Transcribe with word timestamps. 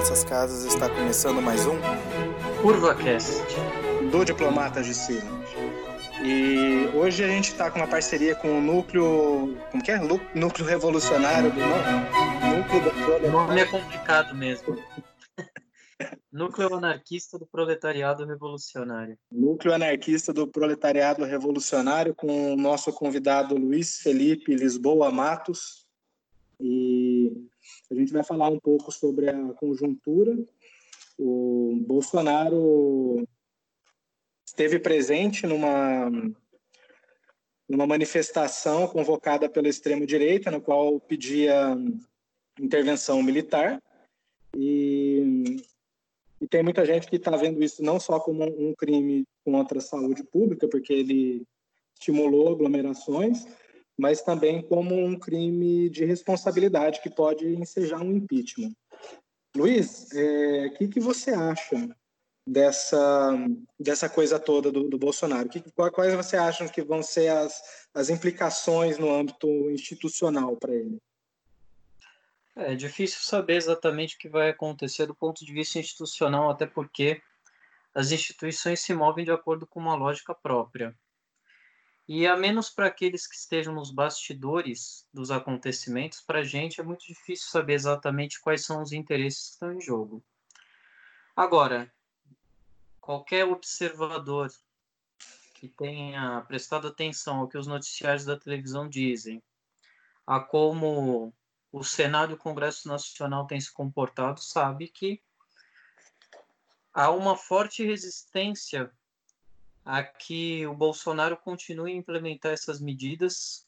nossas 0.00 0.24
casas, 0.24 0.64
está 0.64 0.88
começando 0.88 1.42
mais 1.42 1.66
um 1.66 1.76
CurvaCast 2.62 3.42
do 4.10 4.24
Diplomatas 4.24 4.86
de 4.86 4.94
Sila. 4.94 5.30
E 6.24 6.88
hoje 6.96 7.22
a 7.22 7.28
gente 7.28 7.50
está 7.50 7.70
com 7.70 7.80
uma 7.80 7.86
parceria 7.86 8.34
com 8.34 8.48
o 8.56 8.62
Núcleo. 8.62 9.58
Como 9.70 9.84
que 9.84 9.90
é? 9.90 9.98
Núcleo 9.98 10.66
Revolucionário 10.66 11.52
do 11.52 11.60
Núcleo 11.60 13.20
do 13.20 13.26
O 13.26 13.30
nome 13.30 13.60
é 13.60 13.66
complicado 13.66 14.34
mesmo. 14.34 14.74
Núcleo 16.32 16.74
Anarquista 16.76 17.38
do 17.38 17.44
Proletariado 17.44 18.24
Revolucionário. 18.24 19.18
Núcleo 19.30 19.74
Anarquista 19.74 20.32
do 20.32 20.48
Proletariado 20.48 21.26
Revolucionário, 21.26 22.14
com 22.14 22.54
o 22.54 22.56
nosso 22.56 22.90
convidado 22.90 23.54
Luiz 23.54 23.98
Felipe 23.98 24.54
Lisboa 24.54 25.10
Matos. 25.10 25.86
E 26.58 27.49
a 27.90 27.94
gente 27.94 28.12
vai 28.12 28.22
falar 28.22 28.48
um 28.48 28.58
pouco 28.58 28.92
sobre 28.92 29.28
a 29.28 29.52
conjuntura. 29.54 30.36
O 31.18 31.82
Bolsonaro 31.86 33.26
esteve 34.46 34.78
presente 34.78 35.46
numa, 35.46 36.10
numa 37.68 37.86
manifestação 37.86 38.86
convocada 38.86 39.48
pela 39.48 39.68
extrema-direita, 39.68 40.50
na 40.50 40.60
qual 40.60 41.00
pedia 41.00 41.76
intervenção 42.58 43.22
militar. 43.22 43.82
E, 44.56 45.56
e 46.40 46.46
tem 46.48 46.62
muita 46.62 46.84
gente 46.84 47.08
que 47.08 47.16
está 47.16 47.36
vendo 47.36 47.62
isso 47.62 47.82
não 47.82 47.98
só 47.98 48.20
como 48.20 48.44
um 48.44 48.74
crime 48.74 49.24
contra 49.44 49.78
a 49.78 49.82
saúde 49.82 50.22
pública, 50.24 50.68
porque 50.68 50.92
ele 50.92 51.46
estimulou 51.94 52.52
aglomerações, 52.52 53.46
mas 54.00 54.22
também 54.22 54.62
como 54.62 54.96
um 54.96 55.18
crime 55.18 55.90
de 55.90 56.06
responsabilidade 56.06 57.02
que 57.02 57.10
pode 57.10 57.46
ensejar 57.46 58.00
um 58.00 58.12
impeachment. 58.12 58.72
Luiz, 59.54 60.08
o 60.12 60.18
é, 60.18 60.70
que, 60.70 60.88
que 60.88 61.00
você 61.00 61.32
acha 61.32 61.88
dessa, 62.46 63.36
dessa 63.78 64.08
coisa 64.08 64.38
toda 64.38 64.72
do, 64.72 64.88
do 64.88 64.98
Bolsonaro? 64.98 65.48
Que, 65.50 65.62
quais 65.92 66.14
você 66.14 66.36
acha 66.36 66.66
que 66.68 66.82
vão 66.82 67.02
ser 67.02 67.28
as, 67.28 67.60
as 67.92 68.08
implicações 68.08 68.96
no 68.96 69.12
âmbito 69.12 69.46
institucional 69.70 70.56
para 70.56 70.74
ele? 70.74 70.98
É 72.56 72.74
difícil 72.74 73.20
saber 73.20 73.56
exatamente 73.56 74.16
o 74.16 74.18
que 74.18 74.28
vai 74.28 74.50
acontecer 74.50 75.06
do 75.06 75.14
ponto 75.14 75.44
de 75.44 75.52
vista 75.52 75.78
institucional, 75.78 76.50
até 76.50 76.66
porque 76.66 77.20
as 77.94 78.12
instituições 78.12 78.80
se 78.80 78.94
movem 78.94 79.24
de 79.24 79.30
acordo 79.30 79.66
com 79.66 79.78
uma 79.78 79.94
lógica 79.94 80.34
própria. 80.34 80.94
E 82.12 82.26
a 82.26 82.36
menos 82.36 82.68
para 82.68 82.88
aqueles 82.88 83.24
que 83.24 83.36
estejam 83.36 83.72
nos 83.72 83.92
bastidores 83.92 85.06
dos 85.14 85.30
acontecimentos, 85.30 86.20
para 86.20 86.40
a 86.40 86.42
gente 86.42 86.80
é 86.80 86.82
muito 86.82 87.06
difícil 87.06 87.48
saber 87.48 87.74
exatamente 87.74 88.40
quais 88.40 88.64
são 88.64 88.82
os 88.82 88.90
interesses 88.90 89.42
que 89.44 89.52
estão 89.52 89.72
em 89.72 89.80
jogo. 89.80 90.20
Agora, 91.36 91.88
qualquer 93.00 93.44
observador 93.44 94.52
que 95.54 95.68
tenha 95.68 96.40
prestado 96.48 96.88
atenção 96.88 97.36
ao 97.36 97.46
que 97.46 97.56
os 97.56 97.68
noticiários 97.68 98.24
da 98.24 98.36
televisão 98.36 98.88
dizem, 98.88 99.40
a 100.26 100.40
como 100.40 101.32
o 101.70 101.84
Senado 101.84 102.32
e 102.32 102.34
o 102.34 102.38
Congresso 102.38 102.88
Nacional 102.88 103.46
têm 103.46 103.60
se 103.60 103.72
comportado, 103.72 104.40
sabe 104.40 104.88
que 104.88 105.22
há 106.92 107.08
uma 107.12 107.36
forte 107.36 107.84
resistência 107.84 108.92
a 109.90 110.04
que 110.04 110.64
o 110.68 110.72
Bolsonaro 110.72 111.36
continue 111.36 111.90
a 111.90 111.96
implementar 111.96 112.52
essas 112.52 112.80
medidas 112.80 113.66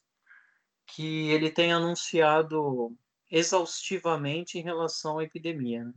que 0.85 1.29
ele 1.29 1.51
tem 1.51 1.73
anunciado 1.73 2.95
exaustivamente 3.29 4.57
em 4.57 4.61
relação 4.61 5.19
à 5.19 5.25
epidemia. 5.25 5.83
Né? 5.83 5.93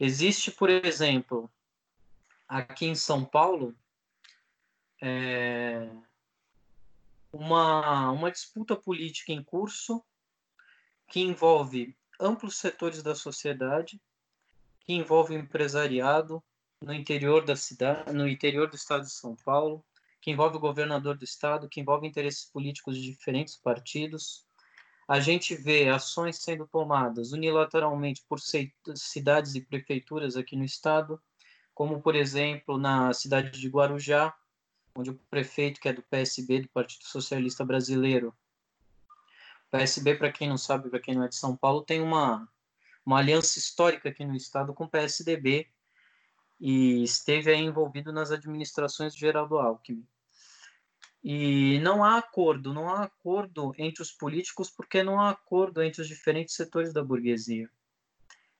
Existe, 0.00 0.50
por 0.50 0.70
exemplo, 0.70 1.52
aqui 2.48 2.86
em 2.86 2.94
São 2.94 3.22
Paulo, 3.22 3.76
é, 5.02 5.90
uma, 7.30 8.10
uma 8.12 8.30
disputa 8.30 8.74
política 8.74 9.30
em 9.30 9.44
curso 9.44 10.02
que 11.10 11.20
envolve 11.20 11.94
amplos 12.18 12.56
setores 12.56 13.02
da 13.02 13.14
sociedade, 13.14 14.00
que 14.80 14.94
envolve 14.94 15.34
o 15.34 15.38
empresariado, 15.38 16.42
no 16.86 16.94
interior 16.94 17.44
da 17.44 17.56
cidade, 17.56 18.12
no 18.12 18.28
interior 18.28 18.70
do 18.70 18.76
estado 18.76 19.02
de 19.02 19.10
São 19.10 19.34
Paulo, 19.34 19.84
que 20.20 20.30
envolve 20.30 20.56
o 20.56 20.60
governador 20.60 21.18
do 21.18 21.24
estado, 21.24 21.68
que 21.68 21.80
envolve 21.80 22.06
interesses 22.06 22.44
políticos 22.44 22.96
de 22.96 23.10
diferentes 23.10 23.56
partidos. 23.56 24.46
A 25.08 25.18
gente 25.18 25.56
vê 25.56 25.88
ações 25.88 26.36
sendo 26.36 26.64
tomadas 26.64 27.32
unilateralmente 27.32 28.24
por 28.28 28.38
cidades 28.38 29.56
e 29.56 29.60
prefeituras 29.60 30.36
aqui 30.36 30.54
no 30.54 30.64
estado, 30.64 31.20
como 31.74 32.00
por 32.00 32.14
exemplo 32.14 32.78
na 32.78 33.12
cidade 33.12 33.50
de 33.50 33.68
Guarujá, 33.68 34.32
onde 34.94 35.10
o 35.10 35.18
prefeito 35.28 35.80
que 35.80 35.88
é 35.88 35.92
do 35.92 36.04
PSB, 36.04 36.60
do 36.60 36.68
Partido 36.68 37.04
Socialista 37.04 37.64
Brasileiro, 37.64 38.32
PSB, 39.72 40.14
para 40.14 40.30
quem 40.30 40.48
não 40.48 40.56
sabe, 40.56 40.88
para 40.88 41.00
quem 41.00 41.16
não 41.16 41.24
é 41.24 41.28
de 41.28 41.34
São 41.34 41.56
Paulo, 41.56 41.82
tem 41.82 42.00
uma, 42.00 42.48
uma 43.04 43.18
aliança 43.18 43.58
histórica 43.58 44.08
aqui 44.08 44.24
no 44.24 44.36
estado 44.36 44.72
com 44.72 44.84
o 44.84 44.88
PSDB, 44.88 45.68
e 46.60 47.02
esteve 47.02 47.54
envolvido 47.54 48.12
nas 48.12 48.30
administrações 48.30 49.14
de 49.14 49.20
Geraldo 49.20 49.58
Alckmin. 49.58 50.06
E 51.22 51.80
não 51.80 52.04
há 52.04 52.18
acordo, 52.18 52.72
não 52.72 52.88
há 52.88 53.02
acordo 53.02 53.74
entre 53.76 54.00
os 54.00 54.12
políticos 54.12 54.70
porque 54.70 55.02
não 55.02 55.20
há 55.20 55.30
acordo 55.30 55.82
entre 55.82 56.00
os 56.00 56.08
diferentes 56.08 56.54
setores 56.54 56.92
da 56.92 57.02
burguesia. 57.02 57.68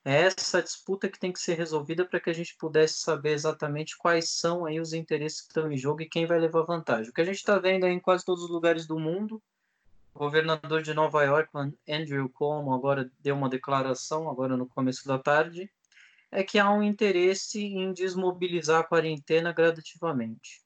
É 0.05 0.23
essa 0.23 0.63
disputa 0.63 1.09
que 1.09 1.19
tem 1.19 1.33
que 1.33 1.41
ser 1.41 1.55
resolvida 1.55 2.05
para 2.05 2.21
que 2.21 2.31
a 2.31 2.33
gente 2.33 2.57
pudesse 2.57 3.01
saber 3.01 3.33
exatamente 3.33 3.97
quais 3.97 4.31
são 4.31 4.65
aí 4.65 4.79
os 4.79 4.93
interesses 4.93 5.41
que 5.41 5.49
estão 5.49 5.71
em 5.71 5.77
jogo 5.77 6.03
e 6.03 6.09
quem 6.09 6.27
vai 6.27 6.39
levar 6.39 6.63
vantagem. 6.63 7.11
O 7.11 7.13
que 7.13 7.21
a 7.21 7.25
gente 7.25 7.39
está 7.39 7.59
vendo 7.59 7.87
em 7.87 7.99
quase 7.99 8.25
todos 8.25 8.45
os 8.45 8.51
lugares 8.51 8.87
do 8.87 9.01
mundo, 9.01 9.43
o 10.15 10.19
governador 10.21 10.81
de 10.81 10.95
Nova 10.95 11.25
York, 11.25 11.51
Andrew 11.89 12.29
Cuomo, 12.29 12.73
agora 12.73 13.11
deu 13.19 13.35
uma 13.35 13.49
declaração, 13.49 14.31
agora 14.31 14.57
no 14.57 14.67
começo 14.67 15.07
da 15.09 15.19
tarde, 15.19 15.69
é 16.31 16.43
que 16.43 16.59
há 16.59 16.71
um 16.71 16.83
interesse 16.83 17.63
em 17.63 17.93
desmobilizar 17.93 18.81
a 18.81 18.85
quarentena 18.85 19.53
gradativamente. 19.53 20.65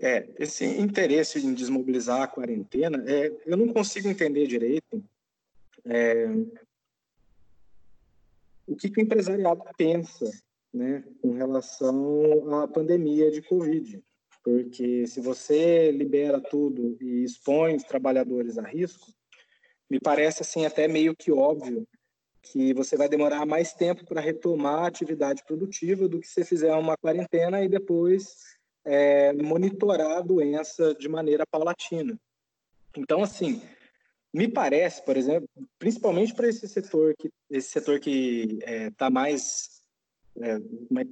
É, 0.00 0.28
esse 0.38 0.64
interesse 0.64 1.44
em 1.44 1.52
desmobilizar 1.52 2.22
a 2.22 2.28
quarentena, 2.28 3.04
é, 3.10 3.32
eu 3.44 3.56
não 3.56 3.72
consigo 3.72 4.08
entender 4.08 4.46
direito 4.46 5.04
é, 5.84 6.26
o 8.66 8.76
que, 8.76 8.90
que, 8.90 9.00
o 9.00 9.02
empresariado 9.02 9.62
pensa 9.76 10.30
né, 10.72 11.02
com 11.20 11.32
relação 11.32 12.60
à 12.60 12.68
pandemia 12.68 13.30
de 13.30 13.42
Covid. 13.42 14.00
Porque 14.44 15.06
se 15.06 15.20
você 15.20 15.90
libera 15.90 16.40
tudo 16.40 16.96
e 17.00 17.24
expõe 17.24 17.74
os 17.74 17.82
trabalhadores 17.82 18.56
a 18.56 18.62
risco, 18.62 19.12
me 19.90 19.98
parece 19.98 20.42
assim 20.42 20.64
até 20.64 20.86
meio 20.86 21.16
que 21.16 21.32
óbvio 21.32 21.86
que 22.42 22.72
você 22.72 22.96
vai 22.96 23.08
demorar 23.08 23.44
mais 23.44 23.72
tempo 23.72 24.04
para 24.04 24.20
retomar 24.20 24.84
a 24.84 24.86
atividade 24.86 25.44
produtiva 25.44 26.08
do 26.08 26.20
que 26.20 26.28
se 26.28 26.44
fizer 26.44 26.74
uma 26.74 26.96
quarentena 26.96 27.62
e 27.62 27.68
depois 27.68 28.58
é, 28.84 29.32
monitorar 29.34 30.18
a 30.18 30.22
doença 30.22 30.94
de 30.94 31.08
maneira 31.08 31.46
paulatina. 31.46 32.18
Então, 32.96 33.22
assim, 33.22 33.60
me 34.32 34.48
parece, 34.48 35.04
por 35.04 35.16
exemplo, 35.16 35.48
principalmente 35.78 36.34
para 36.34 36.48
esse 36.48 36.66
setor 36.68 37.14
que 37.18 37.30
esse 37.50 37.68
setor 37.68 38.00
que 38.00 38.58
está 38.60 38.70
é, 38.70 38.90
tá 38.90 39.10
mais, 39.10 39.82
é, 40.40 40.58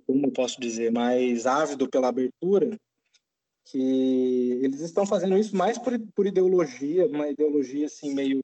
como 0.07 0.33
posso 0.33 0.61
dizer, 0.61 0.91
mais 0.91 1.47
ávido 1.47 1.89
pela 1.89 2.09
abertura, 2.09 2.79
que 3.65 4.61
eles 4.63 4.81
estão 4.81 5.05
fazendo 5.05 5.37
isso 5.37 5.57
mais 5.57 5.77
por, 5.77 5.99
por 6.15 6.27
ideologia, 6.27 7.07
uma 7.07 7.29
ideologia 7.29 7.87
assim 7.87 8.15
meio 8.15 8.41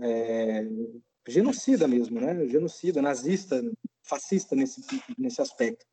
é, 0.00 0.66
genocida 1.28 1.86
mesmo, 1.86 2.20
né? 2.20 2.46
Genocida, 2.48 3.00
nazista, 3.00 3.62
fascista 4.02 4.56
nesse, 4.56 4.82
nesse 5.16 5.40
aspecto, 5.40 5.84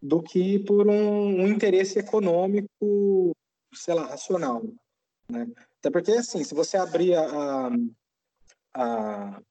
do 0.00 0.22
que 0.22 0.58
por 0.60 0.88
um, 0.88 1.42
um 1.42 1.48
interesse 1.48 1.98
econômico, 1.98 3.36
sei 3.72 3.94
lá, 3.94 4.06
racional, 4.06 4.62
né? 5.28 5.46
Até 5.78 5.90
porque, 5.90 6.12
assim, 6.12 6.44
se 6.44 6.54
você 6.54 6.76
abrir 6.76 7.14
a, 7.14 7.70
a, 8.74 9.42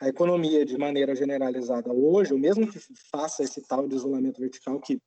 a 0.00 0.08
economia 0.08 0.66
de 0.66 0.76
maneira 0.76 1.16
generalizada 1.16 1.90
hoje, 1.92 2.34
o 2.34 2.38
mesmo 2.38 2.70
que 2.70 2.78
faça 3.10 3.42
esse 3.42 3.62
tal 3.62 3.88
de 3.88 3.94
isolamento 3.94 4.40
vertical, 4.40 4.78
que 4.78 5.00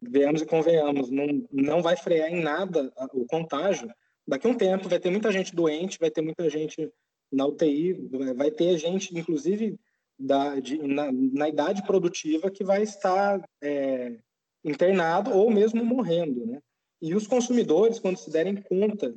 venhamos 0.00 0.40
e 0.40 0.46
convenhamos, 0.46 1.10
não, 1.10 1.46
não 1.52 1.82
vai 1.82 1.96
frear 1.96 2.30
em 2.30 2.42
nada 2.42 2.92
o 3.12 3.26
contágio, 3.26 3.90
daqui 4.26 4.46
a 4.46 4.50
um 4.50 4.56
tempo 4.56 4.88
vai 4.88 4.98
ter 4.98 5.10
muita 5.10 5.30
gente 5.30 5.54
doente, 5.54 5.98
vai 5.98 6.10
ter 6.10 6.22
muita 6.22 6.48
gente 6.48 6.90
na 7.32 7.46
UTI, 7.46 7.94
vai 8.36 8.50
ter 8.50 8.76
gente, 8.78 9.16
inclusive, 9.16 9.78
da, 10.18 10.58
de, 10.60 10.78
na, 10.78 11.10
na, 11.12 11.48
idade 11.48 11.82
produtiva 11.82 12.50
que 12.50 12.64
vai 12.64 12.82
estar 12.82 13.42
é, 13.62 14.16
internado 14.64 15.32
ou 15.32 15.50
mesmo 15.50 15.84
morrendo, 15.84 16.46
né? 16.46 16.60
E 17.02 17.14
os 17.14 17.26
consumidores, 17.26 17.98
quando 17.98 18.16
se 18.16 18.30
derem 18.30 18.56
conta 18.62 19.14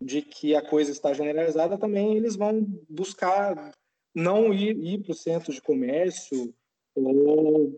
de 0.00 0.22
que 0.22 0.56
a 0.56 0.62
coisa 0.62 0.90
está 0.90 1.12
generalizada, 1.12 1.78
também 1.78 2.16
eles 2.16 2.34
vão 2.34 2.66
buscar 2.88 3.72
não 4.14 4.52
ir, 4.52 4.76
ir 4.78 5.02
para 5.02 5.12
o 5.12 5.14
centro 5.14 5.52
de 5.52 5.60
comércio 5.60 6.52
ou 6.94 7.72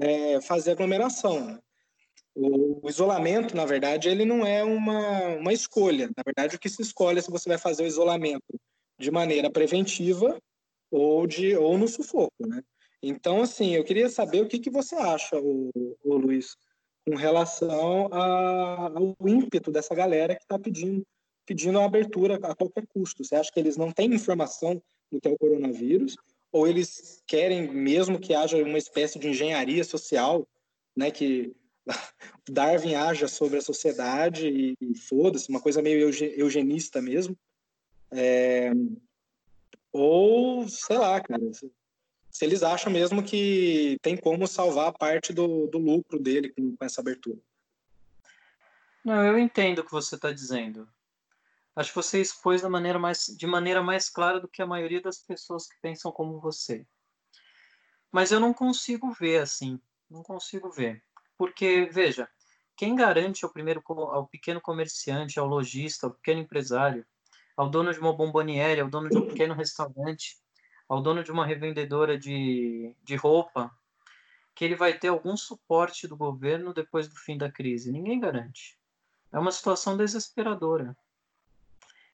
é, 0.00 0.40
fazer 0.40 0.72
aglomeração. 0.72 1.46
Né? 1.46 1.58
O, 2.34 2.88
isolamento, 2.88 3.54
na 3.54 3.64
verdade, 3.64 4.08
ele 4.08 4.24
não 4.24 4.44
é 4.44 4.64
uma, 4.64 5.36
uma 5.36 5.52
escolha. 5.52 6.10
Na 6.16 6.22
verdade, 6.24 6.56
o 6.56 6.58
que 6.58 6.68
se 6.68 6.82
escolhe 6.82 7.18
é 7.18 7.22
se 7.22 7.30
você 7.30 7.48
vai 7.48 7.58
fazer 7.58 7.84
o 7.84 7.86
isolamento 7.86 8.42
de 8.98 9.10
maneira 9.10 9.50
preventiva 9.50 10.38
ou, 10.90 11.26
de, 11.26 11.56
ou 11.56 11.76
no 11.76 11.88
sufoco, 11.88 12.46
né? 12.46 12.62
Então, 13.02 13.42
assim, 13.42 13.74
eu 13.74 13.84
queria 13.84 14.08
saber 14.08 14.42
o 14.42 14.48
que, 14.48 14.58
que 14.58 14.70
você 14.70 14.96
acha, 14.96 15.38
o, 15.38 15.70
o 16.02 16.16
Luiz, 16.16 16.56
com 17.06 17.14
relação 17.14 18.08
a, 18.12 18.88
ao 18.88 19.16
ímpeto 19.26 19.70
dessa 19.70 19.94
galera 19.94 20.34
que 20.34 20.42
está 20.42 20.58
pedindo, 20.58 21.06
pedindo 21.46 21.78
a 21.78 21.84
abertura 21.84 22.36
a 22.42 22.54
qualquer 22.54 22.86
custo. 22.88 23.22
Você 23.22 23.36
acha 23.36 23.50
que 23.52 23.60
eles 23.60 23.76
não 23.76 23.92
têm 23.92 24.12
informação 24.12 24.82
do 25.10 25.20
que 25.20 25.28
é 25.28 25.30
o 25.30 25.38
coronavírus? 25.38 26.16
Ou 26.50 26.66
eles 26.66 27.22
querem 27.26 27.72
mesmo 27.72 28.18
que 28.18 28.34
haja 28.34 28.56
uma 28.62 28.78
espécie 28.78 29.18
de 29.18 29.28
engenharia 29.28 29.84
social, 29.84 30.46
né, 30.96 31.10
que 31.10 31.54
Darwin 32.50 32.94
haja 32.94 33.28
sobre 33.28 33.58
a 33.58 33.62
sociedade 33.62 34.48
e, 34.48 34.74
e 34.80 34.98
foda-se, 34.98 35.48
uma 35.48 35.60
coisa 35.60 35.80
meio 35.80 36.10
eugenista 36.36 37.00
mesmo? 37.00 37.36
É, 38.10 38.70
ou, 39.92 40.68
sei 40.68 40.98
lá, 40.98 41.20
cara, 41.20 41.42
se 42.30 42.44
eles 42.44 42.62
acham 42.62 42.92
mesmo 42.92 43.22
que 43.22 43.98
tem 44.02 44.16
como 44.16 44.46
salvar 44.46 44.92
parte 44.92 45.32
do, 45.32 45.66
do 45.66 45.78
lucro 45.78 46.18
dele 46.18 46.50
com, 46.50 46.76
com 46.76 46.84
essa 46.84 47.00
abertura. 47.00 47.38
Não, 49.04 49.24
eu 49.24 49.38
entendo 49.38 49.78
o 49.78 49.84
que 49.84 49.92
você 49.92 50.16
está 50.16 50.32
dizendo. 50.32 50.88
Acho 51.74 51.90
que 51.90 51.96
você 51.96 52.20
expôs 52.20 52.62
da 52.62 52.68
maneira 52.68 52.98
mais, 52.98 53.26
de 53.26 53.46
maneira 53.46 53.82
mais 53.82 54.08
clara 54.08 54.40
do 54.40 54.48
que 54.48 54.60
a 54.60 54.66
maioria 54.66 55.00
das 55.00 55.18
pessoas 55.18 55.66
que 55.66 55.80
pensam 55.80 56.10
como 56.10 56.40
você. 56.40 56.86
Mas 58.10 58.32
eu 58.32 58.40
não 58.40 58.52
consigo 58.52 59.12
ver 59.12 59.42
assim. 59.42 59.80
Não 60.10 60.22
consigo 60.22 60.70
ver. 60.70 61.02
Porque, 61.36 61.88
veja, 61.92 62.28
quem 62.76 62.94
garante 62.94 63.44
ao, 63.44 63.50
primeiro, 63.50 63.82
ao 63.86 64.26
pequeno 64.26 64.60
comerciante, 64.60 65.38
ao 65.38 65.46
lojista, 65.46 66.06
ao 66.06 66.12
pequeno 66.12 66.40
empresário, 66.40 67.06
ao 67.56 67.70
dono 67.70 67.92
de 67.92 67.98
uma 67.98 68.12
bomboniere, 68.12 68.80
ao 68.80 68.88
dono 68.88 69.08
de 69.08 69.16
um 69.16 69.26
pequeno 69.26 69.54
restaurante, 69.54 70.38
ao 70.86 71.00
dono 71.00 71.24
de 71.24 71.32
uma 71.32 71.46
revendedora 71.46 72.18
de, 72.18 72.94
de 73.02 73.16
roupa 73.16 73.74
que 74.54 74.64
ele 74.64 74.76
vai 74.76 74.98
ter 74.98 75.08
algum 75.08 75.36
suporte 75.36 76.06
do 76.06 76.16
governo 76.16 76.72
depois 76.72 77.08
do 77.08 77.16
fim 77.16 77.36
da 77.36 77.50
crise. 77.50 77.92
Ninguém 77.92 78.20
garante. 78.20 78.78
É 79.32 79.38
uma 79.38 79.52
situação 79.52 79.96
desesperadora. 79.96 80.96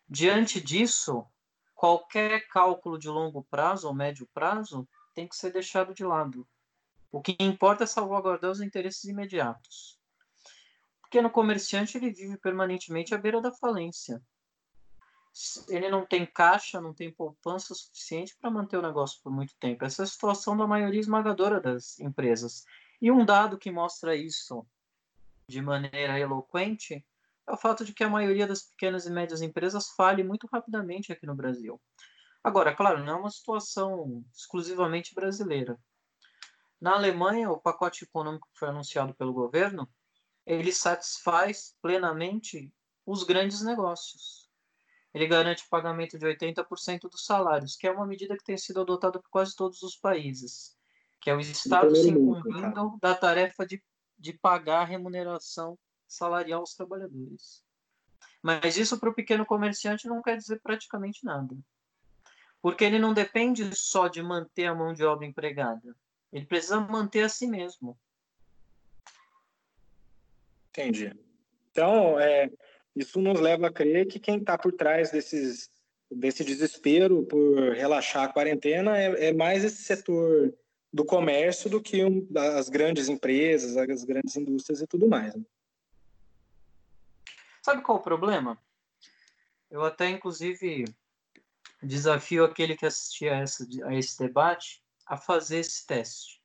Diante 0.09 0.61
disso, 0.61 1.25
qualquer 1.75 2.49
cálculo 2.49 2.99
de 2.99 3.09
longo 3.09 3.45
prazo 3.45 3.87
ou 3.87 3.95
médio 3.95 4.29
prazo 4.33 4.88
tem 5.15 5.29
que 5.29 5.37
ser 5.37 5.53
deixado 5.53 5.95
de 5.95 6.05
lado. 6.05 6.47
O 7.11 7.21
que 7.21 7.37
importa 7.38 7.85
é 7.85 7.87
salvaguardar 7.87 8.50
os 8.50 8.61
interesses 8.61 9.05
imediatos. 9.05 9.99
O 10.99 11.03
pequeno 11.05 11.31
comerciante 11.31 11.97
ele 11.97 12.11
vive 12.11 12.37
permanentemente 12.38 13.15
à 13.15 13.19
beira 13.19 13.41
da 13.41 13.53
falência 13.53 14.21
ele 15.69 15.88
não 15.88 16.05
tem 16.05 16.26
caixa, 16.26 16.81
não 16.81 16.93
tem 16.93 17.11
poupança 17.11 17.75
suficiente 17.75 18.37
para 18.37 18.50
manter 18.50 18.76
o 18.76 18.82
negócio 18.82 19.20
por 19.23 19.32
muito 19.32 19.55
tempo. 19.56 19.84
Essa 19.84 20.02
é 20.02 20.05
a 20.05 20.06
situação 20.06 20.56
da 20.56 20.67
maioria 20.67 21.00
esmagadora 21.00 21.61
das 21.61 21.99
empresas. 21.99 22.67
E 23.00 23.11
um 23.11 23.25
dado 23.25 23.58
que 23.58 23.70
mostra 23.70 24.14
isso 24.14 24.67
de 25.49 25.62
maneira 25.62 26.19
eloquente 26.19 27.05
é 27.46 27.52
o 27.52 27.56
fato 27.56 27.84
de 27.84 27.93
que 27.93 28.05
a 28.05 28.11
maioria 28.11 28.46
das 28.46 28.62
pequenas 28.62 29.06
e 29.06 29.11
médias 29.11 29.43
empresas 29.43 29.90
fale 29.90 30.23
muito 30.23 30.46
rapidamente 30.46 31.12
aqui 31.12 31.26
no 31.26 31.35
Brasil. 31.35 31.81
Agora, 32.44 32.75
claro, 32.75 33.02
não 33.02 33.12
é 33.14 33.17
uma 33.17 33.31
situação 33.31 34.25
exclusivamente 34.35 35.14
brasileira. 35.14 35.78
Na 36.81 36.94
Alemanha, 36.94 37.50
o 37.50 37.58
pacote 37.58 38.05
econômico 38.05 38.49
que 38.52 38.58
foi 38.58 38.69
anunciado 38.69 39.14
pelo 39.14 39.32
governo, 39.32 39.88
ele 40.44 40.73
satisfaz 40.73 41.76
plenamente 41.81 42.73
os 43.06 43.23
grandes 43.23 43.62
negócios 43.62 44.42
ele 45.14 45.26
garante 45.26 45.64
o 45.64 45.69
pagamento 45.69 46.19
de 46.19 46.26
80% 46.26 47.03
dos 47.03 47.26
salários, 47.26 47.76
que 47.76 47.87
é 47.87 47.91
uma 47.91 48.06
medida 48.06 48.37
que 48.37 48.44
tem 48.44 48.56
sido 48.56 48.81
adotada 48.81 49.20
por 49.20 49.29
quase 49.29 49.55
todos 49.55 49.82
os 49.82 49.97
países, 49.97 50.76
que 51.20 51.29
é 51.29 51.35
o 51.35 51.41
Estado 51.41 51.94
se 51.94 52.09
incumbindo 52.09 52.99
da 53.00 53.14
tarefa 53.14 53.67
de, 53.67 53.82
de 54.19 54.32
pagar 54.32 54.81
a 54.81 54.85
remuneração 54.85 55.79
salarial 56.09 56.61
aos 56.61 56.75
trabalhadores. 56.75 57.62
Mas 58.43 58.76
isso 58.76 58.99
para 58.99 59.11
o 59.11 59.14
pequeno 59.14 59.47
comerciante 59.47 60.09
não 60.09 60.23
quer 60.23 60.37
dizer 60.37 60.61
praticamente 60.61 61.25
nada. 61.25 61.56
Porque 62.61 62.85
ele 62.85 62.99
não 62.99 63.12
depende 63.12 63.69
só 63.76 64.09
de 64.09 64.23
manter 64.23 64.67
a 64.67 64.75
mão 64.75 64.93
de 64.93 65.05
obra 65.05 65.26
empregada. 65.26 65.94
Ele 66.32 66.47
precisa 66.47 66.81
manter 66.81 67.25
a 67.25 67.29
si 67.29 67.47
mesmo. 67.47 67.99
Entendi. 70.70 71.14
Então, 71.70 72.19
é, 72.19 72.50
isso 72.94 73.21
nos 73.21 73.41
leva 73.41 73.69
a 73.69 73.73
crer 73.73 74.06
que 74.06 74.19
quem 74.19 74.39
está 74.39 74.59
por 74.59 74.73
trás 74.73 75.11
desses, 75.11 75.71
desse 76.11 76.44
desespero 76.44 77.25
por 77.25 77.73
relaxar 77.73 78.25
a 78.25 78.33
quarentena 78.33 78.99
é, 78.99 79.29
é 79.29 79.33
mais 79.33 79.65
esse 79.65 79.83
setor 79.83 80.55
do 80.93 81.05
comércio 81.05 81.71
do 81.71 81.81
que 81.81 82.05
um, 82.05 82.29
as 82.56 82.69
grandes 82.69 83.09
empresas, 83.09 83.77
as 83.77 84.05
grandes 84.05 84.37
indústrias 84.37 84.83
e 84.83 84.87
tudo 84.87 85.09
mais. 85.09 85.35
Né? 85.35 85.43
Sabe 87.62 87.83
qual 87.83 87.99
o 87.99 88.03
problema? 88.03 88.59
Eu 89.71 89.83
até, 89.85 90.11
inclusive, 90.11 90.85
desafio 91.83 92.45
aquele 92.45 92.76
que 92.76 92.85
assistia 92.85 93.38
a, 93.38 93.95
esse 93.95 94.19
debate 94.19 94.83
a 95.07 95.16
fazer 95.16 95.59
esse 95.59 95.87
teste. 95.87 96.43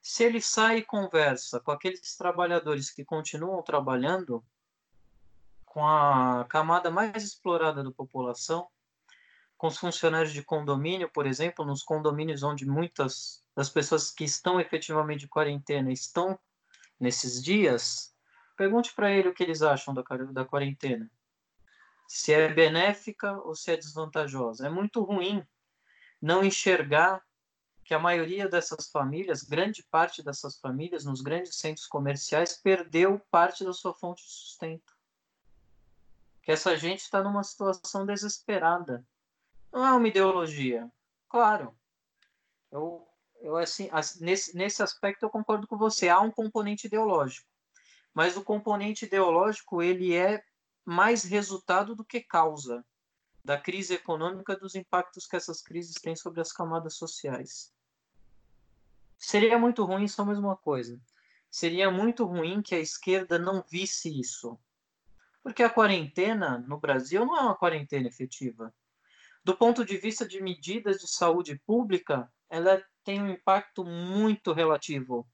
Se 0.00 0.24
ele 0.24 0.40
sai 0.40 0.78
e 0.78 0.84
conversa 0.84 1.60
com 1.60 1.72
aqueles 1.72 2.16
trabalhadores 2.16 2.90
que 2.90 3.04
continuam 3.04 3.62
trabalhando, 3.62 4.42
com 5.76 5.86
a 5.86 6.46
camada 6.48 6.90
mais 6.90 7.22
explorada 7.22 7.84
da 7.84 7.90
população, 7.90 8.66
com 9.58 9.66
os 9.66 9.76
funcionários 9.76 10.32
de 10.32 10.42
condomínio, 10.42 11.10
por 11.12 11.26
exemplo, 11.26 11.66
nos 11.66 11.82
condomínios 11.82 12.42
onde 12.42 12.64
muitas 12.64 13.44
das 13.54 13.68
pessoas 13.68 14.10
que 14.10 14.24
estão 14.24 14.58
efetivamente 14.58 15.20
de 15.20 15.28
quarentena 15.28 15.92
estão 15.92 16.38
nesses 16.98 17.44
dias, 17.44 18.16
pergunte 18.56 18.94
para 18.94 19.12
ele 19.12 19.28
o 19.28 19.34
que 19.34 19.42
eles 19.42 19.60
acham 19.60 19.92
da, 19.92 20.02
da 20.32 20.46
quarentena. 20.46 21.10
Se 22.08 22.32
é 22.32 22.48
benéfica 22.48 23.38
ou 23.40 23.54
se 23.54 23.70
é 23.70 23.76
desvantajosa. 23.76 24.66
É 24.66 24.70
muito 24.70 25.02
ruim 25.02 25.46
não 26.22 26.42
enxergar 26.42 27.22
que 27.84 27.92
a 27.92 27.98
maioria 27.98 28.48
dessas 28.48 28.88
famílias, 28.90 29.42
grande 29.42 29.84
parte 29.90 30.22
dessas 30.22 30.58
famílias, 30.58 31.04
nos 31.04 31.20
grandes 31.20 31.56
centros 31.56 31.86
comerciais, 31.86 32.56
perdeu 32.56 33.20
parte 33.30 33.62
da 33.62 33.74
sua 33.74 33.92
fonte 33.92 34.24
de 34.24 34.32
sustento 34.32 34.95
que 36.46 36.52
essa 36.52 36.76
gente 36.76 37.00
está 37.00 37.24
numa 37.24 37.42
situação 37.42 38.06
desesperada. 38.06 39.04
Não 39.72 39.84
é 39.84 39.90
uma 39.90 40.06
ideologia. 40.06 40.88
Claro. 41.28 41.76
Eu, 42.70 43.04
eu 43.40 43.56
assim, 43.56 43.90
nesse, 44.20 44.56
nesse 44.56 44.80
aspecto 44.80 45.24
eu 45.24 45.28
concordo 45.28 45.66
com 45.66 45.76
você. 45.76 46.08
Há 46.08 46.20
um 46.20 46.30
componente 46.30 46.86
ideológico. 46.86 47.48
Mas 48.14 48.36
o 48.36 48.44
componente 48.44 49.06
ideológico 49.06 49.82
ele 49.82 50.14
é 50.14 50.40
mais 50.84 51.24
resultado 51.24 51.96
do 51.96 52.04
que 52.04 52.20
causa 52.20 52.86
da 53.44 53.58
crise 53.58 53.94
econômica, 53.94 54.56
dos 54.56 54.76
impactos 54.76 55.26
que 55.26 55.34
essas 55.34 55.60
crises 55.60 55.96
têm 55.96 56.14
sobre 56.14 56.40
as 56.40 56.52
camadas 56.52 56.94
sociais. 56.94 57.72
Seria 59.18 59.58
muito 59.58 59.84
ruim 59.84 60.06
só 60.06 60.24
mais 60.24 60.38
uma 60.38 60.56
coisa. 60.56 61.00
Seria 61.50 61.90
muito 61.90 62.24
ruim 62.24 62.62
que 62.62 62.74
a 62.76 62.78
esquerda 62.78 63.36
não 63.36 63.64
visse 63.68 64.20
isso. 64.20 64.56
Porque 65.46 65.62
a 65.62 65.70
quarentena 65.70 66.58
no 66.66 66.76
Brasil 66.76 67.24
não 67.24 67.38
é 67.38 67.40
uma 67.40 67.54
quarentena 67.54 68.08
efetiva. 68.08 68.74
Do 69.44 69.56
ponto 69.56 69.84
de 69.84 69.96
vista 69.96 70.26
de 70.26 70.42
medidas 70.42 70.98
de 70.98 71.06
saúde 71.06 71.56
pública, 71.64 72.28
ela 72.50 72.84
tem 73.04 73.22
um 73.22 73.30
impacto 73.30 73.84
muito 73.84 74.52
relativo. 74.52 75.24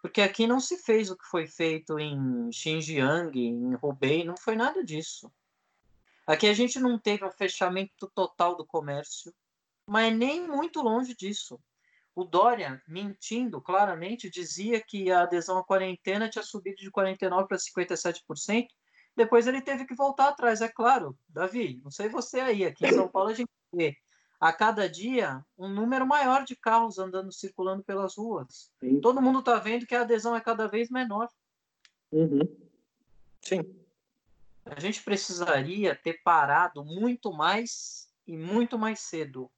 Porque 0.00 0.22
aqui 0.22 0.46
não 0.46 0.58
se 0.58 0.78
fez 0.78 1.10
o 1.10 1.18
que 1.18 1.26
foi 1.26 1.46
feito 1.46 1.98
em 1.98 2.50
Xinjiang, 2.50 3.38
em 3.38 3.76
Hubei, 3.82 4.24
não 4.24 4.38
foi 4.38 4.56
nada 4.56 4.82
disso. 4.82 5.30
Aqui 6.26 6.46
a 6.46 6.54
gente 6.54 6.80
não 6.80 6.98
teve 6.98 7.22
um 7.22 7.30
fechamento 7.30 8.10
total 8.14 8.56
do 8.56 8.64
comércio, 8.64 9.34
mas 9.86 10.16
nem 10.16 10.48
muito 10.48 10.80
longe 10.80 11.14
disso. 11.14 11.60
O 12.14 12.24
Dória, 12.24 12.82
mentindo 12.88 13.60
claramente, 13.60 14.30
dizia 14.30 14.80
que 14.80 15.10
a 15.10 15.24
adesão 15.24 15.58
à 15.58 15.62
quarentena 15.62 16.30
tinha 16.30 16.42
subido 16.42 16.76
de 16.76 16.90
49% 16.90 17.46
para 17.46 17.58
57%, 17.58 18.66
depois 19.16 19.46
ele 19.46 19.60
teve 19.60 19.84
que 19.84 19.94
voltar 19.94 20.28
atrás, 20.28 20.60
é 20.60 20.68
claro. 20.68 21.16
Davi, 21.28 21.80
não 21.82 21.90
sei 21.90 22.08
você 22.08 22.40
aí, 22.40 22.64
aqui 22.64 22.86
em 22.86 22.92
São 22.92 23.08
Paulo 23.08 23.30
a 23.30 23.34
gente 23.34 23.50
vê 23.72 23.96
a 24.40 24.52
cada 24.52 24.88
dia 24.88 25.44
um 25.56 25.68
número 25.68 26.06
maior 26.06 26.44
de 26.44 26.56
carros 26.56 26.98
andando, 26.98 27.30
circulando 27.32 27.84
pelas 27.84 28.16
ruas. 28.16 28.72
Sim. 28.80 29.00
Todo 29.00 29.22
mundo 29.22 29.38
está 29.38 29.56
vendo 29.58 29.86
que 29.86 29.94
a 29.94 30.00
adesão 30.00 30.34
é 30.34 30.40
cada 30.40 30.66
vez 30.66 30.90
menor. 30.90 31.28
Uhum. 32.10 32.40
Sim. 33.40 33.60
a 34.64 34.78
gente 34.78 35.02
precisaria 35.02 35.94
ter 35.94 36.22
parado 36.22 36.84
muito 36.84 37.32
mais 37.32 38.12
e 38.26 38.36
muito 38.36 38.78
mais 38.78 39.00
cedo. 39.00 39.50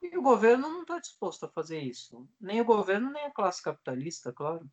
E 0.00 0.16
o 0.16 0.22
governo 0.22 0.68
não 0.68 0.82
está 0.82 0.98
disposto 0.98 1.44
a 1.44 1.48
fazer 1.48 1.80
isso. 1.80 2.28
Nem 2.40 2.60
o 2.60 2.64
governo, 2.64 3.10
nem 3.10 3.24
a 3.24 3.30
classe 3.30 3.62
capitalista, 3.62 4.32
claro. 4.32 4.68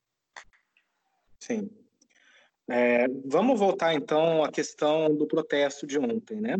Sim. 1.39 1.69
É, 2.67 3.07
vamos 3.25 3.59
voltar 3.59 3.93
então 3.93 4.43
à 4.43 4.51
questão 4.51 5.15
do 5.15 5.27
protesto 5.27 5.85
de 5.85 5.99
ontem, 5.99 6.41
né? 6.41 6.57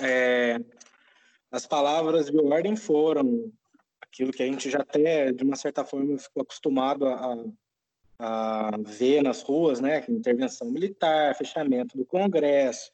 É, 0.00 0.58
as 1.50 1.66
palavras 1.66 2.30
de 2.30 2.38
ordem 2.38 2.76
foram 2.76 3.50
aquilo 4.02 4.32
que 4.32 4.42
a 4.42 4.46
gente 4.46 4.70
já 4.70 4.80
até, 4.80 5.32
de 5.32 5.42
uma 5.42 5.56
certa 5.56 5.84
forma, 5.84 6.18
ficou 6.18 6.42
acostumado 6.42 7.06
a, 7.06 7.36
a 8.18 8.70
ver 8.84 9.22
nas 9.22 9.42
ruas, 9.42 9.80
né? 9.80 10.04
Intervenção 10.08 10.70
militar, 10.70 11.34
fechamento 11.34 11.96
do 11.96 12.04
Congresso, 12.04 12.92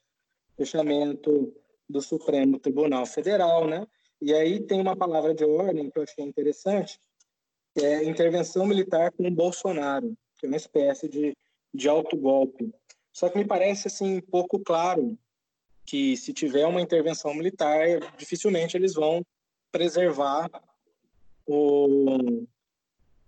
fechamento 0.57 1.53
do 1.89 2.01
Supremo 2.01 2.61
Tribunal 2.61 3.07
Federal, 3.07 3.67
né? 3.67 3.87
E 4.23 4.33
aí 4.33 4.61
tem 4.61 4.81
uma 4.81 4.95
palavra 4.95 5.35
de 5.35 5.45
ordem 5.45 5.91
que 5.91 5.99
eu 5.99 6.03
achei 6.05 6.25
interessante, 6.25 7.01
que 7.75 7.85
é 7.85 8.05
intervenção 8.05 8.67
militar 8.67 9.11
com 9.13 9.27
o 9.27 9.31
Bolsonaro, 9.31 10.15
que 10.39 10.47
é 10.47 10.49
uma 10.49 10.57
espécie 10.57 11.09
de, 11.09 11.35
de 11.73 11.89
autogolpe. 11.89 12.73
Só 13.13 13.29
que 13.29 13.39
me 13.39 13.45
parece 13.45 13.89
assim 13.89 14.21
pouco 14.21 14.59
claro 14.59 15.19
que 15.85 16.17
se 16.17 16.33
tiver 16.33 16.67
uma 16.67 16.81
intervenção 16.81 17.35
militar, 17.35 17.85
dificilmente 18.17 18.77
eles 18.77 18.95
vão 18.95 19.25
preservar 19.73 20.49
o, 21.47 22.47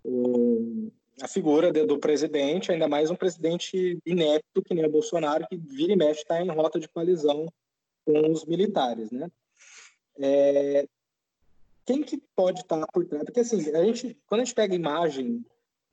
o, 0.04 0.92
a 1.20 1.28
figura 1.28 1.72
de, 1.72 1.84
do 1.84 1.98
presidente, 1.98 2.70
ainda 2.70 2.88
mais 2.88 3.10
um 3.10 3.16
presidente 3.16 3.98
inepto 4.06 4.62
que 4.62 4.74
nem 4.74 4.86
o 4.86 4.90
Bolsonaro, 4.90 5.46
que 5.48 5.56
vira 5.56 5.92
e 5.92 5.96
mexe 5.96 6.20
está 6.20 6.40
em 6.40 6.50
rota 6.50 6.78
de 6.78 6.88
coalizão 6.88 7.46
com 8.04 8.30
os 8.30 8.44
militares, 8.44 9.10
né? 9.10 9.28
É, 10.18 10.86
quem 11.84 12.02
que 12.02 12.22
pode 12.36 12.60
estar 12.60 12.80
tá 12.80 12.86
por 12.92 13.04
trás? 13.06 13.24
Porque 13.24 13.40
assim, 13.40 13.74
a 13.74 13.84
gente, 13.84 14.16
quando 14.26 14.42
a 14.42 14.44
gente 14.44 14.54
pega 14.54 14.74
imagem 14.74 15.44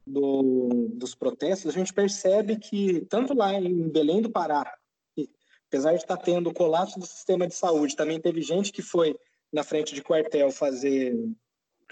do, 0.09 0.89
dos 0.93 1.15
protestos, 1.15 1.69
a 1.69 1.77
gente 1.77 1.93
percebe 1.93 2.57
que 2.57 3.01
tanto 3.09 3.33
lá 3.33 3.53
em 3.53 3.89
Belém 3.89 4.21
do 4.21 4.31
Pará, 4.31 4.71
que, 5.15 5.29
apesar 5.67 5.91
de 5.91 6.01
estar 6.01 6.17
tá 6.17 6.23
tendo 6.23 6.49
o 6.49 6.53
colapso 6.53 6.99
do 6.99 7.05
sistema 7.05 7.47
de 7.47 7.55
saúde, 7.55 7.95
também 7.95 8.19
teve 8.19 8.41
gente 8.41 8.71
que 8.71 8.81
foi 8.81 9.15
na 9.51 9.63
frente 9.63 9.93
de 9.95 10.03
quartel 10.03 10.51
fazer 10.51 11.15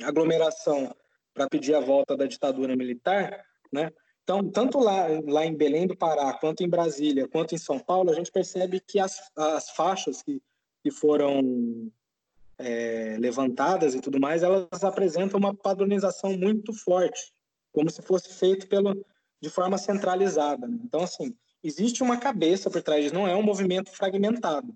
aglomeração 0.03 0.93
para 1.33 1.47
pedir 1.47 1.75
a 1.75 1.79
volta 1.79 2.15
da 2.15 2.25
ditadura 2.25 2.75
militar, 2.75 3.43
né? 3.71 3.91
Então, 4.23 4.49
tanto 4.49 4.77
lá, 4.79 5.07
lá 5.25 5.45
em 5.45 5.55
Belém 5.55 5.87
do 5.87 5.95
Pará, 5.95 6.33
quanto 6.33 6.61
em 6.61 6.67
Brasília, 6.67 7.29
quanto 7.29 7.55
em 7.55 7.57
São 7.57 7.79
Paulo, 7.79 8.11
a 8.11 8.13
gente 8.13 8.29
percebe 8.29 8.81
que 8.81 8.99
as, 8.99 9.21
as 9.37 9.69
faixas 9.69 10.21
que, 10.21 10.41
que 10.83 10.91
foram 10.91 11.89
é, 12.57 13.15
levantadas 13.19 13.95
e 13.95 14.01
tudo 14.01 14.19
mais, 14.19 14.43
elas 14.43 14.83
apresentam 14.83 15.39
uma 15.39 15.55
padronização 15.55 16.37
muito 16.37 16.73
forte, 16.73 17.31
como 17.77 17.91
se 17.91 18.01
fosse 18.01 18.33
feito 18.33 18.67
pelo, 18.67 19.05
de 19.39 19.51
forma 19.51 19.77
centralizada. 19.77 20.67
Né? 20.67 20.79
Então, 20.83 21.03
assim, 21.03 21.37
existe 21.63 22.01
uma 22.01 22.17
cabeça 22.17 22.71
por 22.71 22.81
trás 22.81 23.03
disso, 23.03 23.13
não 23.13 23.27
é 23.27 23.35
um 23.35 23.43
movimento 23.43 23.91
fragmentado, 23.91 24.75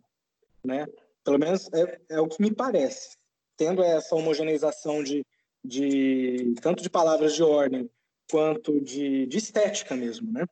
né? 0.64 0.86
Pelo 1.24 1.40
menos 1.40 1.68
é, 1.74 2.00
é 2.10 2.20
o 2.20 2.28
que 2.28 2.40
me 2.40 2.54
parece. 2.54 3.18
Tendo 3.58 3.82
essa 3.82 4.16
homogeneização 4.16 5.04
de, 5.04 5.26
de 5.66 6.54
tanto 6.62 6.84
de 6.84 6.92
palavras 6.92 7.34
de 7.34 7.42
ordem 7.42 7.90
quanto 8.30 8.80
de, 8.80 9.26
de 9.26 9.38
estética 9.38 9.96
mesmo, 9.96 10.32
né? 10.32 10.46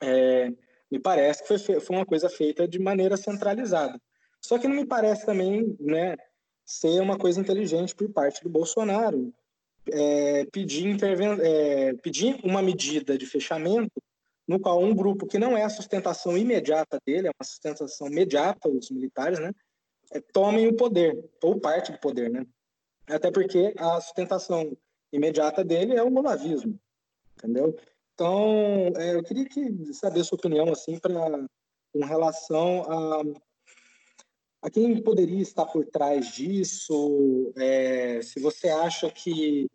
É, 0.00 0.50
me 0.90 0.98
parece 0.98 1.42
que 1.42 1.58
foi, 1.58 1.78
foi 1.78 1.96
uma 1.96 2.06
coisa 2.06 2.28
feita 2.28 2.66
de 2.66 2.80
maneira 2.80 3.16
centralizada. 3.16 4.00
Só 4.40 4.58
que 4.58 4.66
não 4.66 4.74
me 4.74 4.86
parece 4.86 5.24
também, 5.24 5.76
né, 5.78 6.16
ser 6.64 7.00
uma 7.00 7.16
coisa 7.16 7.40
inteligente 7.40 7.94
por 7.94 8.08
parte 8.10 8.42
do 8.42 8.48
Bolsonaro 8.48 9.32
é, 9.92 10.44
pedir, 10.46 10.86
interven 10.86 11.38
é, 11.40 11.94
pedir 11.94 12.38
uma 12.44 12.62
medida 12.62 13.16
de 13.16 13.26
fechamento 13.26 14.02
no 14.46 14.58
qual 14.58 14.82
um 14.82 14.94
grupo 14.94 15.26
que 15.26 15.38
não 15.38 15.56
é 15.56 15.62
a 15.62 15.68
sustentação 15.68 16.36
imediata 16.36 16.98
dele, 17.04 17.28
é 17.28 17.30
uma 17.30 17.44
sustentação 17.44 18.06
imediata, 18.06 18.68
os 18.68 18.90
militares, 18.90 19.38
né, 19.38 19.52
é, 20.10 20.20
tomem 20.20 20.66
o 20.66 20.74
poder, 20.74 21.22
ou 21.42 21.60
parte 21.60 21.92
do 21.92 21.98
poder, 21.98 22.30
né? 22.30 22.46
Até 23.06 23.30
porque 23.30 23.74
a 23.76 24.00
sustentação 24.00 24.74
imediata 25.12 25.62
dele 25.62 25.94
é 25.94 26.02
o 26.02 26.14
olavismo, 26.14 26.78
entendeu? 27.36 27.76
Então, 28.14 28.90
é, 28.96 29.14
eu 29.14 29.22
queria 29.22 29.46
que, 29.46 29.92
saber 29.92 30.24
sua 30.24 30.36
opinião, 30.36 30.72
assim, 30.72 30.98
para 30.98 31.46
com 31.92 32.04
relação 32.04 32.82
a 32.82 33.22
a 34.60 34.68
quem 34.68 35.00
poderia 35.02 35.40
estar 35.40 35.66
por 35.66 35.86
trás 35.86 36.32
disso? 36.32 37.52
É, 37.56 38.20
se 38.22 38.40
você 38.40 38.68
acha 38.68 39.10
que 39.10 39.68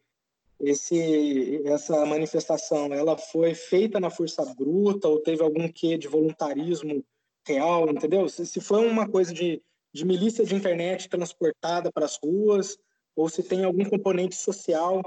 esse, 0.64 1.62
essa 1.66 2.06
manifestação 2.06 2.94
ela 2.94 3.18
foi 3.18 3.54
feita 3.54 4.00
na 4.00 4.10
força 4.10 4.46
bruta 4.56 5.08
ou 5.08 5.20
teve 5.20 5.44
algum 5.44 5.70
quê 5.70 5.98
de 5.98 6.08
voluntarismo 6.08 7.04
real, 7.46 7.90
entendeu? 7.90 8.30
Se, 8.30 8.46
se 8.46 8.62
foi 8.62 8.88
uma 8.88 9.08
coisa 9.08 9.34
de, 9.34 9.62
de 9.92 10.06
milícia 10.06 10.46
de 10.46 10.56
internet 10.56 11.10
transportada 11.10 11.92
para 11.92 12.06
as 12.06 12.18
ruas 12.18 12.78
ou 13.16 13.28
se 13.28 13.44
tem 13.44 13.66
algum 13.66 13.84
componente 13.84 14.36
social 14.36 15.02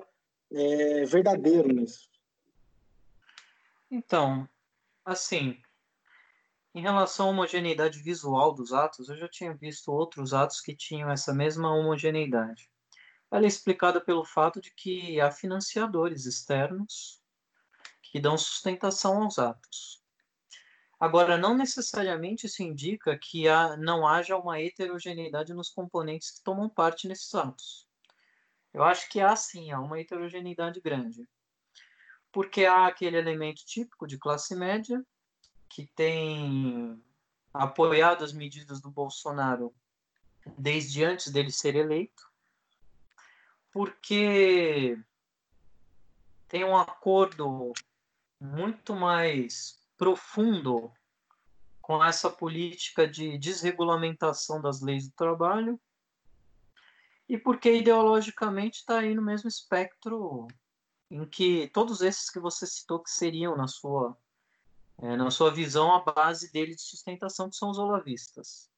é, 0.52 1.04
verdadeiro 1.06 1.72
nisso. 1.72 2.08
Então, 3.90 4.46
assim, 5.04 5.56
em 6.75 6.82
relação 6.82 7.28
à 7.28 7.30
homogeneidade 7.30 7.98
visual 8.00 8.52
dos 8.52 8.75
atos, 8.75 9.08
eu 9.08 9.16
já 9.16 9.28
tinha 9.28 9.54
visto 9.54 9.90
outros 9.90 10.34
atos 10.34 10.60
que 10.60 10.76
tinham 10.76 11.10
essa 11.10 11.32
mesma 11.32 11.75
homogeneidade. 11.75 12.68
Ela 13.30 13.45
é 13.45 13.49
explicada 13.49 14.00
pelo 14.00 14.25
fato 14.25 14.61
de 14.61 14.71
que 14.71 15.21
há 15.21 15.30
financiadores 15.30 16.26
externos 16.26 17.21
que 18.02 18.21
dão 18.21 18.38
sustentação 18.38 19.23
aos 19.23 19.38
atos. 19.38 20.02
Agora, 20.99 21.37
não 21.37 21.54
necessariamente 21.54 22.47
isso 22.47 22.62
indica 22.62 23.18
que 23.18 23.47
há, 23.49 23.76
não 23.76 24.06
haja 24.06 24.37
uma 24.37 24.61
heterogeneidade 24.61 25.52
nos 25.52 25.68
componentes 25.68 26.30
que 26.30 26.42
tomam 26.42 26.68
parte 26.68 27.06
nesses 27.06 27.35
atos. 27.35 27.87
Eu 28.73 28.83
acho 28.83 29.09
que 29.11 29.21
há 29.21 29.35
sim, 29.37 29.71
há 29.71 29.80
uma 29.80 30.00
heterogeneidade 30.00 30.80
grande. 30.80 31.28
Porque 32.33 32.64
há 32.64 32.87
aquele 32.87 33.18
elemento 33.18 33.64
típico 33.66 34.06
de 34.06 34.18
classe 34.18 34.54
média, 34.54 35.04
que 35.68 35.87
tem 35.95 37.02
apoiado 37.52 38.25
as 38.25 38.33
medidas 38.33 38.80
do 38.80 38.90
Bolsonaro 38.90 39.75
desde 40.56 41.04
antes 41.04 41.30
dele 41.30 41.50
ser 41.50 41.75
eleito, 41.75 42.25
porque 43.76 44.99
tem 46.49 46.64
um 46.64 46.75
acordo 46.75 47.75
muito 48.40 48.97
mais 48.97 49.78
profundo 49.99 50.90
com 51.83 52.02
essa 52.02 52.30
política 52.30 53.06
de 53.06 53.37
desregulamentação 53.37 54.62
das 54.62 54.80
leis 54.80 55.06
do 55.06 55.14
trabalho 55.14 55.78
e 57.28 57.37
porque 57.37 57.71
ideologicamente 57.71 58.78
está 58.78 59.00
aí 59.00 59.14
no 59.14 59.21
mesmo 59.21 59.47
espectro 59.47 60.49
em 61.11 61.26
que 61.26 61.68
todos 61.68 62.00
esses 62.00 62.30
que 62.30 62.40
você 62.40 62.66
citou 62.66 63.02
que 63.02 63.11
seriam 63.11 63.54
na 63.59 63.68
sua 63.68 64.16
é, 65.02 65.18
na 65.18 65.30
sua 65.30 65.52
visão, 65.52 65.95
a 65.95 66.00
base 66.00 66.50
dele 66.50 66.75
de 66.75 66.80
sustentação, 66.80 67.50
que 67.50 67.56
são 67.56 67.68
os 67.68 67.76
olavistas. 67.76 68.71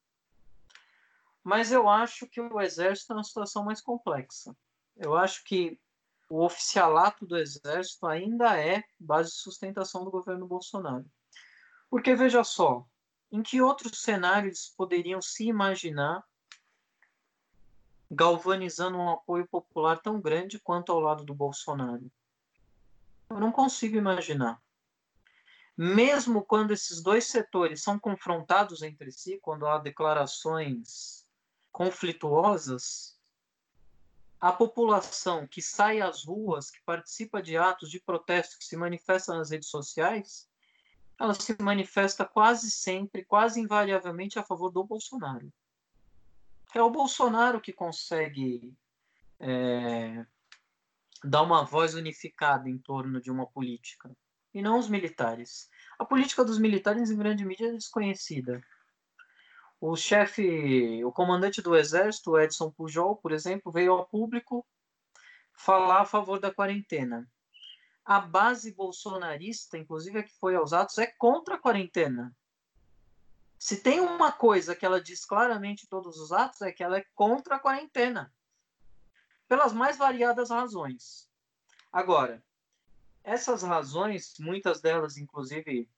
Mas 1.41 1.71
eu 1.71 1.87
acho 1.87 2.27
que 2.27 2.41
o 2.41 2.59
exército 2.59 3.13
é 3.13 3.15
uma 3.15 3.23
situação 3.23 3.63
mais 3.63 3.79
complexa. 3.79 4.53
Eu 4.99 5.17
acho 5.17 5.43
que 5.43 5.79
o 6.29 6.43
oficialato 6.43 7.25
do 7.25 7.37
exército 7.37 8.05
ainda 8.05 8.59
é 8.59 8.83
base 8.99 9.31
de 9.31 9.37
sustentação 9.37 10.03
do 10.03 10.11
governo 10.11 10.45
Bolsonaro. 10.45 11.05
Porque, 11.89 12.15
veja 12.15 12.43
só, 12.43 12.85
em 13.31 13.41
que 13.41 13.61
outros 13.61 14.01
cenários 14.01 14.71
poderiam 14.77 15.21
se 15.21 15.47
imaginar 15.47 16.23
galvanizando 18.11 18.97
um 18.97 19.09
apoio 19.09 19.47
popular 19.47 19.99
tão 19.99 20.19
grande 20.19 20.59
quanto 20.59 20.91
ao 20.91 20.99
lado 20.99 21.23
do 21.23 21.33
Bolsonaro? 21.33 22.11
Eu 23.29 23.39
não 23.39 23.51
consigo 23.51 23.95
imaginar 23.95 24.61
mesmo 25.81 26.43
quando 26.43 26.71
esses 26.71 27.01
dois 27.01 27.27
setores 27.27 27.81
são 27.81 27.97
confrontados 27.97 28.81
entre 28.81 29.13
si, 29.13 29.39
quando 29.41 29.65
há 29.65 29.77
declarações 29.77 31.25
conflituosas, 31.71 33.17
a 34.39 34.51
população 34.51 35.45
que 35.45 35.61
sai 35.61 35.99
às 36.01 36.23
ruas, 36.23 36.71
que 36.71 36.81
participa 36.83 37.41
de 37.41 37.57
atos 37.57 37.91
de 37.91 37.99
protesto, 37.99 38.57
que 38.57 38.63
se 38.63 38.77
manifesta 38.77 39.35
nas 39.35 39.49
redes 39.49 39.69
sociais, 39.69 40.49
ela 41.19 41.33
se 41.33 41.55
manifesta 41.61 42.23
quase 42.23 42.71
sempre, 42.71 43.25
quase 43.25 43.59
invariavelmente 43.59 44.39
a 44.39 44.43
favor 44.43 44.71
do 44.71 44.83
Bolsonaro. 44.83 45.51
É 46.73 46.81
o 46.81 46.89
Bolsonaro 46.89 47.59
que 47.59 47.73
consegue 47.73 48.73
é, 49.39 50.25
dar 51.23 51.41
uma 51.41 51.65
voz 51.65 51.93
unificada 51.93 52.69
em 52.69 52.77
torno 52.77 53.19
de 53.19 53.29
uma 53.29 53.45
política 53.45 54.09
e 54.53 54.61
não 54.61 54.79
os 54.79 54.87
militares. 54.87 55.69
A 55.97 56.05
política 56.05 56.45
dos 56.45 56.57
militares, 56.57 57.11
em 57.11 57.17
grande 57.17 57.43
medida, 57.45 57.69
é 57.69 57.73
desconhecida. 57.73 58.63
O 59.81 59.95
chefe, 59.95 61.03
o 61.05 61.11
comandante 61.11 61.61
do 61.61 61.75
exército, 61.75 62.37
Edson 62.37 62.69
Pujol, 62.69 63.15
por 63.15 63.31
exemplo, 63.31 63.71
veio 63.71 63.93
ao 63.93 64.05
público 64.05 64.65
falar 65.53 66.01
a 66.01 66.05
favor 66.05 66.39
da 66.39 66.53
quarentena. 66.53 67.29
A 68.03 68.19
base 68.19 68.73
bolsonarista, 68.73 69.77
inclusive 69.77 70.19
a 70.19 70.23
que 70.23 70.33
foi 70.33 70.55
aos 70.55 70.73
atos, 70.73 70.97
é 70.97 71.07
contra 71.07 71.55
a 71.55 71.59
quarentena. 71.59 72.35
Se 73.57 73.81
tem 73.81 73.99
uma 73.99 74.31
coisa 74.31 74.75
que 74.75 74.85
ela 74.85 75.01
diz 75.01 75.23
claramente 75.25 75.83
em 75.83 75.89
todos 75.89 76.17
os 76.17 76.31
atos, 76.31 76.61
é 76.61 76.71
que 76.71 76.83
ela 76.83 76.97
é 76.97 77.05
contra 77.13 77.55
a 77.55 77.59
quarentena. 77.59 78.33
Pelas 79.47 79.71
mais 79.71 79.97
variadas 79.97 80.49
razões. 80.49 81.29
Agora, 81.91 82.43
essas 83.23 83.63
razões, 83.63 84.33
muitas 84.39 84.81
delas, 84.81 85.17
inclusive, 85.17 85.89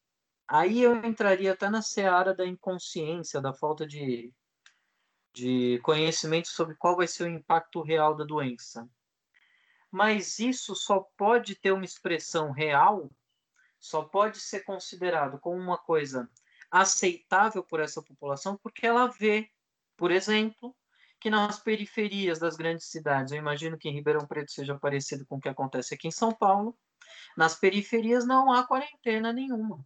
aí 0.47 0.81
eu 0.81 0.95
entraria 1.05 1.53
até 1.53 1.69
na 1.69 1.81
seara 1.81 2.33
da 2.33 2.45
inconsciência, 2.45 3.41
da 3.41 3.53
falta 3.53 3.85
de, 3.85 4.33
de 5.33 5.79
conhecimento 5.83 6.47
sobre 6.49 6.75
qual 6.75 6.95
vai 6.95 7.07
ser 7.07 7.23
o 7.23 7.29
impacto 7.29 7.81
real 7.81 8.15
da 8.15 8.23
doença. 8.23 8.87
Mas 9.89 10.39
isso 10.39 10.75
só 10.75 11.01
pode 11.17 11.55
ter 11.55 11.71
uma 11.71 11.85
expressão 11.85 12.51
real, 12.51 13.11
só 13.79 14.03
pode 14.03 14.39
ser 14.39 14.61
considerado 14.61 15.39
como 15.39 15.57
uma 15.57 15.77
coisa 15.77 16.29
aceitável 16.69 17.63
por 17.63 17.81
essa 17.81 18.01
população, 18.01 18.57
porque 18.57 18.87
ela 18.87 19.07
vê, 19.07 19.49
por 19.97 20.11
exemplo, 20.11 20.73
que 21.19 21.29
nas 21.29 21.59
periferias 21.59 22.39
das 22.39 22.55
grandes 22.55 22.87
cidades, 22.87 23.31
eu 23.31 23.37
imagino 23.37 23.77
que 23.77 23.89
em 23.89 23.93
Ribeirão 23.93 24.25
Preto 24.25 24.51
seja 24.51 24.79
parecido 24.79 25.25
com 25.25 25.35
o 25.35 25.39
que 25.39 25.49
acontece 25.49 25.93
aqui 25.93 26.07
em 26.07 26.11
São 26.11 26.33
Paulo, 26.33 26.75
nas 27.37 27.55
periferias 27.55 28.25
não 28.25 28.51
há 28.51 28.65
quarentena 28.65 29.33
nenhuma. 29.33 29.85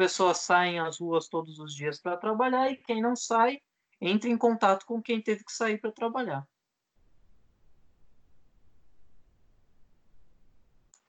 As 0.00 0.12
pessoas 0.12 0.38
saem 0.38 0.78
às 0.78 0.98
ruas 0.98 1.28
todos 1.28 1.58
os 1.58 1.74
dias 1.74 2.00
para 2.00 2.16
trabalhar 2.16 2.70
e 2.70 2.76
quem 2.78 3.02
não 3.02 3.14
sai 3.14 3.60
entra 4.00 4.30
em 4.30 4.38
contato 4.38 4.86
com 4.86 5.02
quem 5.02 5.20
teve 5.20 5.44
que 5.44 5.52
sair 5.52 5.78
para 5.78 5.92
trabalhar. 5.92 6.48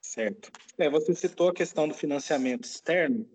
Certo. 0.01 0.51
É, 0.77 0.89
você 0.89 1.15
citou 1.15 1.47
a 1.47 1.53
questão 1.53 1.87
do 1.87 1.93
financiamento 1.93 2.65
externo, 2.65 3.25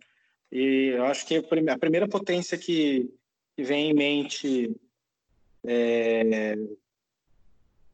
e 0.53 0.93
eu 0.95 1.07
acho 1.07 1.27
que 1.27 1.37
a 1.37 1.79
primeira 1.79 2.07
potência 2.07 2.59
que, 2.59 3.11
que 3.57 3.65
vem 3.65 3.93
em 3.93 3.95
mente 3.95 4.77
é, 5.65 6.55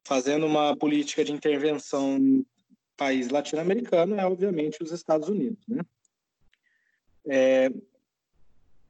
fazendo 0.04 0.46
uma 0.46 0.76
política 0.76 1.24
de 1.24 1.30
intervenção 1.30 2.18
no 2.18 2.44
país 2.96 3.28
latino-americano 3.28 4.16
é, 4.16 4.26
obviamente, 4.26 4.82
os 4.82 4.90
Estados 4.90 5.28
Unidos. 5.28 5.64
Né? 5.68 5.80
É, 7.26 7.70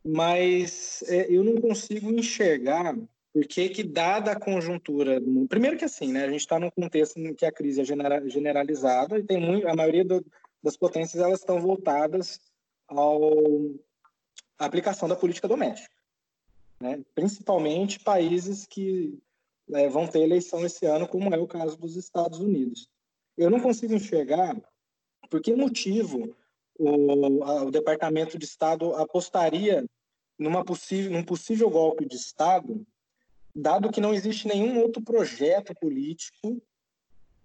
mas 0.05 1.03
é, 1.07 1.27
eu 1.31 1.45
não 1.45 1.61
consigo 1.61 2.11
enxergar 2.11 2.97
por 3.33 3.47
que, 3.47 3.69
que 3.69 3.83
dada 3.83 4.33
a 4.33 4.39
conjuntura, 4.39 5.21
primeiro 5.49 5.79
que 5.79 5.85
assim, 5.85 6.13
né, 6.13 6.25
a 6.25 6.31
gente 6.31 6.41
está 6.41 6.59
num 6.59 6.71
contexto 6.71 7.19
em 7.19 7.35
que 7.35 7.47
a 7.47 7.53
crise 7.53 7.81
é 7.81 7.85
generalizada 8.29 9.19
e 9.19 9.23
tem 9.23 9.41
muito, 9.41 9.67
a 9.67 9.75
maioria 9.75 10.05
do, 10.05 10.25
das 10.63 10.77
potências 10.77 11.23
elas 11.23 11.41
estão 11.41 11.59
voltadas 11.59 12.41
ao, 12.87 13.33
à 14.59 14.67
aplicação 14.67 15.09
da 15.09 15.17
política 15.17 15.49
doméstica, 15.49 15.95
né, 16.79 17.01
principalmente 17.15 18.01
países 18.01 18.67
que 18.67 19.19
é, 19.73 19.89
vão 19.89 20.07
ter 20.07 20.21
eleição 20.21 20.65
esse 20.67 20.85
ano, 20.85 21.09
como 21.09 21.35
é 21.35 21.39
o 21.39 21.47
caso 21.47 21.79
dos 21.79 21.97
Estados 21.97 22.39
Unidos. 22.39 22.89
Eu 23.39 23.49
não 23.49 23.61
consigo 23.61 23.95
enxergar 23.95 24.55
por 25.31 25.41
que 25.41 25.55
motivo 25.55 26.37
o, 26.83 27.45
a, 27.45 27.63
o 27.65 27.71
Departamento 27.71 28.39
de 28.39 28.45
Estado 28.45 28.95
apostaria 28.97 29.85
numa 30.39 30.65
possível, 30.65 31.13
num 31.13 31.25
possível 31.25 31.71
golpe 31.71 32.05
de 32.07 32.17
Estado 32.17 32.85
dado 33.55 33.91
que 33.91 34.01
não 34.01 34.15
existe 34.15 34.49
nenhum 34.49 34.81
outro 34.81 35.03
projeto 35.03 35.75
político 35.75 36.61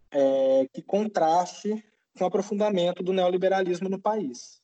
é, 0.10 0.68
que 0.74 0.82
contraste 0.82 1.84
com 2.18 2.24
o 2.24 2.28
aprofundamento 2.28 3.04
do 3.04 3.14
neoliberalismo 3.14 3.90
no 3.90 4.00
país. 4.00 4.62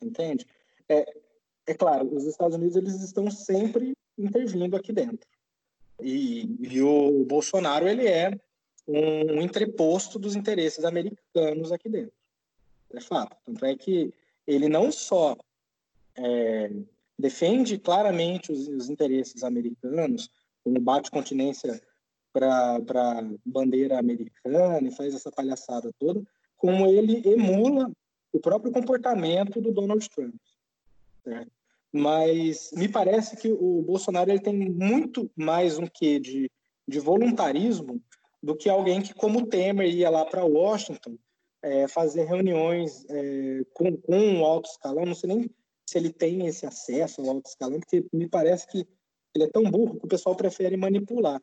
Entende? 0.00 0.46
É, 0.88 1.04
é 1.66 1.74
claro, 1.74 2.14
os 2.14 2.26
Estados 2.26 2.56
Unidos 2.56 2.76
eles 2.76 3.00
estão 3.02 3.30
sempre 3.30 3.94
intervindo 4.16 4.76
aqui 4.76 4.92
dentro. 4.92 5.26
E, 6.00 6.56
e 6.60 6.82
o 6.82 7.24
Bolsonaro 7.24 7.88
ele 7.88 8.06
é 8.06 8.30
um, 8.86 9.38
um 9.38 9.42
entreposto 9.42 10.18
dos 10.18 10.36
interesses 10.36 10.84
americanos 10.84 11.72
aqui 11.72 11.88
dentro. 11.88 12.12
É 12.94 13.00
fato. 13.00 13.36
Tanto 13.44 13.64
é 13.64 13.76
que 13.76 14.12
ele 14.46 14.68
não 14.68 14.92
só 14.92 15.36
é, 16.16 16.70
defende 17.18 17.78
claramente 17.78 18.52
os, 18.52 18.68
os 18.68 18.88
interesses 18.88 19.42
americanos, 19.42 20.30
como 20.62 20.80
bate 20.80 21.10
continência 21.10 21.80
para 22.32 22.76
a 22.76 23.22
bandeira 23.44 23.98
americana 23.98 24.86
e 24.86 24.94
faz 24.94 25.14
essa 25.14 25.30
palhaçada 25.30 25.92
toda, 25.98 26.22
como 26.56 26.86
ele 26.86 27.22
emula 27.28 27.90
o 28.32 28.40
próprio 28.40 28.72
comportamento 28.72 29.60
do 29.60 29.72
Donald 29.72 30.08
Trump. 30.10 30.34
Certo? 31.22 31.52
Mas 31.92 32.72
me 32.72 32.88
parece 32.88 33.36
que 33.36 33.52
o 33.52 33.82
Bolsonaro 33.82 34.30
ele 34.30 34.40
tem 34.40 34.68
muito 34.68 35.30
mais 35.36 35.78
um 35.78 35.86
quê 35.86 36.18
de, 36.18 36.50
de 36.88 36.98
voluntarismo 36.98 38.02
do 38.42 38.56
que 38.56 38.68
alguém 38.68 39.00
que, 39.00 39.14
como 39.14 39.46
Temer, 39.46 39.88
ia 39.94 40.10
lá 40.10 40.24
para 40.24 40.44
Washington 40.44 41.16
é, 41.64 41.88
fazer 41.88 42.24
reuniões 42.24 43.06
é, 43.08 43.64
com, 43.72 43.96
com 43.96 44.18
um 44.18 44.44
alto 44.44 44.68
escalão, 44.68 45.06
não 45.06 45.14
sei 45.14 45.28
nem 45.28 45.50
se 45.88 45.98
ele 45.98 46.12
tem 46.12 46.46
esse 46.46 46.66
acesso 46.66 47.22
ao 47.22 47.30
alto 47.30 47.46
escalão, 47.46 47.80
porque 47.80 48.04
me 48.12 48.28
parece 48.28 48.66
que 48.66 48.86
ele 49.34 49.44
é 49.44 49.48
tão 49.48 49.64
burro 49.70 49.98
que 49.98 50.04
o 50.04 50.08
pessoal 50.08 50.36
prefere 50.36 50.76
manipular. 50.76 51.40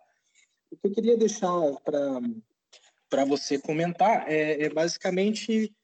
O 0.72 0.78
que 0.78 0.88
eu 0.88 0.92
queria 0.92 1.18
deixar 1.18 1.52
para 1.84 3.26
você 3.26 3.58
comentar 3.58 4.32
é, 4.32 4.64
é 4.64 4.70
basicamente 4.70 5.76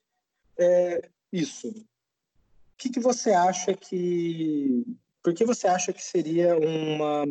é, 0.58 1.10
isso. 1.34 1.70
O 1.70 2.78
que, 2.78 2.90
que 2.90 3.00
você 3.00 3.32
acha 3.32 3.74
que. 3.74 4.86
Por 5.24 5.34
que 5.34 5.44
você 5.44 5.68
acha 5.68 5.92
que 5.92 6.02
seria 6.02 6.56
uma, 6.58 7.26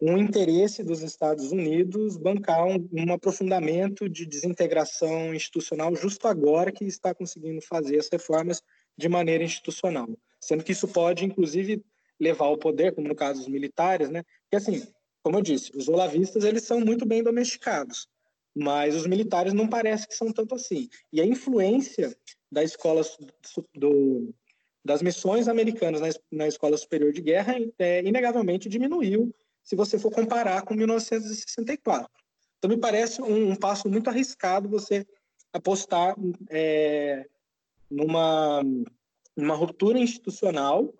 um 0.00 0.16
interesse 0.16 0.82
dos 0.82 1.02
Estados 1.02 1.52
Unidos 1.52 2.16
bancar 2.16 2.64
um, 2.66 2.88
um 2.92 3.12
aprofundamento 3.12 4.08
de 4.08 4.24
desintegração 4.24 5.34
institucional 5.34 5.94
justo 5.94 6.26
agora 6.26 6.72
que 6.72 6.84
está 6.84 7.14
conseguindo 7.14 7.60
fazer 7.60 7.98
as 7.98 8.08
reformas 8.10 8.62
de 8.96 9.08
maneira 9.08 9.44
institucional, 9.44 10.08
sendo 10.40 10.64
que 10.64 10.72
isso 10.72 10.88
pode, 10.88 11.24
inclusive, 11.24 11.84
levar 12.18 12.46
ao 12.46 12.56
poder, 12.56 12.94
como 12.94 13.08
no 13.08 13.14
caso 13.14 13.40
dos 13.40 13.48
militares, 13.48 14.10
né? 14.10 14.22
Porque 14.42 14.56
assim, 14.56 14.86
como 15.22 15.36
eu 15.36 15.42
disse, 15.42 15.70
os 15.76 15.88
olavistas 15.88 16.44
eles 16.44 16.64
são 16.64 16.80
muito 16.80 17.04
bem 17.04 17.22
domesticados, 17.22 18.08
mas 18.54 18.96
os 18.96 19.06
militares 19.06 19.52
não 19.52 19.68
parece 19.68 20.08
que 20.08 20.14
são 20.14 20.32
tanto 20.32 20.54
assim. 20.54 20.88
E 21.12 21.20
a 21.20 21.26
influência 21.26 22.16
da 22.50 22.64
escola 22.64 23.02
do, 23.74 24.34
das 24.84 25.02
missões 25.02 25.46
americanas 25.46 26.00
na, 26.00 26.08
na 26.32 26.48
escola 26.48 26.76
superior 26.76 27.12
de 27.12 27.20
guerra 27.20 27.54
é, 27.78 28.02
inegavelmente 28.02 28.68
diminuiu 28.68 29.34
se 29.62 29.76
você 29.76 29.98
for 29.98 30.10
comparar 30.10 30.62
com 30.62 30.74
1964. 30.74 32.10
Então 32.58 32.68
me 32.68 32.76
parece 32.76 33.22
um, 33.22 33.52
um 33.52 33.56
passo 33.56 33.88
muito 33.88 34.08
arriscado 34.08 34.68
você 34.68 35.06
apostar 35.52 36.14
é, 36.48 37.26
numa, 37.90 38.62
numa 39.36 39.54
ruptura 39.54 39.98
institucional 39.98 40.92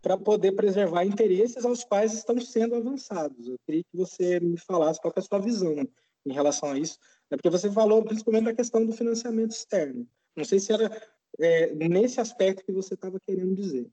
para 0.00 0.16
poder 0.16 0.52
preservar 0.52 1.04
interesses 1.04 1.64
aos 1.64 1.82
quais 1.82 2.12
estão 2.14 2.40
sendo 2.40 2.76
avançados. 2.76 3.48
Eu 3.48 3.58
queria 3.66 3.82
que 3.82 3.96
você 3.96 4.38
me 4.38 4.56
falasse 4.58 5.00
qual 5.00 5.12
é 5.16 5.18
a 5.18 5.22
sua 5.22 5.40
visão 5.40 5.88
em 6.24 6.32
relação 6.32 6.70
a 6.70 6.78
isso, 6.78 6.98
né? 7.30 7.36
porque 7.36 7.50
você 7.50 7.70
falou 7.70 8.04
principalmente 8.04 8.44
da 8.44 8.54
questão 8.54 8.84
do 8.84 8.92
financiamento 8.92 9.52
externo. 9.52 10.06
Não 10.36 10.44
sei 10.44 10.60
se 10.60 10.72
era 10.72 10.90
é, 11.38 11.74
nesse 11.74 12.20
aspecto 12.20 12.64
que 12.64 12.72
você 12.72 12.94
estava 12.94 13.18
querendo 13.18 13.54
dizer. 13.54 13.90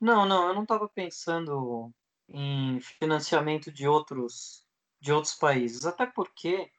Não, 0.00 0.26
não, 0.26 0.48
eu 0.48 0.54
não 0.54 0.62
estava 0.62 0.88
pensando 0.88 1.92
em 2.30 2.80
financiamento 2.80 3.70
de 3.70 3.86
outros 3.86 4.64
de 5.00 5.12
outros 5.12 5.34
países, 5.34 5.86
até 5.86 6.04
porque 6.04 6.70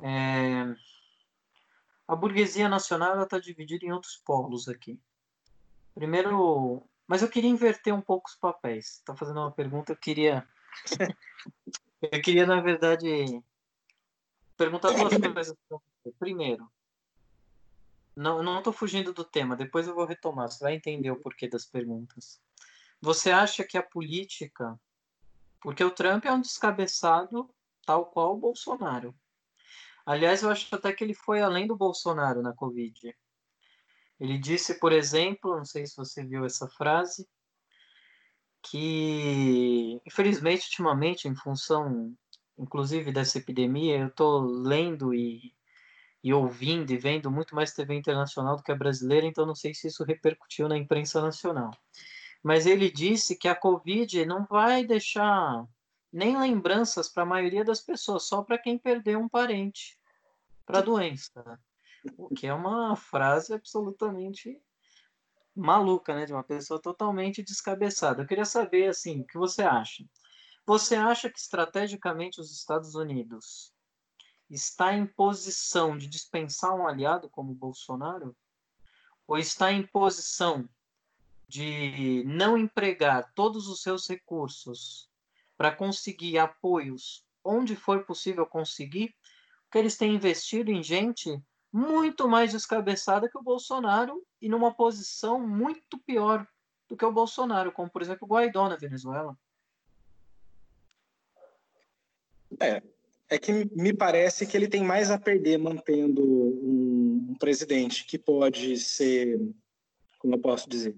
é, 0.00 0.74
a 2.06 2.16
burguesia 2.16 2.68
nacional 2.68 3.22
está 3.22 3.38
dividida 3.38 3.84
em 3.84 3.92
outros 3.92 4.16
polos 4.16 4.68
aqui. 4.68 4.98
Primeiro, 5.94 6.82
mas 7.06 7.20
eu 7.20 7.28
queria 7.28 7.50
inverter 7.50 7.94
um 7.94 8.00
pouco 8.00 8.30
os 8.30 8.36
papéis. 8.36 8.98
Está 8.98 9.14
fazendo 9.14 9.40
uma 9.40 9.52
pergunta, 9.52 9.92
eu 9.92 9.96
queria, 9.96 10.48
eu 12.00 12.22
queria 12.22 12.46
na 12.46 12.60
verdade 12.60 13.42
perguntar 14.56 14.92
duas 14.92 15.12
coisas. 15.34 15.56
Primeiro, 16.18 16.70
não 18.16 18.42
não 18.42 18.58
estou 18.58 18.72
fugindo 18.72 19.12
do 19.12 19.24
tema. 19.24 19.56
Depois 19.56 19.86
eu 19.86 19.94
vou 19.94 20.06
retomar. 20.06 20.50
Você 20.50 20.64
vai 20.64 20.74
entender 20.74 21.10
o 21.10 21.20
porquê 21.20 21.48
das 21.48 21.66
perguntas. 21.66 22.40
Você 23.00 23.30
acha 23.30 23.64
que 23.64 23.78
a 23.78 23.82
política, 23.82 24.78
porque 25.60 25.84
o 25.84 25.90
Trump 25.90 26.24
é 26.24 26.32
um 26.32 26.40
descabeçado 26.40 27.48
tal 27.86 28.06
qual 28.06 28.34
o 28.34 28.38
Bolsonaro. 28.38 29.14
Aliás, 30.04 30.42
eu 30.42 30.50
acho 30.50 30.74
até 30.74 30.92
que 30.92 31.04
ele 31.04 31.14
foi 31.14 31.40
além 31.40 31.66
do 31.66 31.76
Bolsonaro 31.76 32.42
na 32.42 32.52
Covid. 32.52 33.14
Ele 34.18 34.38
disse, 34.38 34.80
por 34.80 34.92
exemplo, 34.92 35.56
não 35.56 35.64
sei 35.64 35.86
se 35.86 35.96
você 35.96 36.24
viu 36.24 36.44
essa 36.44 36.68
frase, 36.68 37.28
que 38.62 40.00
infelizmente 40.06 40.64
ultimamente, 40.64 41.28
em 41.28 41.34
função, 41.36 42.14
inclusive 42.58 43.12
dessa 43.12 43.38
epidemia, 43.38 43.98
eu 43.98 44.08
estou 44.08 44.40
lendo 44.40 45.14
e, 45.14 45.54
e 46.22 46.32
ouvindo 46.32 46.90
e 46.90 46.98
vendo 46.98 47.30
muito 47.30 47.54
mais 47.54 47.72
TV 47.72 47.94
internacional 47.94 48.56
do 48.56 48.62
que 48.62 48.72
a 48.72 48.76
brasileira, 48.76 49.26
então 49.26 49.46
não 49.46 49.54
sei 49.54 49.72
se 49.72 49.86
isso 49.86 50.04
repercutiu 50.04 50.68
na 50.68 50.76
imprensa 50.76 51.22
nacional. 51.22 51.70
Mas 52.42 52.66
ele 52.66 52.90
disse 52.90 53.36
que 53.36 53.48
a 53.48 53.54
Covid 53.54 54.24
não 54.24 54.44
vai 54.44 54.84
deixar 54.84 55.66
nem 56.12 56.38
lembranças 56.38 57.08
para 57.08 57.22
a 57.22 57.26
maioria 57.26 57.64
das 57.64 57.80
pessoas, 57.80 58.24
só 58.24 58.42
para 58.42 58.58
quem 58.58 58.78
perdeu 58.78 59.18
um 59.20 59.28
parente 59.28 59.98
para 60.64 60.78
a 60.78 60.82
doença. 60.82 61.60
O 62.16 62.28
que 62.28 62.46
é 62.46 62.54
uma 62.54 62.96
frase 62.96 63.52
absolutamente 63.52 64.60
maluca, 65.54 66.14
né? 66.14 66.24
De 66.24 66.32
uma 66.32 66.44
pessoa 66.44 66.80
totalmente 66.80 67.42
descabeçada. 67.42 68.22
Eu 68.22 68.26
queria 68.26 68.44
saber, 68.44 68.88
assim, 68.88 69.20
o 69.20 69.26
que 69.26 69.36
você 69.36 69.62
acha? 69.62 70.04
Você 70.64 70.94
acha 70.94 71.30
que 71.30 71.38
estrategicamente 71.38 72.40
os 72.40 72.52
Estados 72.52 72.94
Unidos 72.94 73.72
está 74.48 74.94
em 74.94 75.06
posição 75.06 75.98
de 75.98 76.06
dispensar 76.06 76.74
um 76.74 76.86
aliado 76.86 77.28
como 77.28 77.54
Bolsonaro? 77.54 78.36
Ou 79.26 79.36
está 79.36 79.72
em 79.72 79.86
posição 79.86 80.68
de 81.48 82.22
não 82.26 82.58
empregar 82.58 83.32
todos 83.34 83.68
os 83.68 83.80
seus 83.82 84.06
recursos 84.06 85.08
para 85.56 85.74
conseguir 85.74 86.38
apoios 86.38 87.24
onde 87.42 87.74
for 87.74 88.04
possível 88.04 88.44
conseguir, 88.44 89.14
porque 89.64 89.78
eles 89.78 89.96
têm 89.96 90.14
investido 90.14 90.70
em 90.70 90.82
gente 90.82 91.42
muito 91.72 92.28
mais 92.28 92.52
descabeçada 92.52 93.28
que 93.28 93.38
o 93.38 93.42
Bolsonaro 93.42 94.22
e 94.40 94.48
numa 94.48 94.74
posição 94.74 95.46
muito 95.46 95.98
pior 95.98 96.46
do 96.88 96.96
que 96.96 97.04
o 97.04 97.12
Bolsonaro, 97.12 97.72
como 97.72 97.90
por 97.90 98.02
exemplo 98.02 98.26
o 98.26 98.30
Guaidó 98.30 98.68
na 98.68 98.76
Venezuela. 98.76 99.36
É, 102.60 102.82
é 103.28 103.38
que 103.38 103.52
me 103.52 103.92
parece 103.92 104.46
que 104.46 104.56
ele 104.56 104.68
tem 104.68 104.82
mais 104.82 105.10
a 105.10 105.18
perder 105.18 105.58
mantendo 105.58 106.22
um, 106.22 107.28
um 107.30 107.34
presidente 107.34 108.04
que 108.04 108.18
pode 108.18 108.76
ser, 108.78 109.38
como 110.18 110.34
eu 110.34 110.38
posso 110.38 110.68
dizer, 110.68 110.94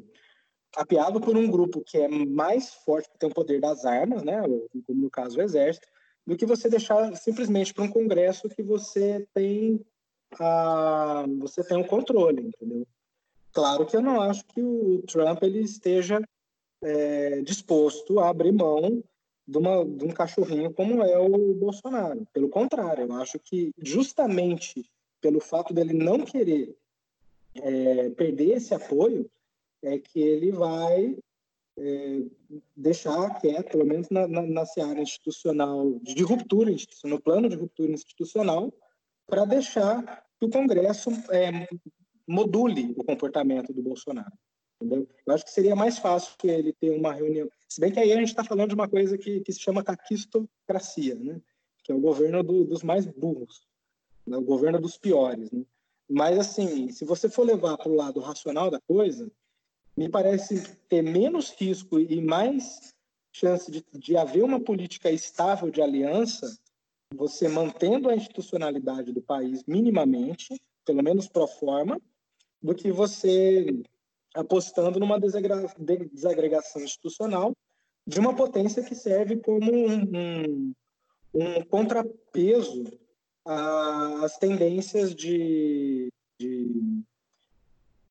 capeado 0.73 1.21
por 1.21 1.37
um 1.37 1.51
grupo 1.51 1.83
que 1.85 1.99
é 1.99 2.09
mais 2.09 2.73
forte, 2.73 3.11
que 3.11 3.19
tem 3.19 3.29
o 3.29 3.35
poder 3.35 3.61
das 3.61 3.85
armas, 3.85 4.23
né, 4.23 4.41
como 4.87 5.03
no 5.03 5.11
caso 5.11 5.39
o 5.39 5.43
exército, 5.43 5.87
do 6.27 6.37
que 6.37 6.47
você 6.47 6.69
deixar 6.69 7.15
simplesmente 7.17 7.75
para 7.75 7.85
um 7.85 7.91
congresso 7.91 8.49
que 8.49 8.63
você 8.63 9.27
tem 9.35 9.85
a, 10.39 11.25
você 11.41 11.65
tem 11.65 11.77
um 11.77 11.85
controle, 11.85 12.43
entendeu? 12.43 12.87
Claro 13.53 13.85
que 13.85 13.97
eu 13.97 14.03
não 14.03 14.21
acho 14.21 14.45
que 14.47 14.63
o 14.63 15.03
Trump 15.03 15.43
ele 15.43 15.61
esteja 15.61 16.23
é, 16.83 17.43
disposto 17.43 18.21
a 18.21 18.29
abrir 18.29 18.53
mão 18.53 19.03
de, 19.47 19.59
uma, 19.59 19.85
de 19.85 20.05
um 20.05 20.11
cachorrinho 20.11 20.73
como 20.73 21.03
é 21.03 21.19
o 21.19 21.55
Bolsonaro. 21.55 22.25
Pelo 22.33 22.49
contrário, 22.49 23.07
eu 23.07 23.13
acho 23.15 23.39
que 23.41 23.73
justamente 23.79 24.89
pelo 25.21 25.41
fato 25.41 25.75
dele 25.75 25.93
não 25.93 26.21
querer 26.21 26.77
é, 27.57 28.11
perder 28.11 28.57
esse 28.57 28.73
apoio, 28.73 29.29
é 29.83 29.99
que 29.99 30.21
ele 30.21 30.53
vai 30.53 31.17
é, 31.79 32.23
deixar 32.77 33.41
quieto, 33.41 33.73
pelo 33.73 33.87
menos 33.87 34.11
na, 34.11 34.27
na, 34.29 34.43
na 34.43 34.67
seara 34.67 35.01
institucional, 35.01 35.99
de 36.03 36.23
ruptura 36.23 36.75
no 37.05 37.21
plano 37.21 37.49
de 37.49 37.57
ruptura 37.57 37.93
institucional, 37.93 38.73
para 39.27 39.45
deixar 39.45 40.27
que 40.39 40.47
o 40.47 40.51
Congresso 40.51 41.11
é, 41.31 41.69
module 42.27 42.95
o 42.97 43.05
comportamento 43.05 43.73
do 43.73 43.83
Bolsonaro. 43.83 44.33
Entendeu? 44.77 45.07
Eu 45.27 45.35
acho 45.35 45.45
que 45.45 45.51
seria 45.51 45.77
mais 45.77 45.99
fácil 45.99 46.35
que 46.39 46.49
ele 46.49 46.73
ter 46.73 46.91
uma 46.91 47.13
reunião. 47.13 47.49
Se 47.69 47.81
bem 47.81 47.93
que 47.93 48.01
aí 48.01 48.13
a 48.13 48.17
gente 48.17 48.29
está 48.29 48.43
falando 48.43 48.71
de 48.71 48.75
uma 48.75 48.89
coisa 48.89 49.19
que, 49.19 49.41
que 49.41 49.53
se 49.53 49.61
chama 49.61 49.85
caquistocracia, 49.85 51.15
né? 51.17 51.41
que 51.85 51.93
é 51.93 51.95
o 51.95 52.01
governo 52.01 52.43
do, 52.43 52.65
dos 52.65 52.83
mais 52.83 53.07
burros, 53.07 53.67
né? 54.27 54.37
o 54.37 54.43
governo 54.43 54.81
dos 54.81 54.97
piores. 54.97 55.51
Né? 55.51 55.65
Mas, 56.09 56.39
assim, 56.39 56.91
se 56.91 57.05
você 57.05 57.29
for 57.29 57.45
levar 57.45 57.77
para 57.77 57.91
o 57.91 57.95
lado 57.95 58.21
racional 58.21 58.71
da 58.71 58.81
coisa, 58.81 59.31
me 60.01 60.09
parece 60.09 60.63
ter 60.89 61.03
menos 61.03 61.51
risco 61.51 62.01
e 62.01 62.23
mais 62.23 62.95
chance 63.31 63.71
de, 63.71 63.85
de 63.93 64.17
haver 64.17 64.43
uma 64.43 64.59
política 64.59 65.11
estável 65.11 65.71
de 65.71 65.83
aliança, 65.83 66.59
você 67.15 67.47
mantendo 67.51 68.09
a 68.09 68.17
institucionalidade 68.17 69.13
do 69.13 69.21
país 69.21 69.63
minimamente, 69.67 70.59
pelo 70.87 71.03
menos 71.03 71.29
pro 71.29 71.47
forma, 71.47 72.01
do 72.63 72.75
que 72.75 72.91
você 72.91 73.67
apostando 74.35 74.99
numa 74.99 75.21
desagregação 75.21 76.81
institucional 76.83 77.55
de 78.07 78.21
uma 78.21 78.35
potência 78.35 78.83
que 78.83 78.95
serve 78.95 79.37
como 79.37 79.71
um, 79.71 80.17
um, 80.17 80.73
um 81.35 81.63
contrapeso 81.65 82.85
às 83.45 84.39
tendências 84.39 85.15
de, 85.15 86.09
de 86.39 87.03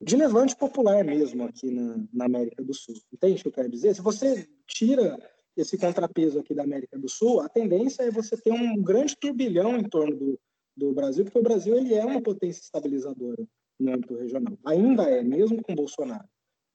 de 0.01 0.15
levante 0.15 0.55
popular 0.55 1.03
mesmo 1.03 1.43
aqui 1.43 1.69
na, 1.71 1.97
na, 2.13 2.25
América 2.25 2.63
do 2.63 2.73
Sul. 2.73 2.95
Entende 3.11 3.39
o 3.39 3.43
que 3.43 3.47
eu 3.49 3.53
quero 3.53 3.69
dizer? 3.69 3.93
Se 3.93 4.01
você 4.01 4.47
tira 4.65 5.17
esse 5.57 5.77
contrapeso 5.77 6.39
aqui 6.39 6.53
da 6.53 6.63
América 6.63 6.97
do 6.97 7.09
Sul, 7.09 7.41
a 7.41 7.49
tendência 7.49 8.03
é 8.03 8.11
você 8.11 8.37
ter 8.37 8.51
um 8.51 8.81
grande 8.81 9.15
turbilhão 9.17 9.77
em 9.77 9.83
torno 9.83 10.15
do, 10.15 10.39
do 10.75 10.93
Brasil, 10.93 11.25
porque 11.25 11.39
o 11.39 11.43
Brasil 11.43 11.75
ele 11.75 11.93
é 11.93 12.05
uma 12.05 12.21
potência 12.21 12.61
estabilizadora 12.61 13.45
no 13.77 13.93
âmbito 13.93 14.15
regional. 14.15 14.57
Ainda 14.65 15.03
é, 15.03 15.21
mesmo 15.21 15.61
com 15.61 15.75
Bolsonaro. 15.75 16.27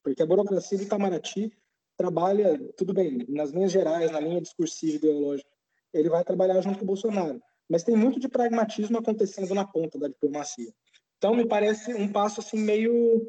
Porque 0.03 0.23
a 0.23 0.27
burocracia 0.27 0.77
do 0.77 0.85
Itamaraty 0.85 1.51
trabalha, 1.97 2.59
tudo 2.77 2.93
bem, 2.93 3.25
nas 3.29 3.51
linhas 3.51 3.73
gerais, 3.73 4.11
na 4.11 4.21
linha 4.21 4.41
discursiva 4.41 4.97
ideológica, 4.97 5.49
ele 5.93 6.11
vai 6.11 6.23
trabalhar 6.25 6.61
junto 6.61 6.79
com 6.79 6.85
o 6.85 6.89
Bolsonaro. 6.89 7.41
Mas 7.69 7.83
tem 7.83 7.97
muito 7.97 8.21
de 8.21 8.29
pragmatismo 8.29 8.99
acontecendo 8.99 9.55
na 9.55 9.67
ponta 9.67 9.99
da 9.99 10.09
diplomacia. 10.09 10.73
Então 11.19 11.35
me 11.35 11.47
parece 11.47 11.95
um 11.95 12.11
passo 12.11 12.41
assim 12.41 12.59
meio 12.59 13.27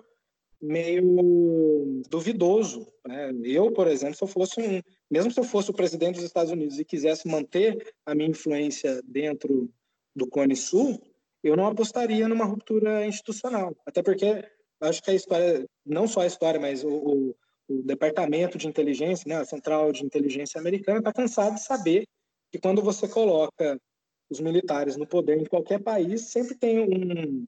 meio 0.62 2.02
duvidoso. 2.10 2.88
Né? 3.06 3.32
Eu, 3.44 3.72
por 3.72 3.88
exemplo, 3.88 4.16
se 4.16 4.24
eu 4.24 4.28
fosse 4.28 4.60
um, 4.60 4.82
mesmo 5.10 5.32
se 5.32 5.40
eu 5.40 5.44
fosse 5.44 5.70
o 5.70 5.74
presidente 5.74 6.16
dos 6.16 6.24
Estados 6.24 6.52
Unidos 6.52 6.80
e 6.80 6.86
quisesse 6.86 7.28
manter 7.28 7.94
a 8.06 8.16
minha 8.16 8.30
influência 8.30 9.02
dentro 9.04 9.70
do 10.16 10.28
Cone 10.28 10.56
Sul, 10.56 11.00
eu 11.44 11.56
não 11.56 11.68
apostaria 11.68 12.28
numa 12.28 12.46
ruptura 12.46 13.06
institucional. 13.06 13.76
Até 13.86 14.02
porque 14.02 14.44
acho 14.82 15.02
que 15.04 15.12
a 15.12 15.14
história, 15.14 15.66
não 15.86 16.08
só 16.08 16.22
a 16.22 16.28
história, 16.28 16.60
mas 16.60 16.84
o, 16.84 16.90
o, 16.90 17.36
o 17.68 17.84
departamento 17.84 18.58
de 18.58 18.68
inteligência, 18.68 19.28
né, 19.28 19.36
a 19.36 19.46
central 19.46 19.92
de 19.92 20.04
inteligência 20.04 20.60
americana, 20.60 21.00
está 21.00 21.14
cansado 21.14 21.56
de 21.56 21.64
saber 21.64 22.06
que 22.52 22.60
quando 22.60 22.82
você 22.82 23.08
coloca 23.08 23.80
os 24.30 24.40
militares 24.40 24.98
no 24.98 25.06
poder 25.06 25.38
em 25.38 25.46
qualquer 25.46 25.80
país, 25.80 26.32
sempre 26.32 26.56
tem 26.56 26.80
um, 26.80 27.46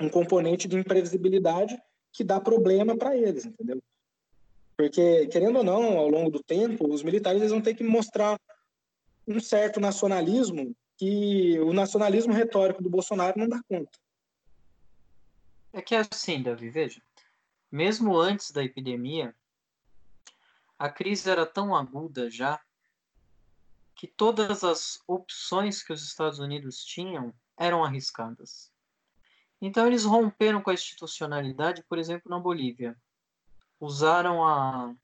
um 0.00 0.08
componente 0.08 0.68
de 0.68 0.76
imprevisibilidade 0.76 1.80
que 2.12 2.24
dá 2.24 2.40
problema 2.40 2.96
para 2.96 3.16
eles, 3.16 3.44
entendeu? 3.44 3.82
Porque, 4.76 5.26
querendo 5.28 5.58
ou 5.58 5.64
não, 5.64 5.98
ao 5.98 6.08
longo 6.08 6.30
do 6.30 6.42
tempo, 6.42 6.92
os 6.92 7.02
militares 7.02 7.40
eles 7.40 7.52
vão 7.52 7.62
ter 7.62 7.74
que 7.74 7.84
mostrar 7.84 8.38
um 9.26 9.40
certo 9.40 9.80
nacionalismo 9.80 10.76
que 10.98 11.58
o 11.60 11.72
nacionalismo 11.72 12.32
retórico 12.32 12.82
do 12.82 12.90
Bolsonaro 12.90 13.38
não 13.38 13.48
dá 13.48 13.60
conta. 13.68 13.98
É 15.72 15.82
que 15.82 15.94
é 15.94 15.98
assim, 15.98 16.42
Davi, 16.42 16.70
veja, 16.70 17.02
mesmo 17.70 18.16
antes 18.16 18.50
da 18.50 18.62
epidemia, 18.62 19.34
a 20.78 20.88
crise 20.88 21.28
era 21.28 21.44
tão 21.44 21.74
aguda 21.74 22.30
já 22.30 22.60
que 23.94 24.06
todas 24.06 24.62
as 24.62 25.02
opções 25.06 25.82
que 25.82 25.92
os 25.92 26.02
Estados 26.02 26.38
Unidos 26.38 26.84
tinham 26.84 27.34
eram 27.58 27.82
arriscadas. 27.82 28.70
Então, 29.60 29.86
eles 29.86 30.04
romperam 30.04 30.60
com 30.60 30.70
a 30.70 30.74
institucionalidade, 30.74 31.82
por 31.88 31.98
exemplo, 31.98 32.30
na 32.30 32.38
Bolívia. 32.38 32.96
Usaram 33.80 34.44
a 34.44 34.94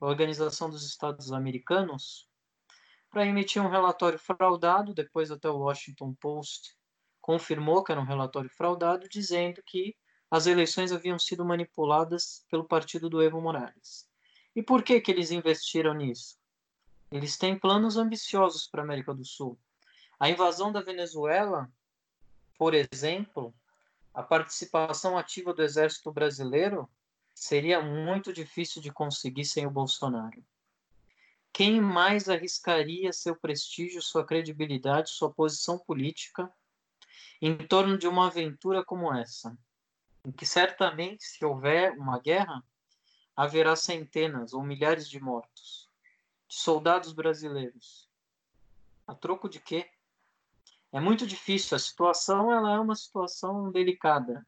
Organização 0.00 0.68
dos 0.68 0.84
Estados 0.84 1.32
Americanos 1.32 2.28
para 3.10 3.26
emitir 3.26 3.62
um 3.62 3.68
relatório 3.68 4.18
fraudado, 4.18 4.94
depois 4.94 5.30
até 5.30 5.48
o 5.48 5.58
Washington 5.58 6.14
Post 6.14 6.76
confirmou 7.20 7.84
que 7.84 7.92
era 7.92 8.00
um 8.00 8.04
relatório 8.04 8.50
fraudado, 8.50 9.08
dizendo 9.08 9.62
que 9.64 9.96
as 10.30 10.46
eleições 10.46 10.92
haviam 10.92 11.18
sido 11.18 11.44
manipuladas 11.44 12.44
pelo 12.50 12.64
partido 12.64 13.08
do 13.08 13.22
Evo 13.22 13.40
Morales. 13.40 14.08
E 14.56 14.62
por 14.62 14.82
que, 14.82 15.00
que 15.00 15.10
eles 15.10 15.30
investiram 15.30 15.94
nisso? 15.94 16.36
Eles 17.10 17.36
têm 17.36 17.58
planos 17.58 17.96
ambiciosos 17.96 18.66
para 18.66 18.82
a 18.82 18.84
América 18.84 19.14
do 19.14 19.24
Sul. 19.24 19.58
A 20.18 20.28
invasão 20.28 20.72
da 20.72 20.80
Venezuela, 20.80 21.70
por 22.58 22.74
exemplo, 22.74 23.54
a 24.14 24.22
participação 24.22 25.16
ativa 25.16 25.52
do 25.54 25.62
Exército 25.62 26.12
Brasileiro 26.12 26.88
seria 27.34 27.80
muito 27.80 28.32
difícil 28.32 28.82
de 28.82 28.92
conseguir 28.92 29.44
sem 29.44 29.66
o 29.66 29.70
Bolsonaro. 29.70 30.44
Quem 31.52 31.80
mais 31.80 32.28
arriscaria 32.28 33.12
seu 33.12 33.36
prestígio, 33.36 34.00
sua 34.00 34.24
credibilidade, 34.24 35.10
sua 35.10 35.32
posição 35.32 35.78
política 35.78 36.52
em 37.40 37.56
torno 37.56 37.98
de 37.98 38.06
uma 38.06 38.26
aventura 38.26 38.84
como 38.84 39.12
essa? 39.14 39.56
em 40.24 40.30
que 40.30 40.46
certamente, 40.46 41.24
se 41.24 41.44
houver 41.44 41.92
uma 41.98 42.18
guerra, 42.18 42.62
haverá 43.34 43.74
centenas 43.74 44.52
ou 44.52 44.62
milhares 44.62 45.08
de 45.08 45.18
mortos, 45.20 45.88
de 46.48 46.54
soldados 46.54 47.12
brasileiros. 47.12 48.08
A 49.06 49.14
troco 49.14 49.48
de 49.48 49.58
quê? 49.58 49.90
É 50.92 51.00
muito 51.00 51.26
difícil. 51.26 51.74
A 51.74 51.80
situação 51.80 52.52
ela 52.52 52.74
é 52.74 52.78
uma 52.78 52.94
situação 52.94 53.72
delicada. 53.72 54.46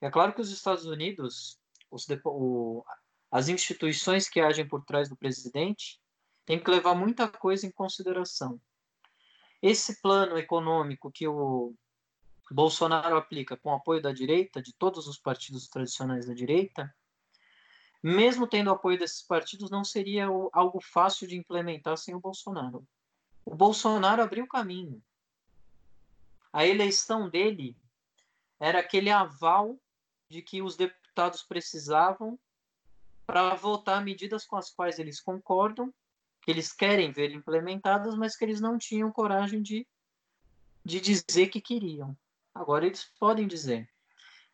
É 0.00 0.10
claro 0.10 0.34
que 0.34 0.40
os 0.40 0.50
Estados 0.50 0.84
Unidos, 0.84 1.58
os, 1.88 2.06
o, 2.24 2.84
as 3.30 3.48
instituições 3.48 4.28
que 4.28 4.40
agem 4.40 4.66
por 4.66 4.84
trás 4.84 5.08
do 5.08 5.16
presidente, 5.16 6.00
têm 6.44 6.58
que 6.58 6.70
levar 6.70 6.94
muita 6.94 7.28
coisa 7.28 7.66
em 7.66 7.70
consideração. 7.70 8.60
Esse 9.62 10.02
plano 10.02 10.36
econômico 10.36 11.12
que 11.12 11.28
o 11.28 11.72
Bolsonaro 12.50 13.16
aplica 13.16 13.56
com 13.56 13.72
apoio 13.72 14.02
da 14.02 14.12
direita, 14.12 14.60
de 14.60 14.74
todos 14.74 15.06
os 15.06 15.16
partidos 15.16 15.68
tradicionais 15.68 16.26
da 16.26 16.34
direita, 16.34 16.92
mesmo 18.02 18.48
tendo 18.48 18.70
apoio 18.70 18.98
desses 18.98 19.22
partidos, 19.22 19.70
não 19.70 19.84
seria 19.84 20.26
algo 20.52 20.80
fácil 20.80 21.28
de 21.28 21.36
implementar 21.36 21.96
sem 21.96 22.12
o 22.12 22.20
Bolsonaro. 22.20 22.84
O 23.44 23.54
Bolsonaro 23.54 24.20
abriu 24.20 24.44
o 24.44 24.48
caminho. 24.48 25.00
A 26.52 26.66
eleição 26.66 27.30
dele 27.30 27.76
era 28.60 28.80
aquele 28.80 29.10
aval 29.10 29.80
de 30.28 30.42
que 30.42 30.60
os 30.60 30.76
deputados 30.76 31.42
precisavam 31.42 32.38
para 33.26 33.54
votar 33.54 34.04
medidas 34.04 34.44
com 34.44 34.56
as 34.56 34.70
quais 34.70 34.98
eles 34.98 35.20
concordam, 35.20 35.92
que 36.42 36.50
eles 36.50 36.72
querem 36.72 37.10
ver 37.10 37.32
implementadas, 37.32 38.14
mas 38.14 38.36
que 38.36 38.44
eles 38.44 38.60
não 38.60 38.76
tinham 38.76 39.10
coragem 39.10 39.62
de, 39.62 39.86
de 40.84 41.00
dizer 41.00 41.48
que 41.48 41.60
queriam. 41.60 42.16
Agora 42.54 42.86
eles 42.86 43.04
podem 43.18 43.46
dizer. 43.46 43.88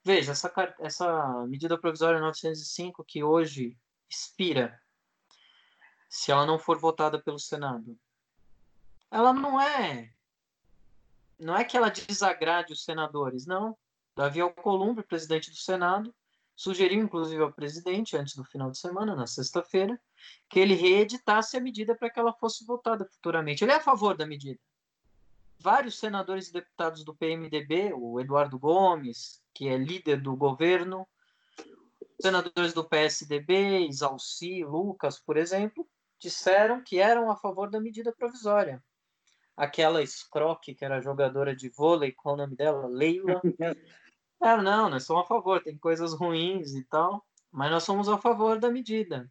Veja, 0.04 0.32
essa, 0.32 0.52
essa 0.78 1.46
medida 1.46 1.78
provisória 1.78 2.20
905 2.20 3.04
que 3.04 3.24
hoje 3.24 3.76
expira, 4.08 4.80
se 6.08 6.30
ela 6.30 6.46
não 6.46 6.58
for 6.58 6.78
votada 6.78 7.20
pelo 7.20 7.38
Senado, 7.38 7.98
ela 9.11 9.32
não 9.32 9.61
é 9.61 10.12
não 11.38 11.57
é 11.57 11.64
que 11.64 11.77
ela 11.77 11.90
desagrade 11.90 12.72
os 12.72 12.85
senadores, 12.85 13.46
não. 13.46 13.77
Davi 14.16 14.40
Alcolumbre, 14.40 15.05
presidente 15.05 15.51
do 15.51 15.57
Senado, 15.57 16.14
sugeriu 16.57 17.01
inclusive 17.01 17.40
ao 17.42 17.53
presidente 17.53 18.16
antes 18.16 18.35
do 18.35 18.44
final 18.44 18.70
de 18.70 18.79
semana, 18.79 19.14
na 19.14 19.27
sexta-feira, 19.27 19.98
que 20.48 20.59
ele 20.59 20.74
reeditasse 20.74 21.57
a 21.57 21.61
medida 21.61 21.94
para 21.94 22.11
que 22.11 22.18
ela 22.18 22.33
fosse 22.33 22.64
votada 22.64 23.05
futuramente. 23.05 23.62
Ele 23.62 23.72
é 23.72 23.77
a 23.77 23.81
favor 23.81 24.16
da 24.16 24.27
medida 24.27 24.59
vários 25.59 25.98
senadores 25.98 26.48
e 26.48 26.53
deputados 26.53 27.05
do 27.05 27.14
PMDB, 27.14 27.92
o 27.94 28.20
Eduardo 28.20 28.59
Gomes, 28.59 29.42
que 29.53 29.68
é 29.68 29.77
líder 29.77 30.20
do 30.20 30.37
governo, 30.37 31.07
senadores 32.20 32.72
do 32.72 32.85
PSDB, 32.85 33.87
Isalci, 33.88 34.64
Lucas, 34.64 35.18
por 35.18 35.37
exemplo, 35.37 35.88
disseram 36.18 36.83
que 36.83 36.98
eram 36.98 37.31
a 37.31 37.37
favor 37.37 37.70
da 37.70 37.81
medida 37.81 38.12
provisória. 38.12 38.83
Aquela 39.59 40.07
Scroque, 40.07 40.73
que 40.73 40.85
era 40.85 41.01
jogadora 41.01 41.55
de 41.55 41.68
vôlei, 41.68 42.12
qual 42.12 42.37
o 42.37 42.38
nome 42.38 42.55
dela? 42.55 42.87
Leila. 42.87 43.42
ah, 44.40 44.57
não, 44.62 44.88
nós 44.88 45.05
somos 45.05 45.25
a 45.25 45.27
favor, 45.27 45.61
tem 45.61 45.77
coisas 45.77 46.14
ruins 46.14 46.77
e 46.77 46.85
tal, 46.85 47.27
mas 47.51 47.68
nós 47.68 47.83
somos 47.83 48.09
a 48.09 48.16
favor 48.16 48.61
da 48.61 48.71
medida. 48.71 49.29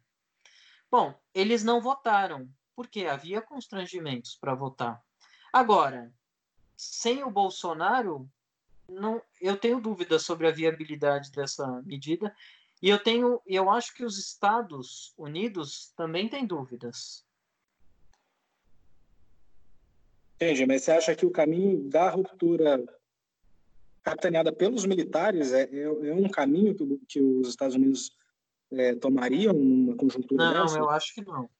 Bom, 0.90 1.18
eles 1.32 1.64
não 1.64 1.80
votaram, 1.80 2.46
porque 2.76 3.06
havia 3.06 3.40
constrangimentos 3.40 4.36
para 4.36 4.54
votar. 4.54 5.02
Agora, 5.50 6.12
sem 6.76 7.24
o 7.24 7.30
Bolsonaro, 7.30 8.28
não, 8.86 9.22
eu 9.40 9.56
tenho 9.56 9.80
dúvidas 9.80 10.24
sobre 10.24 10.46
a 10.46 10.52
viabilidade 10.52 11.32
dessa 11.32 11.66
medida 11.86 12.36
e 12.82 12.90
eu 12.90 13.02
tenho, 13.02 13.40
eu 13.46 13.70
acho 13.70 13.94
que 13.94 14.04
os 14.04 14.18
Estados 14.18 15.14
Unidos 15.16 15.90
também 15.96 16.28
têm 16.28 16.46
dúvidas. 16.46 17.26
Entendi, 20.40 20.66
mas 20.66 20.84
você 20.84 20.92
acha 20.92 21.16
que 21.16 21.26
o 21.26 21.30
caminho 21.30 21.88
da 21.88 22.10
ruptura 22.10 22.84
capitaneada 24.04 24.52
pelos 24.52 24.86
militares 24.86 25.52
é, 25.52 25.62
é, 25.64 25.82
é 25.82 26.14
um 26.14 26.28
caminho 26.28 26.74
que, 26.74 26.98
que, 27.08 27.20
os 27.20 27.48
Estados 27.48 27.74
Unidos 27.74 28.16
é, 28.70 28.94
tomariam 28.94 29.52
numa 29.52 29.96
conjuntura 29.96 30.44
não, 30.44 30.62
dessa? 30.62 30.78
Não, 30.78 30.84
eu 30.84 30.90
acho 30.90 31.14
que 31.14 31.24
não. 31.24 31.50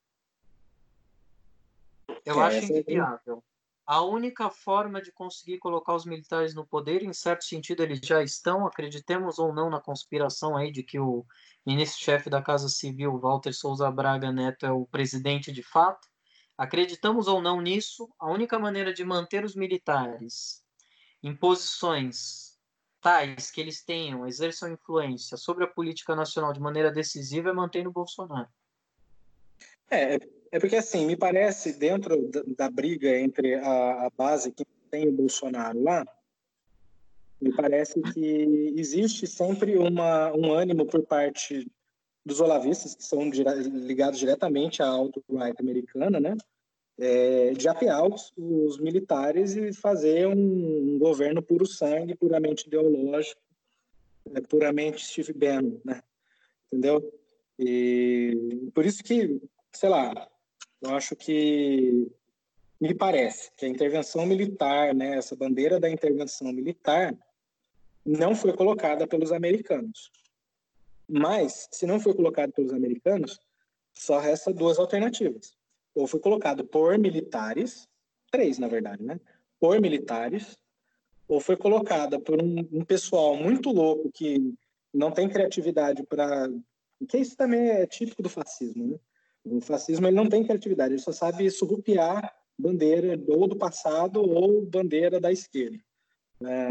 Eu 2.24 2.40
é, 2.40 2.44
acho 2.44 2.72
inviável 2.72 3.42
a 3.88 4.02
única 4.02 4.50
forma 4.50 5.00
de 5.00 5.10
conseguir 5.10 5.56
colocar 5.56 5.94
os 5.94 6.04
militares 6.04 6.54
no 6.54 6.66
poder, 6.66 7.02
em 7.02 7.12
certo 7.14 7.42
sentido, 7.42 7.82
eles 7.82 8.00
já 8.00 8.22
estão, 8.22 8.66
acreditemos 8.66 9.38
ou 9.38 9.50
não 9.50 9.70
na 9.70 9.80
conspiração 9.80 10.58
aí 10.58 10.70
de 10.70 10.82
que 10.82 11.00
o 11.00 11.24
ministro-chefe 11.64 12.28
da 12.28 12.42
Casa 12.42 12.68
Civil, 12.68 13.18
Walter 13.18 13.54
Souza 13.54 13.90
Braga 13.90 14.30
Neto, 14.30 14.66
é 14.66 14.70
o 14.70 14.84
presidente 14.84 15.50
de 15.50 15.62
fato. 15.62 16.06
Acreditamos 16.58 17.28
ou 17.28 17.40
não 17.40 17.60
nisso, 17.60 18.12
a 18.18 18.28
única 18.28 18.58
maneira 18.58 18.92
de 18.92 19.04
manter 19.04 19.44
os 19.44 19.54
militares 19.54 20.60
em 21.22 21.34
posições 21.34 22.58
tais 23.00 23.48
que 23.48 23.60
eles 23.60 23.84
tenham, 23.84 24.26
exerçam 24.26 24.72
influência 24.72 25.36
sobre 25.36 25.62
a 25.62 25.68
política 25.68 26.16
nacional 26.16 26.52
de 26.52 26.58
maneira 26.58 26.90
decisiva 26.90 27.50
é 27.50 27.52
mantendo 27.52 27.90
o 27.90 27.92
Bolsonaro. 27.92 28.48
É, 29.88 30.18
é 30.50 30.58
porque, 30.58 30.74
assim, 30.74 31.06
me 31.06 31.16
parece, 31.16 31.72
dentro 31.72 32.28
da, 32.56 32.68
briga 32.68 33.16
entre 33.16 33.54
a, 33.54 34.06
a, 34.06 34.10
base 34.10 34.50
que 34.50 34.64
tem 34.90 35.08
o 35.08 35.12
Bolsonaro 35.12 35.80
lá, 35.80 36.04
me 37.40 37.54
parece 37.54 38.00
que 38.02 38.74
existe 38.76 39.28
sempre 39.28 39.78
uma, 39.78 40.32
um 40.32 40.52
ânimo 40.52 40.84
por 40.86 41.06
parte 41.06 41.70
dos 42.28 42.40
olavistas, 42.40 42.94
que 42.94 43.02
são 43.02 43.28
ligados 43.28 44.18
diretamente 44.18 44.82
à 44.82 44.86
alt-right 44.86 45.56
americana, 45.58 46.20
né? 46.20 46.36
É, 47.00 47.52
de 47.52 47.68
apear 47.68 48.04
os, 48.04 48.32
os, 48.36 48.78
militares 48.78 49.56
e 49.56 49.72
fazer 49.72 50.26
um, 50.26 50.94
um, 50.94 50.98
governo 50.98 51.40
puro 51.40 51.64
sangue, 51.64 52.16
puramente 52.16 52.66
ideológico, 52.66 53.40
é, 54.34 54.40
puramente 54.40 55.06
Steve 55.06 55.32
Bannon, 55.32 55.80
né? 55.84 56.02
Entendeu? 56.66 57.12
E 57.58 58.68
por 58.74 58.84
isso 58.84 59.02
que, 59.02 59.40
sei 59.72 59.88
lá, 59.88 60.28
eu 60.82 60.90
acho 60.94 61.16
que 61.16 62.10
me 62.80 62.94
parece 62.94 63.50
que 63.56 63.64
a 63.64 63.68
intervenção 63.68 64.26
militar, 64.26 64.94
né, 64.94 65.16
essa 65.16 65.34
bandeira 65.34 65.80
da 65.80 65.88
intervenção 65.88 66.52
militar, 66.52 67.16
não 68.04 68.34
foi 68.34 68.52
colocada 68.52 69.06
pelos 69.06 69.32
americanos. 69.32 70.10
Mas, 71.08 71.68
se 71.72 71.86
não 71.86 71.98
foi 71.98 72.14
colocado 72.14 72.52
pelos 72.52 72.72
americanos, 72.72 73.40
só 73.94 74.18
resta 74.18 74.52
duas 74.52 74.78
alternativas. 74.78 75.52
Ou 75.94 76.06
foi 76.06 76.20
colocado 76.20 76.64
por 76.64 76.96
militares, 76.98 77.88
três 78.30 78.58
na 78.58 78.68
verdade, 78.68 79.02
né? 79.02 79.18
Por 79.58 79.80
militares, 79.80 80.56
ou 81.26 81.40
foi 81.40 81.56
colocada 81.56 82.20
por 82.20 82.42
um, 82.42 82.58
um 82.72 82.84
pessoal 82.84 83.34
muito 83.36 83.70
louco 83.70 84.10
que 84.12 84.54
não 84.92 85.10
tem 85.10 85.28
criatividade 85.28 86.02
para. 86.04 86.48
Que 87.08 87.18
isso 87.18 87.36
também 87.36 87.68
é 87.68 87.86
típico 87.86 88.22
do 88.22 88.28
fascismo, 88.28 88.86
né? 88.86 88.98
O 89.44 89.60
fascismo 89.60 90.06
ele 90.06 90.16
não 90.16 90.28
tem 90.28 90.44
criatividade, 90.44 90.94
ele 90.94 91.00
só 91.00 91.12
sabe 91.12 91.50
surrupiar 91.50 92.34
bandeira 92.58 93.18
ou 93.28 93.46
do 93.46 93.56
passado 93.56 94.20
ou 94.20 94.64
bandeira 94.66 95.20
da 95.20 95.32
esquerda. 95.32 95.78
É, 96.44 96.70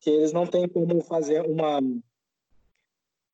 que 0.00 0.10
eles 0.10 0.32
não 0.32 0.46
têm 0.46 0.68
como 0.68 1.00
fazer 1.02 1.42
uma 1.42 1.80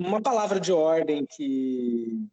uma 0.07 0.21
palavra 0.21 0.61
de 0.61 0.73
ordem 0.73 1.27
que 1.27 2.29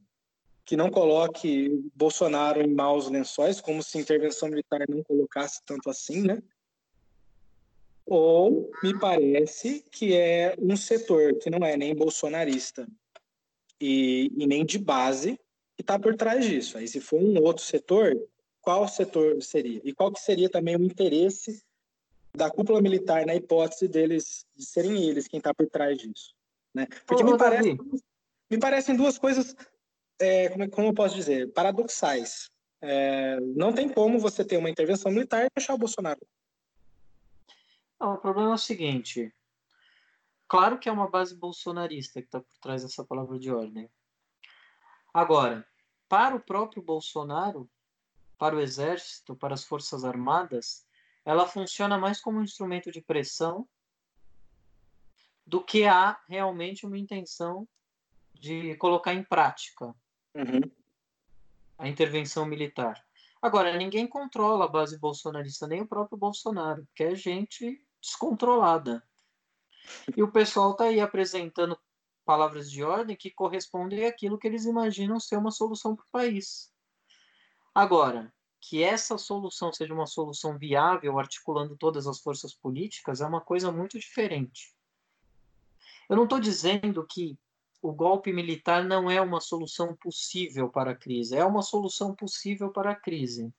que 0.70 0.78
não 0.78 0.92
coloque 0.92 1.84
Bolsonaro 1.96 2.62
em 2.62 2.72
maus 2.72 3.10
lençóis, 3.10 3.60
como 3.60 3.82
se 3.82 3.98
intervenção 3.98 4.50
militar 4.50 4.86
não 4.88 5.02
colocasse 5.02 5.64
tanto 5.66 5.90
assim, 5.90 6.22
né? 6.22 6.44
Ou 8.06 8.70
me 8.84 8.94
parece 9.00 9.84
que 9.92 10.16
é 10.16 10.56
um 10.60 10.78
setor 10.78 11.40
que 11.40 11.50
não 11.50 11.66
é 11.66 11.76
nem 11.76 11.96
bolsonarista 11.96 12.88
e, 13.82 14.32
e 14.38 14.46
nem 14.46 14.64
de 14.64 14.78
base, 14.78 15.40
que 15.76 15.82
está 15.82 15.98
por 15.98 16.16
trás 16.16 16.46
disso. 16.46 16.78
Aí, 16.78 16.88
se 16.88 17.02
for 17.02 17.20
um 17.20 17.42
outro 17.42 17.64
setor, 17.64 18.16
qual 18.62 18.88
setor 18.88 19.42
seria? 19.42 19.82
E 19.84 19.92
qual 19.92 20.12
que 20.12 20.20
seria 20.20 20.52
também 20.52 20.76
o 20.76 20.84
interesse 20.84 21.64
da 22.32 22.48
cúpula 22.52 22.80
militar 22.80 23.26
na 23.26 23.34
hipótese 23.34 23.88
deles 23.88 24.46
de 24.56 24.64
serem 24.64 25.10
eles 25.10 25.28
quem 25.28 25.40
está 25.40 25.52
por 25.52 25.68
trás 25.68 25.98
disso? 25.98 26.36
Né? 26.74 26.88
Porque 27.06 27.24
Ô, 27.24 27.26
me, 27.26 27.38
parece, 27.38 27.78
me 28.50 28.60
parecem 28.60 28.96
duas 28.96 29.18
coisas, 29.18 29.56
é, 30.20 30.50
como, 30.50 30.70
como 30.70 30.88
eu 30.88 30.94
posso 30.94 31.16
dizer, 31.16 31.52
paradoxais. 31.54 32.50
É, 32.82 33.40
não 33.42 33.74
tem 33.74 33.90
como 33.90 34.20
você 34.20 34.46
ter 34.46 34.58
uma 34.58 34.70
intervenção 34.70 35.12
militar 35.12 35.46
e 35.46 35.50
deixar 35.56 35.74
o 35.74 35.78
Bolsonaro. 35.78 36.22
Não, 38.00 38.14
o 38.14 38.18
problema 38.18 38.52
é 38.52 38.54
o 38.54 38.58
seguinte. 38.58 39.34
Claro 40.48 40.80
que 40.80 40.88
é 40.88 40.92
uma 40.92 41.10
base 41.10 41.36
bolsonarista 41.36 42.22
que 42.22 42.28
está 42.28 42.40
por 42.40 42.58
trás 42.60 42.82
dessa 42.82 43.04
palavra 43.04 43.38
de 43.38 43.52
ordem. 43.52 43.90
Agora, 45.14 45.68
para 46.08 46.36
o 46.36 46.40
próprio 46.40 46.82
Bolsonaro, 46.82 47.70
para 48.38 48.56
o 48.56 48.60
Exército, 48.60 49.36
para 49.36 49.54
as 49.54 49.66
Forças 49.66 50.06
Armadas, 50.06 50.86
ela 51.26 51.46
funciona 51.46 51.98
mais 51.98 52.22
como 52.22 52.40
um 52.40 52.44
instrumento 52.44 52.92
de 52.92 53.02
pressão 53.02 53.68
do 55.50 55.64
que 55.64 55.88
há 55.88 56.16
realmente 56.30 56.86
uma 56.86 56.98
intenção 56.98 57.68
de 58.36 58.76
colocar 58.76 59.16
em 59.16 59.24
prática 59.24 59.96
Uhum. 60.36 60.62
a 61.76 61.88
intervenção 61.88 62.46
militar. 62.46 63.04
Agora, 63.42 63.76
ninguém 63.76 64.06
controla 64.06 64.66
a 64.66 64.68
base 64.68 65.00
bolsonarista, 65.00 65.66
nem 65.66 65.82
o 65.82 65.88
próprio 65.88 66.20
Bolsonaro, 66.20 66.88
que 66.94 67.04
é 67.04 67.16
gente 67.16 67.84
descontrolada. 68.00 69.04
E 70.16 70.22
o 70.22 70.32
pessoal 70.32 70.74
está 70.74 70.84
aí 70.84 71.00
apresentando 71.00 71.78
palavras 72.24 72.70
de 72.70 72.84
ordem 72.84 73.16
que 73.16 73.32
correspondem 73.32 74.06
àquilo 74.06 74.38
que 74.38 74.48
eles 74.48 74.66
imaginam 74.66 75.20
ser 75.20 75.38
uma 75.38 75.50
solução 75.50 75.96
para 75.96 76.06
o 76.06 76.12
país. 76.12 76.72
Agora, 77.74 78.32
que 78.62 78.84
essa 78.84 79.18
solução 79.18 79.74
seja 79.74 79.94
uma 79.96 80.06
solução 80.06 80.60
viável, 80.60 81.18
articulando 81.18 81.76
todas 81.76 82.06
as 82.06 82.20
forças 82.20 82.54
políticas, 82.54 83.20
é 83.20 83.26
uma 83.26 83.42
coisa 83.42 83.72
muito 83.72 83.98
diferente. 83.98 84.78
Eu 86.10 86.16
não 86.16 86.24
estou 86.24 86.40
dizendo 86.40 87.06
que 87.06 87.38
o 87.82 87.94
golpe 87.94 88.34
militar 88.34 88.84
não 88.84 89.10
é 89.10 89.22
uma 89.22 89.40
solução 89.40 89.96
possível 89.96 90.68
para 90.68 90.92
a 90.92 90.96
crise, 90.96 91.38
é 91.38 91.46
uma 91.46 91.62
solução 91.62 92.16
possível 92.16 92.72
para 92.72 92.92
a 92.92 92.96
crise. 92.96 93.54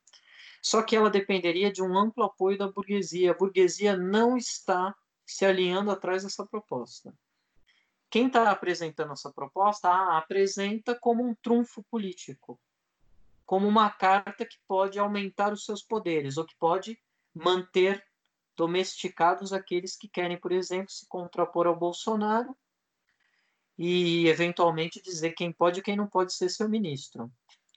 Só 0.61 0.83
que 0.83 0.95
ela 0.95 1.09
dependeria 1.09 1.71
de 1.71 1.81
um 1.81 1.97
amplo 1.97 2.23
apoio 2.23 2.57
da 2.57 2.69
burguesia. 2.69 3.31
A 3.31 3.37
burguesia 3.37 3.97
não 3.97 4.37
está 4.37 4.93
se 5.25 5.45
alinhando 5.45 5.89
atrás 5.89 6.23
dessa 6.23 6.45
proposta. 6.45 7.13
Quem 8.09 8.27
está 8.27 8.51
apresentando 8.51 9.13
essa 9.13 9.31
proposta 9.31 9.89
ah, 9.89 10.17
apresenta 10.17 10.93
como 10.93 11.25
um 11.25 11.33
trunfo 11.33 11.81
político, 11.89 12.59
como 13.45 13.67
uma 13.67 13.89
carta 13.89 14.45
que 14.45 14.57
pode 14.67 14.99
aumentar 14.99 15.53
os 15.53 15.65
seus 15.65 15.81
poderes 15.81 16.37
ou 16.37 16.45
que 16.45 16.55
pode 16.59 17.01
manter 17.33 18.05
domesticados 18.61 19.51
aqueles 19.51 19.97
que 19.97 20.07
querem, 20.07 20.39
por 20.39 20.51
exemplo, 20.51 20.91
se 20.91 21.07
contrapor 21.07 21.65
ao 21.65 21.75
Bolsonaro 21.75 22.55
e 23.75 24.27
eventualmente 24.27 25.01
dizer 25.01 25.31
quem 25.31 25.51
pode 25.51 25.79
e 25.79 25.81
quem 25.81 25.95
não 25.95 26.05
pode 26.05 26.31
ser 26.31 26.47
seu 26.47 26.69
ministro. 26.69 27.31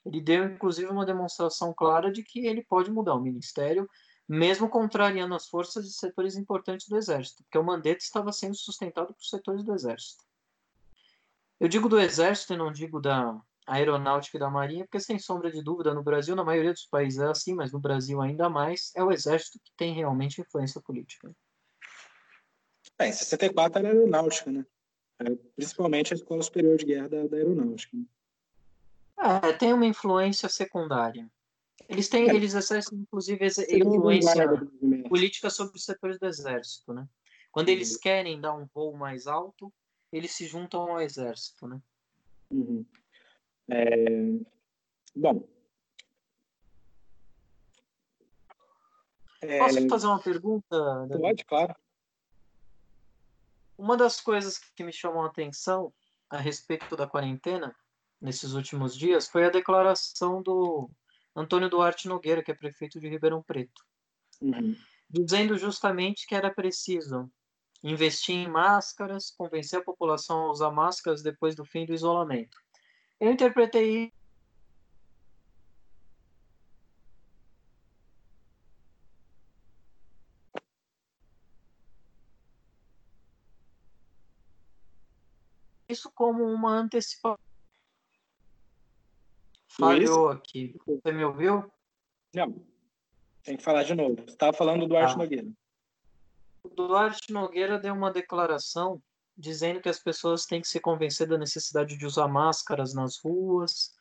Ele 0.05 0.21
deu 0.21 0.43
inclusive 0.43 0.87
uma 0.87 1.03
demonstração 1.03 1.73
clara 1.73 2.11
de 2.11 2.21
que 2.21 2.45
ele 2.45 2.63
pode 2.63 2.91
mudar 2.91 3.15
o 3.15 3.19
ministério, 3.19 3.89
mesmo 4.29 4.69
contrariando 4.69 5.33
as 5.33 5.47
forças 5.47 5.85
de 5.85 5.93
setores 5.93 6.35
importantes 6.35 6.87
do 6.87 6.97
exército, 6.97 7.43
porque 7.43 7.57
o 7.57 7.63
Mandetta 7.63 8.03
estava 8.03 8.31
sendo 8.31 8.55
sustentado 8.55 9.11
por 9.11 9.23
setores 9.23 9.63
do 9.63 9.73
exército. 9.73 10.23
Eu 11.59 11.67
digo 11.67 11.89
do 11.89 11.99
exército 11.99 12.53
e 12.53 12.57
não 12.57 12.71
digo 12.71 13.01
da 13.01 13.41
aeronáutica 13.65 14.37
e 14.37 14.39
da 14.39 14.49
marinha, 14.49 14.85
porque 14.85 14.99
sem 14.99 15.17
sombra 15.17 15.51
de 15.51 15.61
dúvida 15.61 15.93
no 15.93 16.03
Brasil, 16.03 16.35
na 16.35 16.43
maioria 16.43 16.73
dos 16.73 16.85
países 16.85 17.19
é 17.19 17.27
assim, 17.27 17.53
mas 17.53 17.71
no 17.71 17.79
Brasil 17.79 18.21
ainda 18.21 18.49
mais, 18.49 18.91
é 18.95 19.03
o 19.03 19.11
exército 19.11 19.59
que 19.63 19.71
tem 19.75 19.93
realmente 19.93 20.41
influência 20.41 20.81
política. 20.81 21.35
É, 22.99 23.07
em 23.07 23.11
64 23.11 23.79
era 23.79 23.89
aeronáutica, 23.89 24.51
né? 24.51 24.65
Era 25.19 25.35
principalmente 25.55 26.13
a 26.13 26.15
Escola 26.15 26.43
Superior 26.43 26.77
de 26.77 26.85
Guerra 26.85 27.09
da, 27.09 27.27
da 27.27 27.37
Aeronáutica. 27.37 27.97
Né? 27.97 28.05
É, 29.17 29.53
tem 29.53 29.73
uma 29.73 29.85
influência 29.85 30.47
secundária. 30.49 31.29
Eles 31.87 32.07
têm, 32.09 32.29
É. 32.29 32.35
eles 32.35 32.53
exercem 32.53 32.99
inclusive 32.99 33.45
influência 33.69 34.47
política 35.07 35.49
sobre 35.49 35.75
os 35.77 35.85
setores 35.85 36.19
do 36.19 36.25
exército, 36.25 36.93
né? 36.93 37.07
Quando 37.51 37.69
eles 37.69 37.95
querem 37.95 38.39
dar 38.39 38.53
um 38.53 38.65
voo 38.65 38.95
mais 38.95 39.27
alto, 39.27 39.71
eles 40.11 40.31
se 40.31 40.45
juntam 40.45 40.81
ao 40.81 41.01
exército, 41.01 41.67
né? 41.67 41.81
Uhum. 42.51 42.85
É, 43.69 44.05
Bom. 45.15 45.47
É, 49.41 49.59
Posso 49.59 49.87
fazer 49.87 50.07
uma 50.07 50.19
pergunta? 50.19 51.07
Davi? 51.07 51.21
pode, 51.21 51.45
claro. 51.45 51.75
Uma 53.77 53.97
das 53.97 54.21
coisas 54.21 54.57
que 54.57 54.83
me 54.83 54.91
chamou 54.91 55.23
a 55.23 55.27
atenção 55.27 55.93
a 56.29 56.37
respeito 56.37 56.95
da 56.95 57.07
quarentena 57.07 57.75
nesses 58.19 58.53
últimos 58.53 58.97
dias 58.97 59.27
foi 59.27 59.45
a 59.45 59.49
declaração 59.49 60.41
do 60.41 60.89
Antônio 61.35 61.69
Duarte 61.69 62.07
Nogueira, 62.07 62.41
que 62.43 62.51
é 62.51 62.55
prefeito 62.55 62.99
de 62.99 63.07
Ribeirão 63.07 63.43
Preto, 63.43 63.83
Uhum. 64.41 64.75
dizendo 65.09 65.57
justamente 65.57 66.25
que 66.27 66.35
era 66.35 66.53
preciso 66.53 67.29
investir 67.83 68.35
em 68.35 68.49
máscaras, 68.49 69.31
convencer 69.31 69.79
a 69.79 69.83
população 69.83 70.45
a 70.45 70.51
usar 70.51 70.71
máscaras 70.71 71.21
depois 71.21 71.55
do 71.55 71.63
fim 71.65 71.85
do 71.85 71.93
isolamento. 71.93 72.57
Eu 73.19 73.31
interpretei 73.31 74.11
isso 85.87 86.11
como 86.13 86.43
uma 86.43 86.71
antecipação. 86.71 87.37
Falhou 89.69 90.29
aqui. 90.29 90.75
Você 90.85 91.11
me 91.11 91.23
ouviu? 91.23 91.71
Não. 92.33 92.65
Tem 93.43 93.57
que 93.57 93.63
falar 93.63 93.83
de 93.83 93.93
novo. 93.93 94.15
Você 94.15 94.31
estava 94.33 94.55
falando 94.55 94.81
do 94.81 94.87
Duarte 94.87 95.13
Ah. 95.13 95.17
Nogueira. 95.17 95.47
O 96.63 96.69
Duarte 96.69 97.31
Nogueira 97.31 97.77
deu 97.77 97.93
uma 97.93 98.11
declaração 98.11 99.01
dizendo 99.37 99.81
que 99.81 99.89
as 99.89 99.99
pessoas 99.99 100.45
têm 100.45 100.61
que 100.61 100.67
se 100.67 100.79
convencer 100.79 101.27
da 101.27 101.37
necessidade 101.37 101.97
de 101.97 102.05
usar 102.05 102.27
máscaras 102.27 102.93
nas 102.93 103.17
ruas, 103.17 103.93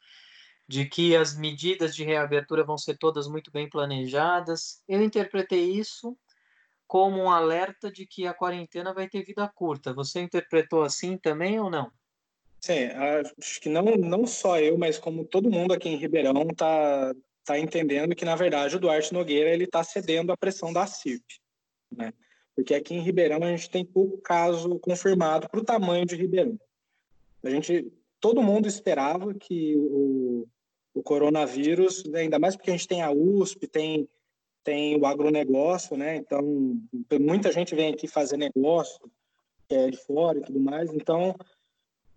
de 0.66 0.86
que 0.86 1.14
as 1.14 1.36
medidas 1.36 1.94
de 1.94 2.04
reabertura 2.04 2.64
vão 2.64 2.78
ser 2.78 2.96
todas 2.96 3.26
muito 3.26 3.50
bem 3.50 3.68
planejadas. 3.68 4.82
Eu 4.88 5.02
interpretei 5.02 5.70
isso 5.72 6.16
como 6.86 7.22
um 7.22 7.30
alerta 7.30 7.90
de 7.90 8.06
que 8.06 8.26
a 8.26 8.34
quarentena 8.34 8.94
vai 8.94 9.08
ter 9.08 9.24
vida 9.24 9.46
curta. 9.48 9.92
Você 9.92 10.20
interpretou 10.20 10.82
assim 10.82 11.18
também 11.18 11.58
ou 11.58 11.70
não? 11.70 11.90
Sim, 12.60 12.86
acho 13.38 13.60
que 13.60 13.68
não, 13.68 13.84
não 13.96 14.26
só 14.26 14.58
eu, 14.58 14.78
mas 14.78 14.98
como 14.98 15.26
todo 15.26 15.50
mundo 15.50 15.74
aqui 15.74 15.88
em 15.88 15.96
Ribeirão 15.96 16.46
tá, 16.48 17.14
tá 17.44 17.58
entendendo 17.58 18.14
que, 18.14 18.24
na 18.24 18.36
verdade, 18.36 18.76
o 18.76 18.80
Duarte 18.80 19.12
Nogueira 19.12 19.50
ele 19.50 19.64
está 19.64 19.84
cedendo 19.84 20.32
à 20.32 20.36
pressão 20.36 20.72
da 20.72 20.86
CIRP. 20.86 21.24
Né? 21.92 22.12
Porque 22.54 22.74
aqui 22.74 22.94
em 22.94 23.02
Ribeirão 23.02 23.42
a 23.42 23.50
gente 23.50 23.68
tem 23.68 23.84
pouco 23.84 24.18
caso 24.18 24.78
confirmado 24.78 25.48
para 25.48 25.60
o 25.60 25.64
tamanho 25.64 26.06
de 26.06 26.14
Ribeirão. 26.14 26.58
A 27.42 27.50
gente, 27.50 27.92
todo 28.20 28.42
mundo 28.42 28.68
esperava 28.68 29.34
que 29.34 29.74
o, 29.76 30.46
o 30.94 31.02
coronavírus, 31.02 32.04
né, 32.04 32.20
ainda 32.20 32.38
mais 32.38 32.56
porque 32.56 32.70
a 32.70 32.76
gente 32.76 32.88
tem 32.88 33.02
a 33.02 33.10
USP, 33.10 33.66
tem, 33.66 34.08
tem 34.62 34.96
o 34.98 35.04
agronegócio, 35.04 35.96
né? 35.96 36.16
Então, 36.16 36.80
muita 37.20 37.52
gente 37.52 37.74
vem 37.74 37.92
aqui 37.92 38.06
fazer 38.06 38.36
negócio, 38.36 39.00
que 39.68 39.74
é 39.74 39.90
de 39.90 39.98
fora 39.98 40.38
e 40.38 40.42
tudo 40.42 40.60
mais. 40.60 40.92
Então, 40.94 41.34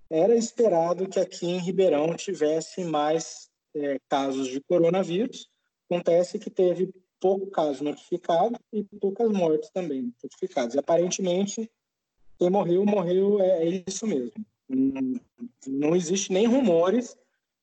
era 0.10 0.36
esperado 0.36 1.10
que 1.10 1.20
aqui 1.20 1.48
em 1.48 1.60
Ribeirão 1.60 2.16
tivesse 2.16 2.84
mais 2.86 3.50
é, 3.76 3.98
casos 4.08 4.48
de 4.48 4.62
coronavírus. 4.62 5.50
Acontece 5.90 6.40
que 6.40 6.50
teve 6.50 6.94
pouco 7.20 7.48
caso 7.48 7.84
notificado 7.84 8.60
e 8.72 8.84
poucas 8.84 9.32
mortes 9.32 9.70
também 9.72 10.14
notificadas. 10.24 10.76
E 10.76 10.80
aparentemente, 10.80 11.70
quem 12.38 12.50
morreu, 12.50 12.86
morreu, 12.86 13.42
é, 13.42 13.68
é 13.68 13.84
isso 13.88 14.06
mesmo. 14.06 14.34
Hum, 14.70 15.16
Não 15.68 15.96
existe 15.96 16.32
nem 16.32 16.46
rumores 16.46 17.18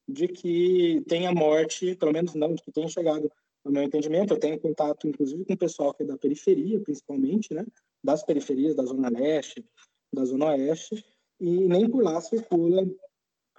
de 0.09 0.29
que 0.29 1.03
tenha 1.09 1.33
morte, 1.33 1.95
pelo 1.97 2.13
menos 2.13 2.35
não, 2.35 2.55
de 2.55 2.63
que 2.63 2.73
tenha 2.73 2.89
chegado 2.89 3.31
no 3.65 3.73
meu 3.73 3.83
entendimento. 3.83 4.35
Eu 4.35 4.41
tenho 4.41 4.61
contato, 4.61 5.09
inclusive, 5.09 5.45
com 5.45 5.55
o 5.55 5.59
pessoal 5.59 5.95
que 5.95 6.03
é 6.03 6.07
da 6.07 6.19
periferia, 6.19 6.81
principalmente, 6.81 7.55
né? 7.55 7.65
Das 8.03 8.23
periferias, 8.23 8.75
da 8.75 8.85
Zona 8.85 9.09
Leste, 9.09 9.65
da 10.13 10.25
Zona 10.25 10.47
Oeste, 10.47 11.05
e 11.41 11.51
nem 11.51 11.89
por 11.89 12.03
lá 12.03 12.21
circula 12.21 12.87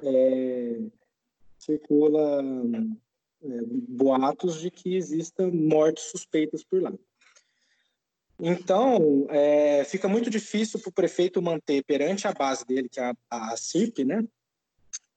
é, 0.03 0.81
circula 1.57 2.43
é, 3.45 3.61
boatos 3.63 4.59
de 4.59 4.71
que 4.71 4.95
existam 4.95 5.51
mortes 5.51 6.05
suspeitas 6.05 6.63
por 6.63 6.81
lá. 6.81 6.93
Então, 8.39 9.27
é, 9.29 9.83
fica 9.85 10.07
muito 10.07 10.29
difícil 10.29 10.79
para 10.79 10.89
o 10.89 10.93
prefeito 10.93 11.41
manter 11.41 11.83
perante 11.83 12.27
a 12.27 12.33
base 12.33 12.65
dele, 12.65 12.89
que 12.89 12.99
é 12.99 13.13
a, 13.29 13.53
a 13.53 13.57
CIRP, 13.57 14.03
né, 14.03 14.25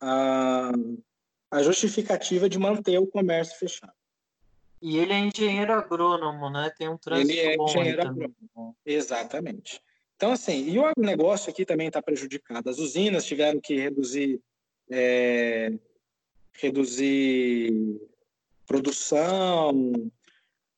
a, 0.00 0.70
a 1.50 1.62
justificativa 1.62 2.48
de 2.48 2.58
manter 2.58 2.98
o 2.98 3.06
comércio 3.06 3.58
fechado. 3.58 3.92
E 4.80 4.96
ele 4.96 5.12
é 5.12 5.18
engenheiro 5.18 5.72
agrônomo, 5.72 6.48
né? 6.50 6.72
Tem 6.78 6.88
um 6.88 6.96
trânsito 6.96 7.32
Ele 7.32 7.40
é 7.40 7.56
engenheiro 7.56 8.02
também. 8.02 8.34
Exatamente. 8.86 9.82
Então, 10.16 10.32
assim, 10.32 10.68
e 10.68 10.78
o 10.78 10.86
agronegócio 10.86 11.50
aqui 11.50 11.64
também 11.64 11.88
está 11.88 12.00
prejudicado. 12.00 12.70
As 12.70 12.78
usinas 12.78 13.24
tiveram 13.24 13.60
que 13.60 13.74
reduzir, 13.74 14.40
é, 14.90 15.72
reduzir 16.54 18.00
produção, 18.68 19.92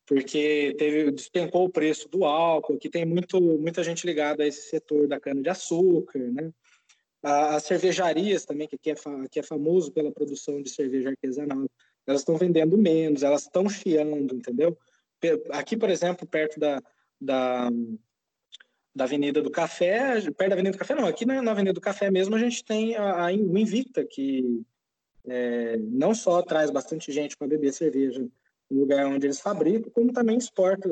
porque 0.07 0.75
teve, 0.79 1.11
despencou 1.11 1.67
o 1.67 1.71
preço 1.71 2.09
do 2.09 2.25
álcool. 2.25 2.75
Aqui 2.75 2.89
tem 2.89 3.05
muito, 3.05 3.41
muita 3.41 3.85
gente 3.85 4.07
ligada 4.07 4.45
a 4.45 4.47
esse 4.47 4.71
setor 4.71 5.07
da 5.07 5.21
cana-de-açúcar, 5.21 6.21
né? 6.31 6.51
As 7.23 7.65
cervejarias 7.65 8.47
também, 8.47 8.67
que 8.67 8.77
aqui 8.77 8.91
é, 8.93 8.95
que 9.31 9.41
é 9.41 9.43
famoso 9.43 9.93
pela 9.93 10.11
produção 10.11 10.63
de 10.63 10.71
cerveja 10.71 11.11
artesanal, 11.11 11.67
elas 12.07 12.23
estão 12.23 12.37
vendendo 12.37 12.79
menos, 12.79 13.23
elas 13.23 13.43
estão 13.43 13.69
chiando, 13.69 14.35
entendeu? 14.35 14.79
Aqui, 15.51 15.77
por 15.77 15.91
exemplo, 15.91 16.27
perto 16.27 16.59
da, 16.59 16.81
da, 17.21 17.69
da 18.95 19.05
Avenida 19.05 19.43
do 19.43 19.51
Café, 19.51 20.21
perto 20.33 20.49
da 20.49 20.55
Avenida 20.55 20.73
do 20.73 20.79
Café, 20.79 20.95
não, 20.95 21.07
aqui 21.07 21.27
na, 21.27 21.51
Avenida 21.51 21.75
do 21.75 21.81
Café 21.81 22.11
mesmo 22.11 22.35
a 22.35 22.39
gente 22.39 22.65
tem 22.65 22.97
a, 22.97 23.27
a 23.27 23.33
Invicta, 23.33 24.05
que 24.05 24.65
é, 25.27 25.77
não 25.77 26.15
só 26.15 26.43
traz 26.43 26.71
bastante 26.71 27.13
gente 27.13 27.37
para 27.37 27.49
beber 27.49 27.73
cerveja 27.73 28.27
no 28.71 28.81
lugar 28.81 29.07
onde 29.07 29.27
eles 29.27 29.41
fabricam, 29.41 29.91
como 29.91 30.13
também 30.13 30.39
exporta 30.39 30.89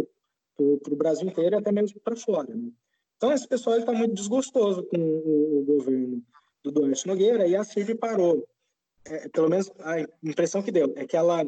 para 0.57 0.93
o 0.93 0.97
Brasil 0.97 1.29
inteiro 1.29 1.55
e 1.57 1.59
até 1.59 1.70
mesmo 1.70 2.01
para 2.01 2.16
fora. 2.16 2.55
Né? 2.55 2.70
Então, 3.16 3.33
esse 3.33 3.47
pessoal 3.47 3.79
está 3.79 3.93
muito 3.93 4.14
desgostoso 4.14 4.85
com 4.85 4.97
o, 4.97 5.61
o, 5.61 5.64
governo 5.64 6.22
do 6.62 6.70
Duarte 6.70 7.07
Nogueira 7.07 7.47
e 7.47 7.55
a 7.57 7.64
CIRB 7.64 7.95
parou. 7.95 8.47
É, 9.05 9.29
pelo 9.29 9.49
menos 9.49 9.70
a 9.81 10.01
impressão 10.22 10.62
que 10.62 10.72
deu 10.72 10.93
é 10.97 11.07
que 11.07 11.16
ela 11.16 11.45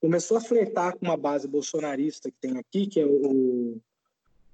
começou 0.00 0.36
a 0.36 0.40
flertar 0.40 0.96
com 0.96 1.06
uma 1.06 1.16
base 1.16 1.46
bolsonarista 1.46 2.30
que 2.30 2.36
tem 2.40 2.58
aqui, 2.58 2.86
que 2.86 3.00
é 3.00 3.06
o, 3.06 3.80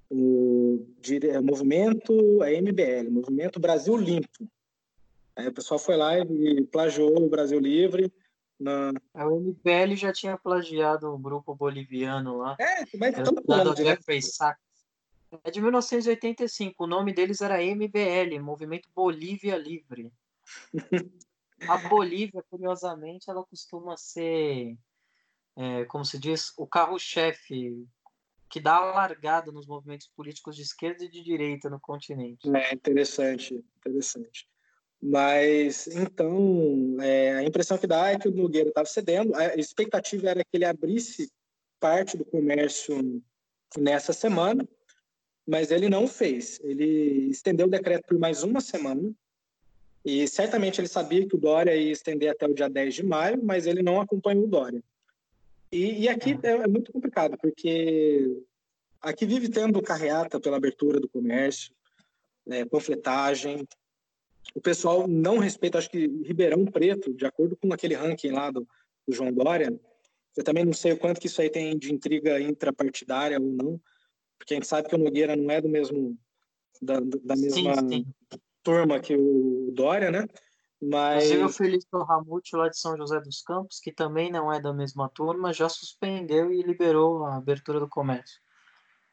o, 0.09 0.85
o 0.89 1.43
movimento 1.43 2.41
a 2.41 2.49
MBL, 2.49 3.09
Movimento 3.09 3.59
Brasil 3.59 3.95
Limpo. 3.95 4.47
Aí 5.35 5.47
o 5.47 5.53
pessoal 5.53 5.79
foi 5.79 5.95
lá 5.95 6.19
e 6.19 6.63
plagiou 6.65 7.23
o 7.23 7.29
Brasil 7.29 7.59
Livre. 7.59 8.13
Na... 8.59 8.91
A 9.13 9.25
MBL 9.25 9.95
já 9.95 10.13
tinha 10.13 10.37
plagiado 10.37 11.07
o 11.07 11.17
grupo 11.17 11.55
boliviano 11.55 12.37
lá. 12.37 12.55
É, 12.59 12.85
mas 12.97 13.15
todo 13.15 13.43
mundo. 13.47 13.73
É 15.43 15.49
de 15.49 15.59
1985. 15.59 16.83
O 16.83 16.87
nome 16.87 17.13
deles 17.13 17.41
era 17.41 17.63
MBL, 17.63 18.39
Movimento 18.39 18.87
Bolívia 18.95 19.57
Livre. 19.57 20.11
a 21.67 21.77
Bolívia, 21.89 22.43
curiosamente, 22.49 23.29
ela 23.29 23.43
costuma 23.43 23.97
ser, 23.97 24.77
é, 25.55 25.85
como 25.85 26.05
se 26.05 26.19
diz, 26.19 26.53
o 26.57 26.67
carro-chefe 26.67 27.87
que 28.47 28.59
dá 28.59 28.75
a 28.75 28.93
largada 28.93 29.51
nos 29.51 29.65
movimentos 29.65 30.07
políticos 30.15 30.55
de 30.55 30.61
esquerda 30.61 31.03
e 31.03 31.09
de 31.09 31.23
direita 31.23 31.71
no 31.71 31.79
continente. 31.79 32.47
É 32.55 32.71
interessante, 32.71 33.65
interessante. 33.77 34.47
Mas, 35.05 35.85
então, 35.87 36.95
é, 37.01 37.35
a 37.35 37.43
impressão 37.43 37.77
que 37.77 37.85
dá 37.85 38.11
é 38.11 38.17
que 38.17 38.29
o 38.29 38.31
Nogueira 38.31 38.69
estava 38.69 38.87
cedendo. 38.87 39.35
A 39.35 39.53
expectativa 39.55 40.29
era 40.29 40.45
que 40.45 40.51
ele 40.53 40.63
abrisse 40.63 41.29
parte 41.77 42.15
do 42.15 42.23
comércio 42.23 43.21
nessa 43.77 44.13
semana, 44.13 44.65
mas 45.45 45.71
ele 45.71 45.89
não 45.89 46.07
fez. 46.07 46.57
Ele 46.63 47.29
estendeu 47.29 47.67
o 47.67 47.69
decreto 47.69 48.05
por 48.07 48.17
mais 48.17 48.43
uma 48.43 48.61
semana. 48.61 49.11
E 50.05 50.25
certamente 50.25 50.79
ele 50.79 50.87
sabia 50.87 51.27
que 51.27 51.35
o 51.35 51.39
Dória 51.39 51.75
ia 51.75 51.91
estender 51.91 52.29
até 52.29 52.47
o 52.47 52.53
dia 52.53 52.69
10 52.69 52.95
de 52.95 53.05
maio, 53.05 53.43
mas 53.43 53.67
ele 53.67 53.83
não 53.83 53.99
acompanhou 53.99 54.45
o 54.45 54.49
Dória. 54.49 54.81
E, 55.69 56.03
e 56.03 56.07
aqui 56.07 56.39
é, 56.43 56.51
é 56.51 56.67
muito 56.67 56.93
complicado, 56.93 57.37
porque 57.37 58.41
aqui 59.01 59.25
vive 59.25 59.49
tendo 59.49 59.81
carreata 59.81 60.39
pela 60.39 60.55
abertura 60.55 60.97
do 60.97 61.09
comércio, 61.09 61.73
é, 62.47 62.63
panfletagem, 62.63 63.67
o 64.55 64.61
pessoal 64.61 65.07
não 65.07 65.37
respeita, 65.37 65.77
acho 65.77 65.89
que 65.89 66.07
Ribeirão 66.23 66.65
Preto, 66.65 67.13
de 67.13 67.25
acordo 67.25 67.55
com 67.55 67.73
aquele 67.73 67.95
ranking 67.95 68.31
lá 68.31 68.51
do, 68.51 68.67
do 69.07 69.13
João 69.13 69.31
Dória, 69.31 69.79
eu 70.35 70.43
também 70.43 70.65
não 70.65 70.73
sei 70.73 70.93
o 70.93 70.97
quanto 70.97 71.19
que 71.19 71.27
isso 71.27 71.41
aí 71.41 71.49
tem 71.49 71.77
de 71.77 71.93
intriga 71.93 72.39
intrapartidária 72.39 73.39
ou 73.39 73.45
não, 73.45 73.81
porque 74.37 74.53
a 74.53 74.57
gente 74.57 74.67
sabe 74.67 74.89
que 74.89 74.95
o 74.95 74.97
Nogueira 74.97 75.35
não 75.35 75.49
é 75.51 75.61
do 75.61 75.69
mesmo 75.69 76.17
da, 76.81 76.99
da 76.99 77.35
mesma 77.35 77.75
sim, 77.75 77.89
sim. 77.89 78.05
turma 78.63 78.99
que 78.99 79.15
o 79.15 79.71
Dória, 79.73 80.11
né? 80.11 80.27
Mas 80.81 81.25
Inclusive 81.25 81.43
o 81.43 81.49
Felício 81.49 82.03
Ramute 82.03 82.55
lá 82.57 82.67
de 82.67 82.77
São 82.77 82.97
José 82.97 83.19
dos 83.21 83.41
Campos, 83.41 83.79
que 83.79 83.91
também 83.91 84.29
não 84.29 84.51
é 84.51 84.59
da 84.59 84.73
mesma 84.73 85.07
turma, 85.09 85.53
já 85.53 85.69
suspendeu 85.69 86.51
e 86.51 86.61
liberou 86.61 87.25
a 87.25 87.37
abertura 87.37 87.79
do 87.79 87.87
comércio. 87.87 88.41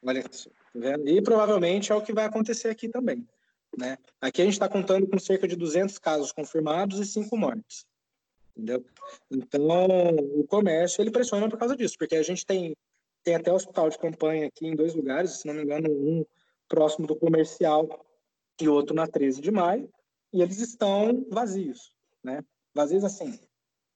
Olha 0.03 0.19
isso, 0.19 0.49
tá 0.49 0.55
vendo? 0.75 1.07
E 1.07 1.21
provavelmente 1.21 1.91
é 1.91 1.95
o 1.95 2.01
que 2.01 2.11
vai 2.11 2.25
acontecer 2.25 2.69
aqui 2.69 2.89
também. 2.89 3.25
Né? 3.77 3.97
Aqui 4.19 4.41
a 4.41 4.45
gente 4.45 4.53
está 4.53 4.67
contando 4.67 5.07
com 5.07 5.17
cerca 5.17 5.47
de 5.47 5.55
200 5.55 5.97
casos 5.97 6.31
confirmados 6.31 6.99
e 6.99 7.05
5 7.05 7.35
mortes. 7.37 7.85
Entendeu? 8.55 8.85
Então, 9.29 9.61
o 10.35 10.45
comércio 10.45 11.01
ele 11.01 11.11
pressiona 11.11 11.49
por 11.49 11.57
causa 11.57 11.75
disso, 11.75 11.95
porque 11.97 12.15
a 12.15 12.23
gente 12.23 12.45
tem, 12.45 12.75
tem 13.23 13.35
até 13.35 13.51
hospital 13.51 13.89
de 13.89 13.97
campanha 13.97 14.47
aqui 14.47 14.67
em 14.67 14.75
dois 14.75 14.93
lugares, 14.93 15.39
se 15.39 15.47
não 15.47 15.53
me 15.53 15.63
engano, 15.63 15.89
um 15.89 16.25
próximo 16.67 17.07
do 17.07 17.15
comercial 17.15 18.05
e 18.61 18.67
outro 18.67 18.95
na 18.95 19.07
13 19.07 19.41
de 19.41 19.51
maio, 19.51 19.89
e 20.33 20.41
eles 20.41 20.59
estão 20.59 21.25
vazios, 21.29 21.91
né? 22.23 22.43
Vazios 22.73 23.03
assim, 23.03 23.39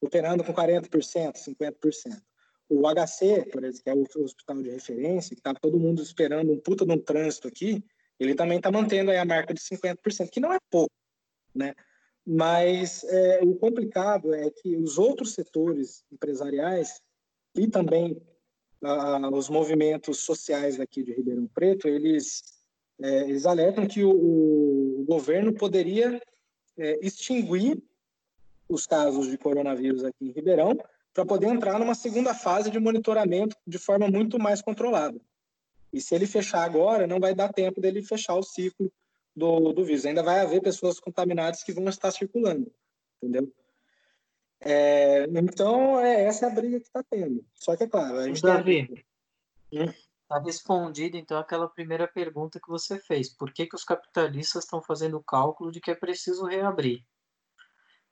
operando 0.02 0.44
com 0.44 0.54
40%, 0.54 0.90
50%. 0.90 2.22
O 2.68 2.82
HC, 2.88 3.46
por 3.52 3.64
exemplo, 3.64 4.08
que 4.08 4.18
é 4.18 4.22
o 4.22 4.24
hospital 4.24 4.62
de 4.62 4.70
referência, 4.72 5.36
que 5.36 5.40
está 5.40 5.54
todo 5.54 5.80
mundo 5.80 6.02
esperando 6.02 6.52
um 6.52 6.60
puta 6.60 6.86
de 6.86 6.92
um 6.92 7.00
trânsito 7.00 7.48
aqui, 7.48 7.84
ele 8.20 8.36
também 8.36 8.57
está 8.57 8.72
mantendo 8.72 9.11
a 9.11 9.26
marca 9.26 9.53
de 9.53 9.59
50%, 9.59 10.30
que 10.30 10.39
não 10.39 10.53
é 10.53 10.57
pouco, 10.70 10.93
né? 11.53 11.74
Mas 12.26 13.03
é, 13.03 13.39
o 13.43 13.55
complicado 13.55 14.34
é 14.34 14.49
que 14.49 14.76
os 14.78 14.97
outros 14.97 15.34
setores 15.34 16.03
empresariais 16.11 16.99
e 17.55 17.68
também 17.68 18.20
ah, 18.84 19.30
os 19.32 19.47
movimentos 19.47 20.20
sociais 20.20 20.80
aqui 20.80 21.03
de 21.03 21.13
Ribeirão 21.13 21.47
Preto, 21.47 21.88
eles, 21.88 22.43
é, 22.99 23.22
eles 23.22 23.45
alertam 23.45 23.88
que 23.88 24.03
o, 24.03 24.11
o 25.01 25.05
governo 25.07 25.53
poderia 25.53 26.20
é, 26.78 27.05
extinguir 27.05 27.82
os 28.68 28.88
casos 28.88 29.28
de 29.28 29.38
coronavírus 29.38 30.03
aqui 30.03 30.26
em 30.26 30.32
Ribeirão 30.32 30.76
para 31.13 31.26
poder 31.26 31.47
entrar 31.47 31.80
numa 31.80 31.95
segunda 31.95 32.34
fase 32.34 32.70
de 32.70 32.80
monitoramento 32.80 33.55
de 33.66 33.78
forma 33.78 34.09
muito 34.09 34.39
mais 34.39 34.61
controlada. 34.61 35.20
E 35.96 36.02
se 36.02 36.14
ele 36.14 36.28
fechar 36.28 36.62
agora, 36.66 37.08
não 37.08 37.22
vai 37.22 37.34
dar 37.34 37.54
tempo 37.54 37.80
dele 37.80 38.04
fechar 38.04 38.36
o 38.36 38.43
ciclo 38.43 38.91
do, 39.34 39.72
do 39.72 39.86
vírus. 39.86 40.06
Ainda 40.06 40.22
vai 40.22 40.41
haver 40.41 40.62
pessoas 40.62 41.00
contaminadas 41.00 41.64
que 41.64 41.72
vão 41.72 41.88
estar 41.88 42.12
circulando, 42.12 42.70
entendeu? 43.16 43.50
É, 44.60 45.24
então, 45.24 45.98
é, 45.98 46.26
essa 46.26 46.48
é 46.48 46.50
a 46.50 46.54
briga 46.54 46.82
que 46.82 46.88
está 46.88 47.02
tendo. 47.02 47.46
Só 47.54 47.78
que, 47.78 47.86
é 47.86 47.88
claro, 47.88 48.18
a 48.18 48.28
gente 48.28 48.41
Davi, 48.41 49.06
tem... 49.72 49.88
Está 50.26 50.38
respondido, 50.43 51.16
então, 51.16 51.38
aquela 51.38 51.70
primeira 51.70 52.10
pergunta 52.10 52.60
que 52.60 52.68
você 52.68 53.00
fez. 53.00 53.30
Por 53.30 53.54
que, 53.54 53.66
que 53.66 53.76
os 53.76 53.86
capitalistas 53.86 54.66
estão 54.66 54.82
fazendo 54.82 55.16
o 55.16 55.24
cálculo 55.24 55.72
de 55.72 55.80
que 55.80 55.91
é 55.91 55.96
preciso 55.96 56.43
reabrir? 56.43 57.06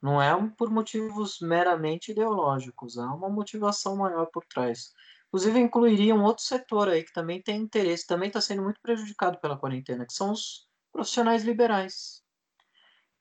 Não 0.02 0.22
é 0.22 0.32
por 0.58 0.70
motivos 0.70 1.40
meramente 1.42 2.12
ideológicos, 2.12 2.98
há 2.98 3.14
uma 3.14 3.30
motivação 3.30 3.98
maior 3.98 4.28
por 4.28 4.46
trás. 4.46 4.94
Inclusive, 5.34 5.60
incluiria 5.60 6.14
um 6.14 6.24
outro 6.24 6.44
setor 6.44 6.90
aí 6.90 7.04
que 7.04 7.12
também 7.12 7.42
tem 7.42 7.60
interesse, 7.60 8.06
também 8.06 8.28
está 8.28 8.40
sendo 8.40 8.62
muito 8.62 8.80
prejudicado 8.80 9.40
pela 9.40 9.58
quarentena, 9.58 10.06
que 10.06 10.14
são 10.14 10.32
os 10.32 10.70
profissionais 10.92 11.44
liberais. 11.44 12.24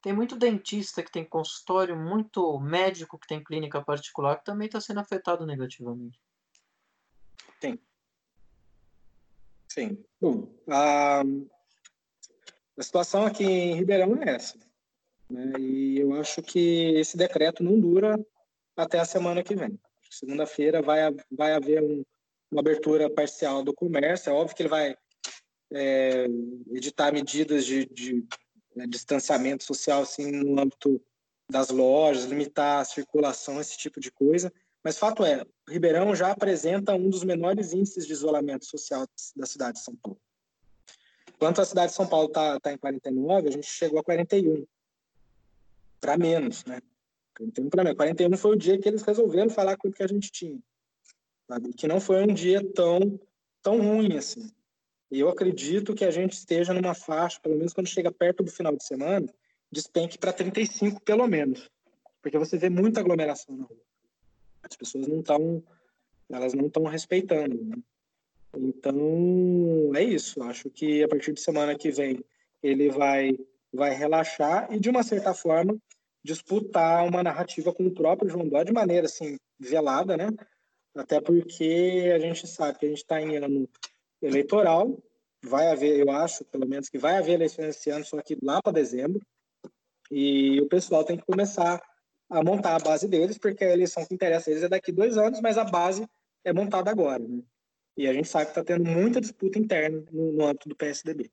Tem 0.03 0.13
muito 0.13 0.37
dentista 0.37 1.03
que 1.03 1.11
tem 1.11 1.25
consultório, 1.25 1.97
muito 1.97 2.61
médico 2.61 3.19
que 3.19 3.27
tem 3.27 3.43
clínica 3.43 3.83
particular 3.83 4.37
que 4.37 4.45
também 4.45 4.67
está 4.67 4.79
sendo 4.79 5.01
afetado 5.01 5.47
negativamente. 5.47 6.21
Tem. 7.59 7.81
Sim. 9.71 10.05
Bom, 10.21 10.53
a, 10.69 11.23
a 12.77 12.83
situação 12.83 13.25
aqui 13.25 13.43
em 13.43 13.75
Ribeirão 13.75 14.23
é 14.23 14.35
essa. 14.35 14.59
Né? 15.31 15.51
E 15.59 16.01
eu 16.01 16.13
acho 16.21 16.43
que 16.43 16.93
esse 16.95 17.17
decreto 17.17 17.65
não 17.65 17.81
dura 17.81 18.23
até 18.77 18.99
a 18.99 19.07
semana 19.07 19.43
que 19.43 19.57
vem. 19.57 19.81
Segunda-feira 20.13 20.83
vai, 20.83 21.01
vai 21.31 21.55
haver 21.55 21.83
um, 21.83 22.05
uma 22.51 22.61
abertura 22.61 23.09
parcial 23.09 23.63
do 23.63 23.73
comércio. 23.73 24.31
É 24.31 24.33
óbvio 24.33 24.55
que 24.55 24.63
ele 24.63 24.69
vai 24.69 24.95
é, 25.73 26.27
editar 26.71 27.11
medidas 27.11 27.65
de, 27.65 27.87
de 27.87 28.23
né, 28.77 28.87
distanciamento 28.87 29.65
social 29.65 30.03
assim, 30.03 30.31
no 30.31 30.61
âmbito 30.61 31.03
das 31.51 31.71
lojas, 31.71 32.27
limitar 32.27 32.81
a 32.81 32.85
circulação, 32.85 33.59
esse 33.59 33.77
tipo 33.79 34.01
de 34.01 34.13
coisa. 34.13 34.53
Mas 34.85 34.99
fato 34.99 35.25
é, 35.25 35.47
Ribeirão 35.67 36.15
já 36.15 36.31
apresenta 36.31 36.95
um 36.95 37.09
dos 37.09 37.25
menores 37.25 37.73
índices 37.73 38.07
de 38.07 38.13
isolamento 38.13 38.67
social 38.67 39.07
da 39.35 39.47
cidade 39.47 39.79
de 39.79 39.85
São 39.85 39.97
Paulo. 39.97 40.21
Enquanto 41.35 41.61
a 41.61 41.65
cidade 41.65 41.91
de 41.91 41.97
São 41.97 42.07
Paulo 42.07 42.29
está 42.29 42.61
tá 42.61 42.73
em 42.73 42.79
49, 42.79 43.49
a 43.49 43.51
gente 43.51 43.67
chegou 43.67 43.99
a 43.99 44.05
41, 44.05 44.67
para 46.01 46.19
menos, 46.19 46.65
né? 46.67 46.81
41 47.37 47.71
para 47.71 47.85
mim. 47.85 47.95
41 47.95 48.37
foi 48.37 48.53
o 48.53 48.59
dia 48.59 48.79
que 48.79 48.89
eles 48.89 49.03
resolveram 49.03 49.51
falar 49.51 49.77
com 49.77 49.89
o 49.89 49.93
que 49.93 50.03
a 50.03 50.07
gente 50.07 50.31
tinha. 50.31 50.59
Sabe? 51.49 51.73
Que 51.73 51.87
não 51.87 52.01
foi 52.01 52.23
um 52.23 52.33
dia 52.33 52.63
tão, 52.73 53.21
tão 53.63 53.81
ruim 53.81 54.17
assim. 54.17 54.51
E 55.11 55.21
eu 55.21 55.29
acredito 55.29 55.95
que 55.95 56.05
a 56.05 56.11
gente 56.11 56.33
esteja 56.33 56.73
numa 56.73 56.95
faixa, 56.95 57.39
pelo 57.41 57.57
menos 57.57 57.73
quando 57.73 57.87
chega 57.87 58.11
perto 58.11 58.43
do 58.43 58.51
final 58.51 58.75
de 58.75 58.85
semana, 58.85 59.27
despenque 59.71 60.17
para 60.17 60.33
35 60.33 61.03
pelo 61.03 61.27
menos. 61.27 61.71
Porque 62.23 62.39
você 62.39 62.57
vê 62.57 62.71
muita 62.71 63.01
aglomeração 63.01 63.57
na 63.57 63.65
rua. 63.65 63.83
As 64.63 64.77
pessoas 64.77 65.07
não 65.07 65.21
estão 65.21 65.63
elas 66.31 66.55
não 66.55 66.67
estão 66.67 66.85
respeitando. 66.85 67.63
Né? 67.63 67.77
Então, 68.57 69.93
é 69.95 70.03
isso. 70.03 70.43
Acho 70.43 70.71
que 70.71 71.03
a 71.03 71.09
partir 71.09 71.33
de 71.33 71.41
semana 71.41 71.77
que 71.77 71.91
vem 71.91 72.25
ele 72.63 72.91
vai 72.91 73.37
vai 73.73 73.95
relaxar 73.95 74.69
e 74.71 74.79
de 74.79 74.91
uma 74.91 75.03
certa 75.03 75.33
forma 75.33 75.77
disputar 76.25 77.07
uma 77.07 77.23
narrativa 77.23 77.73
com 77.73 77.87
o 77.87 77.95
próprio 77.95 78.31
João 78.31 78.49
Dória 78.49 78.67
de 78.67 78.73
maneira 78.73 79.07
assim 79.07 79.37
velada, 79.59 80.17
né? 80.17 80.29
Até 80.95 81.21
porque 81.21 82.11
a 82.15 82.19
gente 82.19 82.47
sabe 82.47 82.79
que 82.79 82.87
a 82.87 82.89
gente 82.89 82.99
está 82.99 83.21
em 83.21 83.37
ano 83.37 83.69
eleitoral 84.21 85.03
vai 85.45 85.69
haver, 85.69 85.99
eu 85.99 86.11
acho, 86.11 86.45
pelo 86.45 86.67
menos, 86.67 86.89
que 86.89 86.99
vai 86.99 87.17
haver 87.17 87.33
eleições 87.33 87.77
esse 87.77 87.91
ano, 87.91 88.05
só 88.05 88.21
que 88.23 88.39
lá 88.43 88.63
para 88.63 88.73
dezembro. 88.73 89.21
E 90.11 90.61
o 90.61 90.69
pessoal 90.69 91.05
tem 91.05 91.17
que 91.17 91.25
começar 91.25 91.83
a 92.31 92.43
montar 92.43 92.77
a 92.77 92.79
base 92.79 93.09
deles, 93.09 93.39
porque 93.39 93.65
a 93.65 93.73
eleição 93.73 94.07
que 94.07 94.15
interessa 94.15 94.49
a 94.49 94.53
eles 94.53 94.63
é 94.63 94.69
daqui 94.69 94.93
dois 94.93 95.19
anos, 95.19 95.41
mas 95.41 95.59
a 95.59 95.65
base 95.65 96.07
é 96.45 96.53
montada 96.53 96.91
agora. 96.91 97.27
Né? 97.27 97.43
E 97.97 98.07
a 98.07 98.13
gente 98.13 98.29
sabe 98.29 98.47
que 98.47 98.51
está 98.53 98.65
tendo 98.65 98.89
muita 98.89 99.21
disputa 99.21 99.59
interna 99.59 100.03
no, 100.11 100.33
no 100.33 100.47
âmbito 100.47 100.69
do 100.69 100.77
PSDB. 100.77 101.31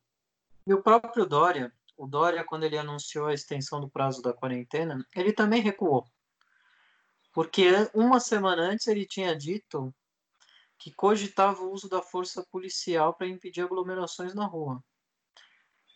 E 0.65 0.73
o 0.73 0.81
próprio 0.81 1.25
Dória, 1.25 1.71
o 1.99 2.07
Dória, 2.07 2.45
quando 2.45 2.63
ele 2.63 2.77
anunciou 2.77 3.27
a 3.27 3.33
extensão 3.33 3.81
do 3.81 3.89
prazo 3.89 4.21
da 4.21 4.31
quarentena, 4.31 5.05
ele 5.13 5.33
também 5.33 5.61
recuou. 5.61 6.05
Porque 7.33 7.67
uma 7.93 8.21
semana 8.21 8.61
antes 8.61 8.87
ele 8.87 9.05
tinha 9.05 9.35
dito 9.35 9.93
que 10.77 10.93
cogitava 10.93 11.61
o 11.61 11.73
uso 11.73 11.89
da 11.89 12.01
força 12.01 12.41
policial 12.49 13.13
para 13.13 13.27
impedir 13.27 13.63
aglomerações 13.63 14.33
na 14.33 14.45
rua. 14.45 14.81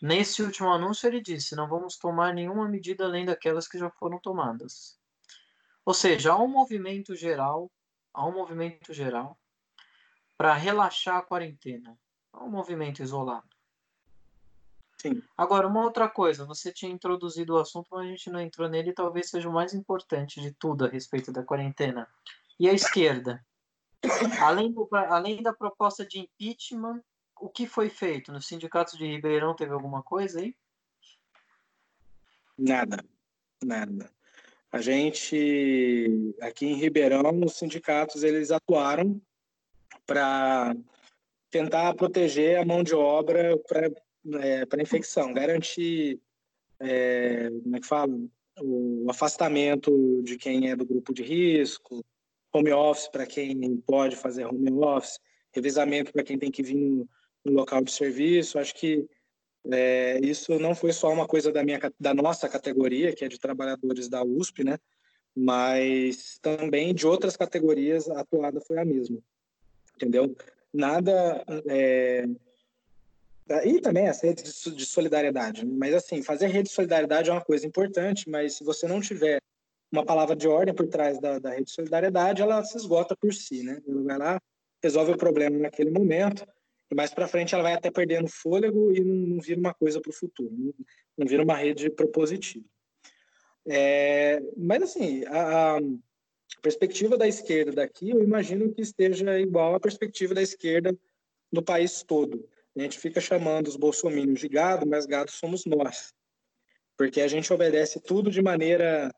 Nesse 0.02 0.44
último 0.44 0.70
anúncio, 0.70 1.08
ele 1.08 1.22
disse: 1.22 1.56
não 1.56 1.70
vamos 1.70 1.98
tomar 1.98 2.34
nenhuma 2.34 2.68
medida 2.68 3.06
além 3.06 3.24
daquelas 3.24 3.66
que 3.66 3.80
já 3.80 3.90
foram 3.90 4.20
tomadas. 4.20 5.00
Ou 5.86 5.94
seja, 5.94 6.34
há 6.34 6.38
um 6.38 6.50
movimento 6.50 7.16
geral, 7.16 7.72
há 8.14 8.28
um 8.28 8.34
movimento 8.34 8.94
geral 8.94 9.40
para 10.38 10.54
relaxar 10.54 11.16
a 11.16 11.22
quarentena. 11.22 11.98
Há 12.34 12.44
um 12.44 12.50
movimento 12.50 13.02
isolado. 13.02 13.53
Sim. 15.04 15.22
Agora, 15.38 15.68
uma 15.68 15.84
outra 15.84 16.08
coisa, 16.08 16.46
você 16.46 16.72
tinha 16.72 16.90
introduzido 16.90 17.56
o 17.56 17.60
assunto, 17.60 17.90
mas 17.92 18.06
a 18.06 18.10
gente 18.10 18.30
não 18.30 18.40
entrou 18.40 18.70
nele, 18.70 18.94
talvez 18.94 19.30
seja 19.30 19.50
o 19.50 19.54
mais 19.54 19.74
importante 19.74 20.40
de 20.40 20.54
tudo 20.54 20.86
a 20.86 20.88
respeito 20.88 21.30
da 21.30 21.44
quarentena. 21.44 22.08
E 22.58 22.70
a 22.70 22.74
esquerda? 22.74 23.46
Além, 24.40 24.72
do, 24.72 24.88
além 24.94 25.44
da 25.44 25.52
proposta 25.52 26.06
de 26.06 26.20
impeachment, 26.20 27.04
o 27.38 27.50
que 27.50 27.68
foi 27.68 27.90
feito? 27.90 28.32
Nos 28.32 28.48
sindicatos 28.48 28.98
de 28.98 29.06
Ribeirão 29.06 29.54
teve 29.54 29.74
alguma 29.74 30.02
coisa 30.02 30.40
aí? 30.40 30.56
Nada, 32.58 33.04
nada. 33.62 34.10
A 34.72 34.80
gente, 34.80 36.34
aqui 36.42 36.66
em 36.66 36.76
Ribeirão, 36.76 37.42
os 37.44 37.58
sindicatos, 37.58 38.24
eles 38.24 38.52
atuaram 38.52 39.22
para 40.06 40.74
tentar 41.52 41.94
proteger 41.94 42.58
a 42.58 42.66
mão 42.66 42.84
de 42.84 42.96
obra 42.96 43.58
para 43.68 43.92
é, 44.42 44.82
infecção, 44.82 45.34
garantir, 45.34 46.20
é, 46.80 47.50
como 47.50 47.76
é 47.76 47.80
que 47.80 47.88
fala, 47.88 48.20
o 48.62 49.08
afastamento 49.10 50.22
de 50.24 50.38
quem 50.38 50.70
é 50.70 50.76
do 50.76 50.86
grupo 50.86 51.14
de 51.14 51.24
risco, 51.24 52.04
home 52.54 52.72
office 52.72 53.08
para 53.08 53.26
quem 53.26 53.78
pode 53.78 54.16
fazer 54.16 54.46
home 54.46 54.72
office, 54.72 55.20
revezamento 55.52 56.14
para 56.14 56.24
quem 56.24 56.38
tem 56.38 56.52
que 56.52 56.62
vir 56.62 56.76
no, 56.76 57.08
local 57.46 57.84
de 57.84 57.92
serviço. 57.92 58.60
Acho 58.60 58.76
que 58.76 59.06
é, 59.72 60.20
isso 60.22 60.58
não 60.60 60.76
foi 60.76 60.94
só 60.94 61.12
uma 61.12 61.28
coisa 61.28 61.52
da 61.52 61.64
minha 61.64 61.80
da 62.00 62.14
nossa 62.14 62.48
categoria, 62.48 63.14
que 63.14 63.26
é 63.26 63.28
de 63.28 63.40
trabalhadores 63.40 64.08
da 64.08 64.24
USP, 64.24 64.64
né? 64.64 64.78
Mas 65.36 66.38
também 66.42 66.94
de 66.94 67.08
outras 67.08 67.36
categorias 67.36 68.08
a 68.10 68.22
atuada 68.22 68.62
foi 68.62 68.78
a 68.78 68.86
mesma, 68.86 69.18
entendeu? 69.96 70.36
Nada 70.72 71.44
é, 71.68 72.26
e 73.66 73.82
também 73.82 74.08
as 74.08 74.22
redes 74.22 74.64
de 74.64 74.86
solidariedade. 74.86 75.66
Mas, 75.66 75.94
assim, 75.94 76.22
fazer 76.22 76.48
rede 76.48 76.70
de 76.70 76.76
solidariedade 76.76 77.30
é 77.30 77.34
uma 77.34 77.44
coisa 77.44 77.68
importante, 77.68 78.30
mas 78.30 78.58
se 78.58 78.64
você 78.64 78.88
não 78.88 79.02
tiver 79.02 79.40
uma 79.92 80.06
palavra 80.06 80.36
de 80.36 80.48
ordem 80.48 80.74
por 80.74 80.88
trás 80.88 81.20
da, 81.20 81.38
da 81.40 81.52
rede 81.52 81.66
de 81.66 81.72
solidariedade, 81.72 82.42
ela 82.42 82.64
se 82.64 82.78
esgota 82.78 83.16
por 83.16 83.34
si, 83.34 83.64
né? 83.64 83.80
Ela 83.88 84.04
vai 84.04 84.18
lá, 84.18 84.42
resolve 84.82 85.12
o 85.12 85.18
problema 85.18 85.60
naquele 85.60 85.92
momento, 85.92 86.46
e 86.90 86.96
mais 86.96 87.14
para 87.14 87.28
frente 87.28 87.54
ela 87.54 87.64
vai 87.64 87.74
até 87.74 87.92
perdendo 87.92 88.28
fôlego 88.28 88.92
e 88.92 89.04
não, 89.04 89.36
não 89.36 89.42
vira 89.42 89.60
uma 89.60 89.74
coisa 89.74 90.02
para 90.02 90.10
o 90.10 90.14
futuro, 90.14 90.52
não, 90.58 90.74
não, 91.18 91.28
vira 91.28 91.44
uma 91.44 91.56
rede 91.56 91.90
propositiva. 91.90 92.66
É, 93.68 94.42
mas, 94.58 94.84
assim, 94.84 95.24
a, 95.26 95.78
a, 95.78 95.80
perspectiva 96.62 97.18
da 97.18 97.28
esquerda 97.28 97.72
daqui, 97.72 98.10
eu 98.10 98.24
imagino 98.24 98.74
que 98.74 98.82
esteja 98.82 99.40
igual 99.40 99.76
à 99.76 99.80
perspectiva 99.80 100.34
da 100.34 100.42
esquerda 100.42 100.98
no 101.52 101.62
país 101.62 102.04
todo. 102.04 102.48
A 102.76 102.82
gente 102.82 103.00
fica 103.00 103.22
chamando 103.22 103.68
os 103.68 103.76
bolsominions 103.76 104.40
de 104.40 104.50
gado, 104.50 104.88
mas 104.88 105.06
gado 105.06 105.32
somos 105.32 105.66
nós. 105.66 106.14
Porque 106.98 107.22
a 107.22 107.28
gente 107.28 107.52
obedece 107.54 108.00
tudo 108.00 108.32
de 108.32 108.42
maneira 108.42 109.14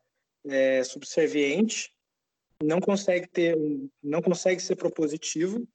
é, 0.46 0.84
subserviente, 0.84 1.94
não 2.62 2.80
consegue 2.80 3.28
ter, 3.28 3.58
não 4.04 4.22
consegue 4.22 4.62
ser 4.62 4.76
propositivo, 4.76 5.68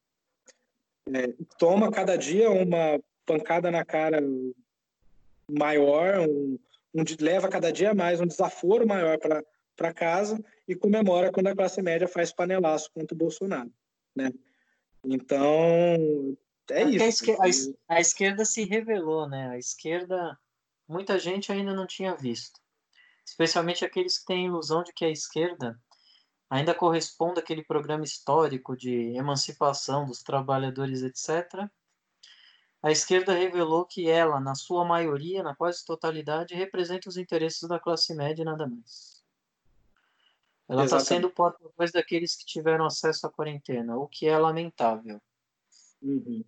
é, 1.13 1.33
toma 1.57 1.91
cada 1.91 2.15
dia 2.15 2.49
uma 2.49 2.99
pancada 3.25 3.71
na 3.71 3.83
cara 3.83 4.21
maior, 5.49 6.19
um, 6.19 6.57
um, 6.93 7.03
leva 7.19 7.49
cada 7.49 7.71
dia 7.71 7.93
mais 7.93 8.19
um 8.19 8.27
desaforo 8.27 8.87
maior 8.87 9.17
para 9.75 9.93
casa 9.93 10.43
e 10.67 10.75
comemora 10.75 11.31
quando 11.31 11.47
a 11.47 11.55
classe 11.55 11.81
média 11.81 12.07
faz 12.07 12.31
panelaço 12.31 12.91
contra 12.93 13.15
o 13.15 13.17
Bolsonaro, 13.17 13.71
né? 14.15 14.31
Então, 15.03 16.37
é, 16.71 16.83
isso. 16.83 17.03
A 17.03 17.07
esquerda, 17.07 17.43
a 17.87 17.99
esquerda 17.99 18.45
se 18.45 18.63
revelou, 18.63 19.27
né? 19.27 19.49
A 19.49 19.57
esquerda, 19.57 20.37
muita 20.87 21.19
gente 21.19 21.51
ainda 21.51 21.73
não 21.73 21.85
tinha 21.85 22.15
visto 22.15 22.61
especialmente 23.31 23.85
aqueles 23.85 24.19
que 24.19 24.25
têm 24.25 24.45
a 24.45 24.49
ilusão 24.49 24.83
de 24.83 24.93
que 24.93 25.05
a 25.05 25.09
esquerda 25.09 25.79
ainda 26.49 26.75
corresponde 26.75 27.39
àquele 27.39 27.63
programa 27.63 28.03
histórico 28.03 28.75
de 28.75 29.15
emancipação 29.15 30.05
dos 30.05 30.21
trabalhadores, 30.21 31.01
etc. 31.01 31.69
A 32.83 32.91
esquerda 32.91 33.33
revelou 33.33 33.85
que 33.85 34.09
ela, 34.09 34.39
na 34.39 34.55
sua 34.55 34.83
maioria, 34.83 35.43
na 35.43 35.55
quase 35.55 35.85
totalidade, 35.85 36.55
representa 36.55 37.07
os 37.07 37.15
interesses 37.15 37.67
da 37.69 37.79
classe 37.79 38.13
média 38.13 38.41
e 38.41 38.45
nada 38.45 38.67
mais. 38.67 39.21
Ela 40.67 40.85
está 40.85 40.99
sendo 40.99 41.29
porta-voz 41.29 41.91
daqueles 41.91 42.35
que 42.35 42.45
tiveram 42.45 42.85
acesso 42.85 43.27
à 43.27 43.29
quarentena, 43.29 43.97
o 43.97 44.07
que 44.07 44.27
é 44.27 44.37
lamentável. 44.37 45.21
Uhum. 46.01 46.43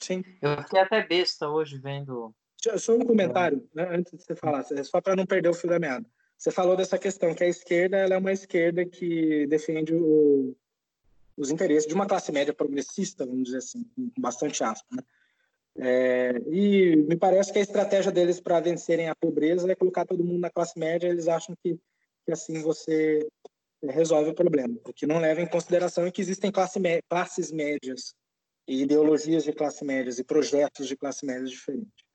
Sim. 0.00 0.22
Eu 0.40 0.62
fiquei 0.62 0.80
até 0.80 1.06
besta 1.06 1.48
hoje 1.48 1.78
vendo. 1.78 2.34
Só 2.76 2.94
um 2.94 3.04
comentário, 3.04 3.68
né, 3.74 3.88
antes 3.90 4.12
de 4.12 4.24
você 4.24 4.34
falar, 4.34 4.64
só 4.84 5.00
para 5.00 5.14
não 5.14 5.24
perder 5.24 5.48
o 5.48 5.54
fio 5.54 5.70
da 5.70 5.78
meada. 5.78 6.04
Você 6.36 6.50
falou 6.50 6.76
dessa 6.76 6.98
questão 6.98 7.34
que 7.34 7.44
a 7.44 7.48
esquerda 7.48 7.96
é 7.96 8.16
uma 8.16 8.32
esquerda 8.32 8.84
que 8.84 9.46
defende 9.46 9.94
o, 9.94 10.56
os 11.36 11.50
interesses 11.50 11.86
de 11.86 11.94
uma 11.94 12.06
classe 12.06 12.32
média 12.32 12.52
progressista, 12.54 13.26
vamos 13.26 13.44
dizer 13.44 13.58
assim, 13.58 13.84
com 13.94 14.10
bastante 14.20 14.62
aspas. 14.62 14.96
Né? 14.96 15.02
É, 15.80 16.42
e 16.48 16.96
me 16.96 17.16
parece 17.16 17.52
que 17.52 17.58
a 17.58 17.62
estratégia 17.62 18.10
deles 18.10 18.40
para 18.40 18.60
vencerem 18.60 19.08
a 19.08 19.14
pobreza 19.14 19.70
é 19.70 19.76
colocar 19.76 20.04
todo 20.04 20.24
mundo 20.24 20.40
na 20.40 20.50
classe 20.50 20.78
média. 20.78 21.08
Eles 21.08 21.28
acham 21.28 21.54
que, 21.62 21.78
que 22.24 22.32
assim 22.32 22.60
você 22.62 23.26
resolve 23.82 24.30
o 24.30 24.34
problema, 24.34 24.76
o 24.84 24.92
que 24.92 25.06
não 25.06 25.20
leva 25.20 25.40
em 25.40 25.46
consideração 25.46 26.10
que 26.10 26.20
existem 26.20 26.50
classe 26.50 26.80
classes 27.08 27.52
médias 27.52 28.14
e 28.68 28.82
ideologias 28.82 29.42
de 29.42 29.52
classe 29.52 29.84
médias 29.84 30.18
e 30.18 30.24
projetos 30.24 30.86
de 30.86 30.96
classe 30.96 31.24
média 31.24 31.46
diferentes. 31.46 32.06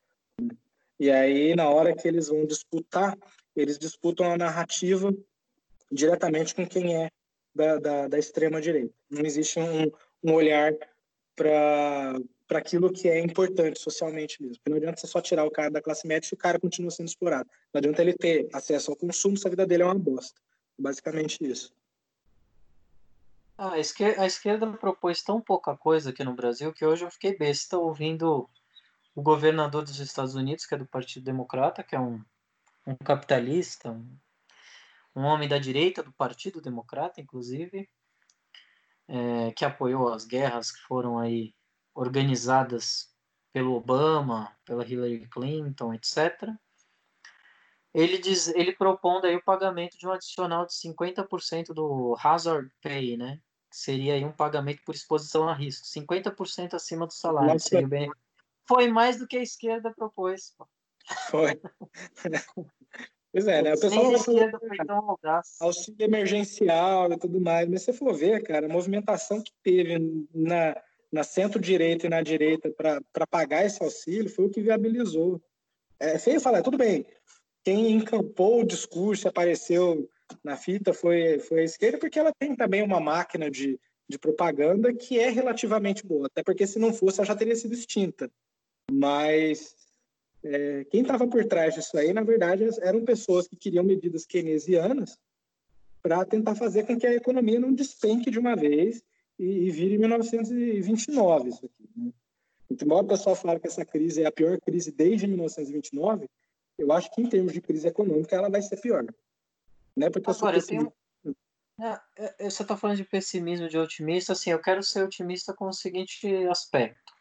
E 0.99 1.09
aí, 1.09 1.55
na 1.55 1.67
hora 1.67 1.95
que 1.95 2.07
eles 2.07 2.27
vão 2.27 2.45
disputar 2.45 3.17
eles 3.55 3.77
disputam 3.77 4.31
a 4.31 4.37
narrativa 4.37 5.13
diretamente 5.91 6.55
com 6.55 6.67
quem 6.67 7.03
é 7.03 7.09
da, 7.53 7.77
da, 7.77 8.07
da 8.07 8.19
extrema-direita. 8.19 8.93
Não 9.09 9.23
existe 9.23 9.59
um, 9.59 9.91
um 10.23 10.33
olhar 10.33 10.73
para 11.35 12.19
aquilo 12.51 12.91
que 12.91 13.07
é 13.07 13.19
importante 13.19 13.79
socialmente 13.79 14.41
mesmo. 14.41 14.57
Porque 14.57 14.69
não 14.69 14.77
adianta 14.77 14.99
você 14.99 15.07
só 15.07 15.21
tirar 15.21 15.45
o 15.45 15.51
cara 15.51 15.69
da 15.69 15.81
classe 15.81 16.07
média 16.07 16.27
se 16.27 16.33
o 16.33 16.37
cara 16.37 16.59
continua 16.59 16.89
sendo 16.89 17.07
explorado. 17.07 17.49
Não 17.71 17.79
adianta 17.79 18.01
ele 18.01 18.13
ter 18.13 18.47
acesso 18.51 18.89
ao 18.89 18.97
consumo 18.97 19.37
se 19.37 19.45
a 19.47 19.51
vida 19.51 19.67
dele 19.67 19.83
é 19.83 19.85
uma 19.85 19.99
bosta. 19.99 20.41
Basicamente 20.77 21.43
isso. 21.43 21.71
Ah, 23.57 23.73
a, 23.73 23.79
esquerda, 23.79 24.21
a 24.21 24.25
esquerda 24.25 24.71
propôs 24.73 25.21
tão 25.21 25.41
pouca 25.41 25.77
coisa 25.77 26.09
aqui 26.09 26.23
no 26.23 26.35
Brasil 26.35 26.73
que 26.73 26.85
hoje 26.85 27.05
eu 27.05 27.11
fiquei 27.11 27.37
besta 27.37 27.77
ouvindo 27.77 28.49
o 29.15 29.21
governador 29.21 29.83
dos 29.83 29.99
Estados 29.99 30.35
Unidos, 30.35 30.65
que 30.65 30.73
é 30.73 30.77
do 30.77 30.87
Partido 30.87 31.23
Democrata, 31.23 31.83
que 31.83 31.95
é 31.95 31.99
um 31.99 32.23
um 32.85 32.95
capitalista, 32.95 33.91
um, 33.91 34.17
um 35.15 35.21
homem 35.23 35.47
da 35.47 35.57
direita 35.57 36.03
do 36.03 36.11
Partido 36.11 36.61
Democrata, 36.61 37.21
inclusive, 37.21 37.89
é, 39.07 39.51
que 39.51 39.65
apoiou 39.65 40.11
as 40.11 40.25
guerras 40.25 40.71
que 40.71 40.81
foram 40.81 41.19
aí 41.19 41.53
organizadas 41.93 43.13
pelo 43.51 43.73
Obama, 43.73 44.55
pela 44.65 44.85
Hillary 44.85 45.27
Clinton, 45.27 45.93
etc. 45.93 46.49
Ele 47.93 48.17
diz, 48.17 48.47
ele 48.49 48.73
propondo 48.73 49.25
aí 49.25 49.35
o 49.35 49.43
pagamento 49.43 49.97
de 49.97 50.07
um 50.07 50.11
adicional 50.11 50.65
de 50.65 50.73
50% 50.73 51.73
do 51.73 52.15
hazard 52.21 52.69
pay, 52.81 53.15
né? 53.15 53.39
Que 53.69 53.77
seria 53.77 54.15
aí 54.15 54.25
um 54.25 54.31
pagamento 54.31 54.81
por 54.83 54.95
exposição 54.95 55.47
a 55.47 55.53
risco, 55.53 55.85
50% 55.85 56.73
acima 56.73 57.05
do 57.05 57.13
salário. 57.13 57.55
Bem... 57.87 58.11
Foi 58.67 58.87
mais 58.87 59.19
do 59.19 59.27
que 59.27 59.37
a 59.37 59.43
esquerda 59.43 59.93
propôs. 59.93 60.53
Pô. 60.57 60.67
Foi. 61.29 61.59
Pois 63.33 63.47
é, 63.47 63.63
né? 63.63 63.73
O 63.73 63.79
pessoal 63.79 64.15
falou, 64.19 65.19
auxílio 65.59 66.05
emergencial 66.05 67.11
e 67.11 67.17
tudo 67.17 67.41
mais, 67.41 67.67
mas 67.67 67.81
você 67.81 67.91
for 67.91 68.13
ver, 68.13 68.43
cara, 68.43 68.67
a 68.67 68.69
movimentação 68.69 69.41
que 69.41 69.51
teve 69.63 70.27
na, 70.31 70.79
na 71.11 71.23
centro-direita 71.23 72.05
e 72.05 72.09
na 72.11 72.21
direita 72.21 72.69
para 72.69 73.25
pagar 73.25 73.65
esse 73.65 73.83
auxílio 73.83 74.29
foi 74.29 74.45
o 74.45 74.51
que 74.51 74.61
viabilizou. 74.61 75.41
É 75.99 76.19
feio 76.19 76.39
falar, 76.39 76.61
tudo 76.61 76.77
bem, 76.77 77.07
quem 77.63 77.91
encampou 77.91 78.61
o 78.61 78.65
discurso, 78.65 79.27
apareceu 79.27 80.09
na 80.43 80.57
fita 80.57 80.93
foi, 80.93 81.39
foi 81.39 81.61
a 81.61 81.65
esquerda, 81.65 81.97
porque 81.97 82.19
ela 82.19 82.33
tem 82.37 82.55
também 82.55 82.81
uma 82.81 82.99
máquina 82.99 83.49
de, 83.51 83.79
de 84.07 84.17
propaganda 84.17 84.93
que 84.93 85.19
é 85.19 85.29
relativamente 85.29 86.05
boa, 86.05 86.27
até 86.27 86.43
porque 86.43 86.65
se 86.65 86.79
não 86.79 86.93
fosse 86.93 87.19
ela 87.19 87.27
já 87.27 87.35
teria 87.35 87.55
sido 87.55 87.73
extinta. 87.73 88.31
Mas 88.91 89.75
é, 90.43 90.85
quem 90.85 91.01
estava 91.01 91.27
por 91.27 91.45
trás 91.45 91.73
disso 91.73 91.97
aí, 91.97 92.13
na 92.13 92.23
verdade, 92.23 92.67
eram 92.81 93.05
pessoas 93.05 93.47
que 93.47 93.55
queriam 93.55 93.83
medidas 93.83 94.25
keynesianas 94.25 95.17
para 96.01 96.25
tentar 96.25 96.55
fazer 96.55 96.85
com 96.85 96.97
que 96.97 97.07
a 97.07 97.15
economia 97.15 97.59
não 97.59 97.73
despenque 97.73 98.29
de 98.29 98.39
uma 98.39 98.55
vez 98.55 99.01
e, 99.39 99.45
e 99.45 99.71
vire 99.71 99.97
1929 99.97 101.49
isso 101.49 101.65
aqui. 101.65 101.89
Né? 101.95 102.11
Então, 102.69 102.89
o 102.89 103.03
pessoal 103.03 103.35
fala 103.35 103.59
que 103.59 103.67
essa 103.67 103.85
crise 103.85 104.23
é 104.23 104.25
a 104.25 104.31
pior 104.31 104.59
crise 104.59 104.91
desde 104.91 105.27
1929, 105.27 106.27
eu 106.77 106.91
acho 106.91 107.11
que 107.11 107.21
em 107.21 107.29
termos 107.29 107.53
de 107.53 107.61
crise 107.61 107.87
econômica 107.87 108.35
ela 108.35 108.49
vai 108.49 108.61
ser 108.61 108.77
pior. 108.77 109.05
Né? 109.95 110.09
Porque 110.09 110.29
Agora, 110.29 110.57
eu 110.57 110.65
tenho... 110.65 110.93
É, 111.79 112.45
é, 112.45 112.49
você 112.49 112.61
está 112.61 112.77
falando 112.77 112.97
de 112.97 113.03
pessimismo, 113.03 113.67
de 113.67 113.77
otimista, 113.77 114.33
assim, 114.33 114.51
eu 114.51 114.61
quero 114.61 114.83
ser 114.83 115.03
otimista 115.03 115.53
com 115.53 115.65
o 115.65 115.73
seguinte 115.73 116.27
aspecto. 116.47 117.13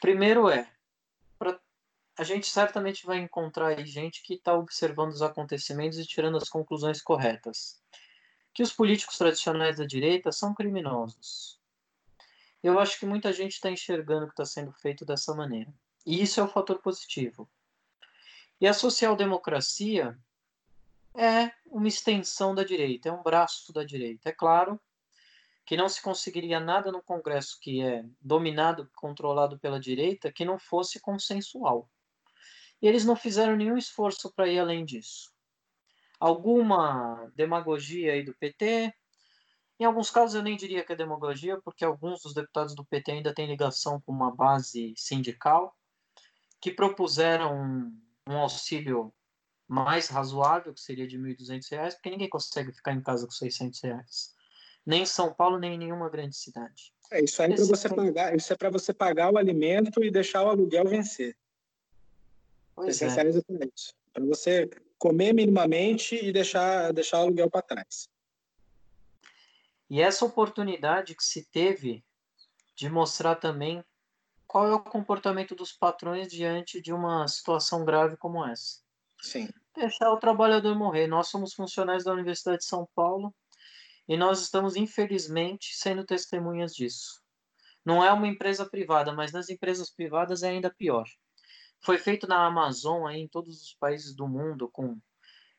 Primeiro 0.00 0.48
é, 0.48 0.70
pra, 1.38 1.60
a 2.16 2.24
gente 2.24 2.48
certamente 2.48 3.04
vai 3.04 3.18
encontrar 3.18 3.68
aí 3.68 3.84
gente 3.84 4.22
que 4.22 4.34
está 4.34 4.54
observando 4.54 5.10
os 5.10 5.22
acontecimentos 5.22 5.98
e 5.98 6.06
tirando 6.06 6.38
as 6.38 6.48
conclusões 6.48 7.02
corretas. 7.02 7.80
Que 8.54 8.62
os 8.62 8.72
políticos 8.72 9.18
tradicionais 9.18 9.76
da 9.76 9.86
direita 9.86 10.32
são 10.32 10.54
criminosos. 10.54 11.60
Eu 12.62 12.78
acho 12.78 12.98
que 12.98 13.06
muita 13.06 13.32
gente 13.32 13.52
está 13.52 13.70
enxergando 13.70 14.26
que 14.26 14.32
está 14.32 14.44
sendo 14.44 14.72
feito 14.72 15.04
dessa 15.04 15.34
maneira. 15.34 15.72
E 16.04 16.22
isso 16.22 16.40
é 16.40 16.42
o 16.42 16.46
um 16.46 16.50
fator 16.50 16.78
positivo. 16.80 17.48
E 18.60 18.66
a 18.66 18.74
social-democracia 18.74 20.18
é 21.14 21.50
uma 21.66 21.88
extensão 21.88 22.54
da 22.54 22.62
direita, 22.62 23.08
é 23.08 23.12
um 23.12 23.22
braço 23.22 23.72
da 23.72 23.82
direita. 23.82 24.28
É 24.28 24.32
claro 24.32 24.78
que 25.64 25.76
não 25.76 25.88
se 25.88 26.02
conseguiria 26.02 26.60
nada 26.60 26.92
no 26.92 27.02
Congresso 27.02 27.58
que 27.60 27.80
é 27.80 28.04
dominado, 28.20 28.90
controlado 28.94 29.58
pela 29.58 29.80
direita, 29.80 30.32
que 30.32 30.44
não 30.44 30.58
fosse 30.58 31.00
consensual. 31.00 31.88
E 32.82 32.86
eles 32.86 33.04
não 33.04 33.16
fizeram 33.16 33.56
nenhum 33.56 33.78
esforço 33.78 34.32
para 34.34 34.48
ir 34.48 34.58
além 34.58 34.84
disso. 34.84 35.32
Alguma 36.18 37.32
demagogia 37.34 38.12
aí 38.12 38.22
do 38.22 38.34
PT, 38.34 38.92
em 39.78 39.84
alguns 39.84 40.10
casos 40.10 40.34
eu 40.34 40.42
nem 40.42 40.56
diria 40.56 40.84
que 40.84 40.92
é 40.92 40.96
demagogia, 40.96 41.58
porque 41.62 41.84
alguns 41.84 42.20
dos 42.22 42.34
deputados 42.34 42.74
do 42.74 42.84
PT 42.84 43.12
ainda 43.12 43.34
têm 43.34 43.46
ligação 43.46 43.98
com 44.00 44.12
uma 44.12 44.34
base 44.34 44.92
sindical, 44.96 45.74
que 46.60 46.70
propuseram 46.70 47.90
um, 48.30 48.38
auxílio 48.38 49.12
mais 49.68 50.08
razoável, 50.08 50.74
que 50.74 50.80
seria 50.80 51.06
de 51.06 51.16
R$ 51.16 51.34
1.200, 51.34 51.94
porque 51.94 52.10
ninguém 52.10 52.28
consegue 52.28 52.72
ficar 52.72 52.92
em 52.92 53.00
casa 53.00 53.26
com 53.26 53.32
600 53.32 53.80
reais. 53.80 54.34
Nem 54.84 55.02
em 55.02 55.06
São 55.06 55.32
Paulo, 55.32 55.58
nem 55.58 55.74
em 55.74 55.78
nenhuma 55.78 56.08
grande 56.08 56.36
cidade. 56.36 56.92
É, 57.10 57.22
isso 57.22 57.42
aí 57.42 57.52
é 57.52 57.56
para 57.56 57.64
você 57.64 57.88
pagar, 57.88 58.36
isso 58.36 58.52
é 58.52 58.56
para 58.56 58.70
você 58.70 58.94
pagar 58.94 59.32
o 59.32 59.38
alimento 59.38 60.02
e 60.02 60.10
deixar 60.10 60.42
o 60.42 60.48
aluguel 60.48 60.84
vencer. 60.86 61.36
Pois 62.74 63.00
é. 63.02 63.08
Para 64.12 64.24
você 64.24 64.68
comer 64.98 65.32
minimamente 65.32 66.14
e 66.14 66.32
deixar, 66.32 66.92
deixar 66.92 67.18
o 67.18 67.22
aluguel 67.22 67.50
para 67.50 67.62
trás. 67.62 68.08
E 69.88 70.00
essa 70.00 70.24
oportunidade 70.24 71.14
que 71.14 71.24
se 71.24 71.44
teve 71.44 72.04
de 72.76 72.88
mostrar 72.88 73.34
também 73.34 73.84
qual 74.50 74.66
é 74.66 74.74
o 74.74 74.82
comportamento 74.82 75.54
dos 75.54 75.72
patrões 75.72 76.26
diante 76.26 76.82
de 76.82 76.92
uma 76.92 77.28
situação 77.28 77.84
grave 77.84 78.16
como 78.16 78.44
essa. 78.44 78.80
Sim. 79.22 79.48
Deixar 79.76 80.10
o 80.10 80.18
trabalhador 80.18 80.74
morrer. 80.74 81.06
Nós 81.06 81.28
somos 81.28 81.54
funcionários 81.54 82.02
da 82.02 82.12
Universidade 82.12 82.58
de 82.58 82.64
São 82.64 82.88
Paulo 82.92 83.32
e 84.08 84.16
nós 84.16 84.42
estamos, 84.42 84.74
infelizmente, 84.74 85.76
sendo 85.76 86.04
testemunhas 86.04 86.74
disso. 86.74 87.22
Não 87.84 88.04
é 88.04 88.12
uma 88.12 88.26
empresa 88.26 88.68
privada, 88.68 89.12
mas 89.12 89.30
nas 89.30 89.48
empresas 89.48 89.88
privadas 89.88 90.42
é 90.42 90.48
ainda 90.48 90.68
pior. 90.68 91.06
Foi 91.80 91.96
feito 91.96 92.26
na 92.26 92.44
Amazon, 92.44 93.06
aí, 93.06 93.20
em 93.20 93.28
todos 93.28 93.62
os 93.62 93.74
países 93.74 94.16
do 94.16 94.26
mundo, 94.26 94.68
com 94.68 94.98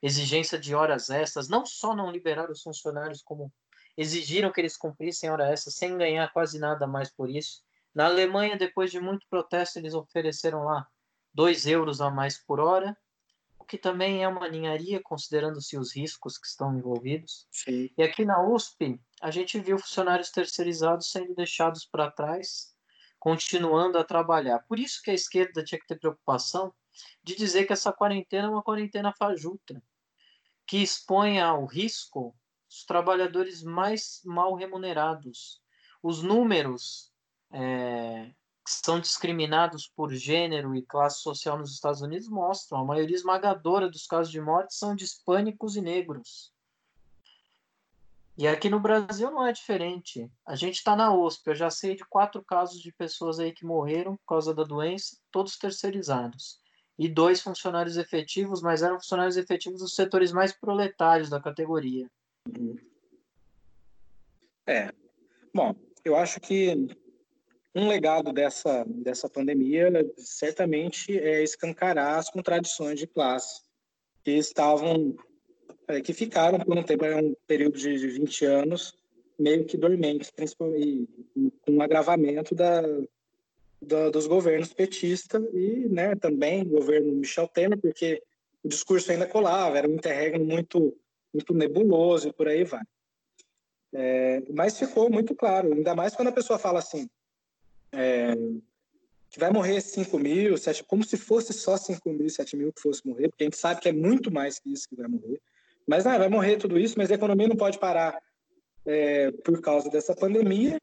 exigência 0.01 0.59
de 0.59 0.75
horas 0.75 1.09
extras, 1.09 1.47
não 1.47 1.65
só 1.65 1.95
não 1.95 2.11
liberar 2.11 2.51
os 2.51 2.61
funcionários 2.61 3.21
como 3.21 3.53
exigiram 3.95 4.51
que 4.51 4.59
eles 4.59 4.75
cumprissem 4.75 5.29
hora 5.29 5.49
extra 5.49 5.71
sem 5.71 5.97
ganhar 5.97 6.29
quase 6.33 6.59
nada 6.59 6.85
mais 6.85 7.09
por 7.09 7.29
isso. 7.29 7.63
Na 7.93 8.05
Alemanha, 8.05 8.57
depois 8.57 8.91
de 8.91 8.99
muito 8.99 9.25
protesto, 9.29 9.79
eles 9.79 9.93
ofereceram 9.93 10.63
lá 10.63 10.87
2 11.33 11.65
euros 11.65 12.01
a 12.01 12.09
mais 12.09 12.37
por 12.37 12.59
hora, 12.59 12.97
o 13.59 13.65
que 13.65 13.77
também 13.77 14.23
é 14.23 14.27
uma 14.27 14.47
ninharia, 14.49 15.01
considerando-se 15.03 15.77
os 15.77 15.95
riscos 15.95 16.37
que 16.37 16.47
estão 16.47 16.75
envolvidos. 16.77 17.47
Sim. 17.51 17.89
E 17.97 18.03
aqui 18.03 18.25
na 18.25 18.41
USP, 18.41 18.99
a 19.21 19.29
gente 19.29 19.59
viu 19.59 19.77
funcionários 19.77 20.31
terceirizados 20.31 21.11
sendo 21.11 21.35
deixados 21.35 21.85
para 21.85 22.11
trás, 22.11 22.73
continuando 23.19 23.97
a 23.97 24.03
trabalhar. 24.03 24.59
Por 24.67 24.79
isso 24.79 25.01
que 25.03 25.11
a 25.11 25.13
esquerda 25.13 25.63
tinha 25.63 25.79
que 25.79 25.87
ter 25.87 25.99
preocupação 25.99 26.73
de 27.23 27.35
dizer 27.35 27.65
que 27.65 27.73
essa 27.73 27.93
quarentena 27.93 28.47
é 28.47 28.51
uma 28.51 28.63
quarentena 28.63 29.13
fajuta, 29.13 29.81
que 30.65 30.77
expõe 30.77 31.39
ao 31.39 31.65
risco 31.65 32.35
os 32.69 32.83
trabalhadores 32.83 33.61
mais 33.63 34.21
mal 34.25 34.55
remunerados. 34.55 35.61
Os 36.01 36.23
números 36.23 37.10
é, 37.51 38.31
que 38.63 38.71
são 38.71 38.99
discriminados 38.99 39.87
por 39.87 40.13
gênero 40.13 40.75
e 40.75 40.81
classe 40.81 41.21
social 41.21 41.57
nos 41.57 41.73
Estados 41.73 42.01
Unidos 42.01 42.29
mostram 42.29 42.79
a 42.79 42.85
maioria 42.85 43.15
esmagadora 43.15 43.89
dos 43.89 44.05
casos 44.05 44.31
de 44.31 44.39
morte 44.39 44.75
são 44.75 44.95
de 44.95 45.03
hispânicos 45.03 45.75
e 45.75 45.81
negros. 45.81 46.53
E 48.37 48.47
aqui 48.47 48.69
no 48.69 48.79
Brasil 48.79 49.29
não 49.29 49.45
é 49.45 49.51
diferente. 49.51 50.31
A 50.45 50.55
gente 50.55 50.75
está 50.75 50.95
na 50.95 51.13
USP, 51.13 51.47
eu 51.47 51.55
já 51.55 51.69
sei 51.69 51.95
de 51.95 52.05
quatro 52.05 52.43
casos 52.43 52.81
de 52.81 52.91
pessoas 52.91 53.39
aí 53.39 53.51
que 53.51 53.65
morreram 53.65 54.15
por 54.15 54.25
causa 54.25 54.53
da 54.53 54.63
doença, 54.63 55.17
todos 55.31 55.57
terceirizados. 55.57 56.59
E 56.97 57.09
dois 57.09 57.41
funcionários 57.41 57.97
efetivos, 57.97 58.61
mas 58.61 58.83
eram 58.83 58.99
funcionários 58.99 59.37
efetivos 59.37 59.81
dos 59.81 59.95
setores 59.95 60.31
mais 60.31 60.53
proletários 60.53 61.29
da 61.29 61.41
categoria. 61.41 62.09
É. 64.65 64.93
Bom, 65.53 65.75
eu 66.05 66.15
acho 66.15 66.39
que 66.39 66.87
um 67.73 67.87
legado 67.87 68.33
dessa, 68.33 68.85
dessa 68.87 69.29
pandemia 69.29 69.89
certamente 70.17 71.17
é 71.17 71.41
escancarar 71.43 72.19
as 72.19 72.29
contradições 72.29 72.99
de 72.99 73.07
classe 73.07 73.61
que 74.23 74.31
estavam, 74.31 75.15
é, 75.87 76.01
que 76.01 76.13
ficaram 76.13 76.59
por 76.59 76.77
um 76.77 76.83
tempo, 76.83 77.05
é 77.05 77.15
um 77.15 77.35
período 77.47 77.77
de, 77.77 77.97
de 77.97 78.07
20 78.07 78.45
anos, 78.45 78.93
meio 79.39 79.65
que 79.65 79.77
dormentes, 79.77 80.29
principalmente 80.29 81.07
com 81.61 81.71
um 81.71 81.81
agravamento 81.81 82.53
da, 82.53 82.81
da, 83.81 84.09
dos 84.09 84.27
governos 84.27 84.73
petistas 84.73 85.41
e 85.53 85.87
né, 85.89 86.15
também 86.15 86.65
governo 86.65 87.13
Michel 87.13 87.47
Temer, 87.47 87.79
porque 87.79 88.21
o 88.63 88.67
discurso 88.67 89.11
ainda 89.11 89.25
colava, 89.25 89.77
era 89.77 89.87
um 89.87 89.95
interregno 89.95 90.45
muito 90.45 90.95
muito 91.33 91.53
nebuloso 91.53 92.27
e 92.27 92.33
por 92.33 92.47
aí 92.47 92.65
vai. 92.65 92.83
É, 93.93 94.41
mas 94.53 94.77
ficou 94.77 95.09
muito 95.09 95.33
claro, 95.33 95.73
ainda 95.73 95.95
mais 95.95 96.15
quando 96.15 96.29
a 96.29 96.33
pessoa 96.33 96.59
fala 96.59 96.79
assim, 96.79 97.09
é, 97.91 98.33
que 99.29 99.39
vai 99.39 99.51
morrer 99.51 99.79
5 99.81 100.19
mil, 100.19 100.57
7, 100.57 100.83
como 100.83 101.03
se 101.03 101.17
fosse 101.17 101.53
só 101.53 101.77
5 101.77 102.09
mil, 102.11 102.29
7 102.29 102.55
mil 102.57 102.73
que 102.73 102.81
fosse 102.81 103.07
morrer, 103.07 103.29
porque 103.29 103.43
a 103.43 103.47
gente 103.47 103.57
sabe 103.57 103.79
que 103.79 103.89
é 103.89 103.93
muito 103.93 104.29
mais 104.29 104.59
que 104.59 104.71
isso 104.71 104.87
que 104.89 104.95
vai 104.95 105.07
morrer. 105.07 105.39
Mas 105.87 106.05
não, 106.05 106.17
vai 106.17 106.29
morrer 106.29 106.57
tudo 106.57 106.77
isso, 106.77 106.95
mas 106.97 107.11
a 107.11 107.15
economia 107.15 107.47
não 107.47 107.55
pode 107.55 107.79
parar 107.79 108.21
é, 108.85 109.31
por 109.31 109.61
causa 109.61 109.89
dessa 109.89 110.15
pandemia, 110.15 110.77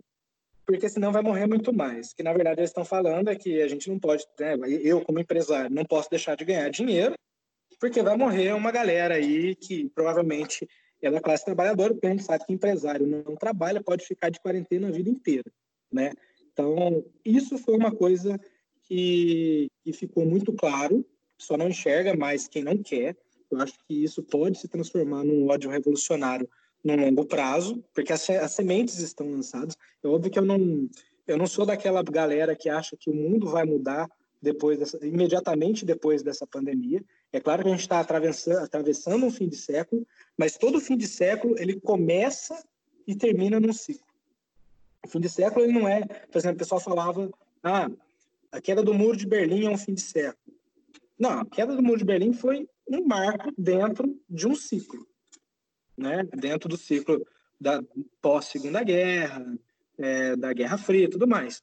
porque 0.66 0.88
senão 0.88 1.12
vai 1.12 1.22
morrer 1.22 1.46
muito 1.46 1.72
mais. 1.72 2.12
Que 2.12 2.22
na 2.22 2.32
verdade 2.32 2.60
eles 2.60 2.70
estão 2.70 2.84
falando 2.84 3.28
é 3.28 3.36
que 3.36 3.60
a 3.60 3.68
gente 3.68 3.88
não 3.88 3.98
pode, 3.98 4.24
né, 4.40 4.54
eu 4.82 5.02
como 5.02 5.20
empresário 5.20 5.70
não 5.70 5.84
posso 5.84 6.10
deixar 6.10 6.34
de 6.36 6.44
ganhar 6.44 6.68
dinheiro, 6.70 7.14
porque 7.78 8.02
vai 8.02 8.16
morrer 8.16 8.52
uma 8.54 8.72
galera 8.72 9.14
aí 9.14 9.54
que 9.54 9.88
provavelmente 9.90 10.68
é 11.00 11.10
da 11.10 11.20
classe 11.20 11.44
trabalhadora, 11.44 11.92
porque 11.92 12.06
a 12.06 12.10
gente 12.10 12.24
sabe 12.24 12.44
que 12.44 12.52
empresário 12.52 13.06
não 13.06 13.36
trabalha, 13.36 13.82
pode 13.82 14.04
ficar 14.04 14.30
de 14.30 14.40
quarentena 14.40 14.88
a 14.88 14.90
vida 14.90 15.08
inteira, 15.08 15.50
né? 15.92 16.12
Então, 16.58 17.04
isso 17.24 17.56
foi 17.56 17.76
uma 17.76 17.92
coisa 17.92 18.36
que, 18.82 19.68
que 19.84 19.92
ficou 19.92 20.26
muito 20.26 20.52
claro, 20.52 21.06
só 21.38 21.56
não 21.56 21.68
enxerga 21.68 22.16
mais 22.16 22.48
quem 22.48 22.64
não 22.64 22.76
quer. 22.82 23.16
Eu 23.48 23.60
acho 23.60 23.74
que 23.86 24.02
isso 24.02 24.24
pode 24.24 24.58
se 24.58 24.66
transformar 24.66 25.22
num 25.22 25.48
ódio 25.48 25.70
revolucionário 25.70 26.48
no 26.82 26.96
longo 26.96 27.24
prazo, 27.24 27.80
porque 27.94 28.12
as, 28.12 28.28
as 28.28 28.50
sementes 28.50 28.98
estão 28.98 29.30
lançadas. 29.30 29.76
É 30.02 30.08
óbvio 30.08 30.32
que 30.32 30.38
eu 30.40 30.44
não, 30.44 30.90
eu 31.28 31.38
não 31.38 31.46
sou 31.46 31.64
daquela 31.64 32.02
galera 32.02 32.56
que 32.56 32.68
acha 32.68 32.96
que 32.98 33.08
o 33.08 33.14
mundo 33.14 33.48
vai 33.48 33.64
mudar 33.64 34.10
depois 34.42 34.80
dessa, 34.80 34.98
imediatamente 35.06 35.84
depois 35.84 36.24
dessa 36.24 36.44
pandemia. 36.44 37.04
É 37.32 37.38
claro 37.38 37.62
que 37.62 37.68
a 37.68 37.72
gente 37.72 37.82
está 37.82 38.00
atravessando, 38.00 38.64
atravessando 38.64 39.24
um 39.24 39.30
fim 39.30 39.48
de 39.48 39.56
século, 39.56 40.04
mas 40.36 40.58
todo 40.58 40.80
fim 40.80 40.96
de 40.96 41.06
século 41.06 41.54
ele 41.56 41.80
começa 41.80 42.60
e 43.06 43.14
termina 43.14 43.60
num 43.60 43.72
ciclo. 43.72 44.07
Fim 45.08 45.20
de 45.20 45.28
século 45.28 45.64
ele 45.64 45.72
não 45.72 45.88
é, 45.88 46.04
por 46.04 46.38
exemplo, 46.38 46.56
o 46.56 46.58
pessoal 46.58 46.80
falava, 46.80 47.30
ah, 47.62 47.90
a 48.52 48.60
queda 48.60 48.82
do 48.82 48.94
muro 48.94 49.16
de 49.16 49.26
Berlim 49.26 49.66
é 49.66 49.70
um 49.70 49.78
fim 49.78 49.94
de 49.94 50.00
século. 50.00 50.56
Não, 51.18 51.40
a 51.40 51.46
queda 51.46 51.74
do 51.74 51.82
muro 51.82 51.98
de 51.98 52.04
Berlim 52.04 52.32
foi 52.32 52.68
um 52.88 53.06
marco 53.06 53.52
dentro 53.58 54.18
de 54.28 54.46
um 54.46 54.54
ciclo, 54.54 55.06
né? 55.96 56.24
Dentro 56.34 56.68
do 56.68 56.76
ciclo 56.76 57.26
da 57.60 57.82
pós 58.22 58.46
Segunda 58.46 58.82
Guerra, 58.82 59.44
é, 59.98 60.36
da 60.36 60.52
Guerra 60.52 60.78
Fria, 60.78 61.04
e 61.04 61.10
tudo 61.10 61.26
mais. 61.26 61.62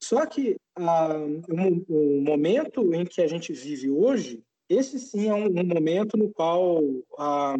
Só 0.00 0.26
que 0.26 0.56
ah, 0.74 1.16
o, 1.48 2.18
o, 2.18 2.20
momento 2.20 2.92
em 2.94 3.04
que 3.04 3.22
a 3.22 3.26
gente 3.26 3.52
vive 3.52 3.88
hoje, 3.88 4.42
esse 4.68 4.98
sim 4.98 5.28
é 5.28 5.34
um, 5.34 5.46
um 5.46 5.64
momento 5.64 6.16
no 6.16 6.30
qual 6.30 6.82
ah, 7.18 7.56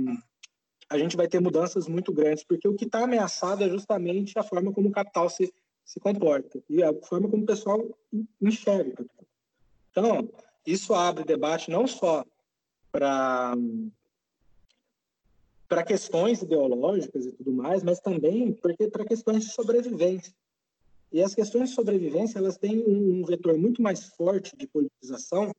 a 0.89 0.99
gente 0.99 1.16
vai 1.16 1.26
ter 1.26 1.41
mudanças 1.41 1.89
muito 1.89 2.12
grandes, 2.12 2.45
porque 2.45 2.68
o 2.68 2.74
que 2.74 2.84
está 2.84 3.05
ameaçado 3.05 3.64
é 3.64 3.68
justamente 3.68 4.39
a 4.39 4.43
forma 4.43 4.72
como 4.72 4.89
o 4.89 4.93
capital 4.93 5.28
se, 5.28 5.53
se 5.84 5.99
comporta 5.99 6.62
e 6.68 6.82
a 6.82 6.93
forma 7.03 7.28
como 7.28 7.43
o 7.43 7.47
pessoal 7.47 7.84
enxerga. 8.41 9.05
Então, 9.91 10.28
isso 10.66 10.95
abre 10.95 11.24
debate 11.24 11.70
não 11.70 11.87
só 11.87 12.24
para 12.93 13.55
para 15.68 15.82
questões 15.82 16.43
ideológicas 16.43 17.26
e 17.26 17.32
tudo 17.32 17.53
mais, 17.53 17.82
mas 17.82 17.99
também 17.99 18.53
porque 18.53 18.89
para 18.89 19.05
questões 19.05 19.45
de 19.45 19.51
sobrevivência. 19.51 20.32
E 21.12 21.20
as 21.20 21.34
questões 21.34 21.70
de 21.70 21.74
sobrevivência 21.74 22.39
elas 22.39 22.57
têm 22.57 22.84
um 22.87 23.24
vetor 23.24 23.59
muito 23.59 23.82
mais 23.82 24.05
forte 24.05 24.57
de 24.57 24.68
politização 24.68 25.53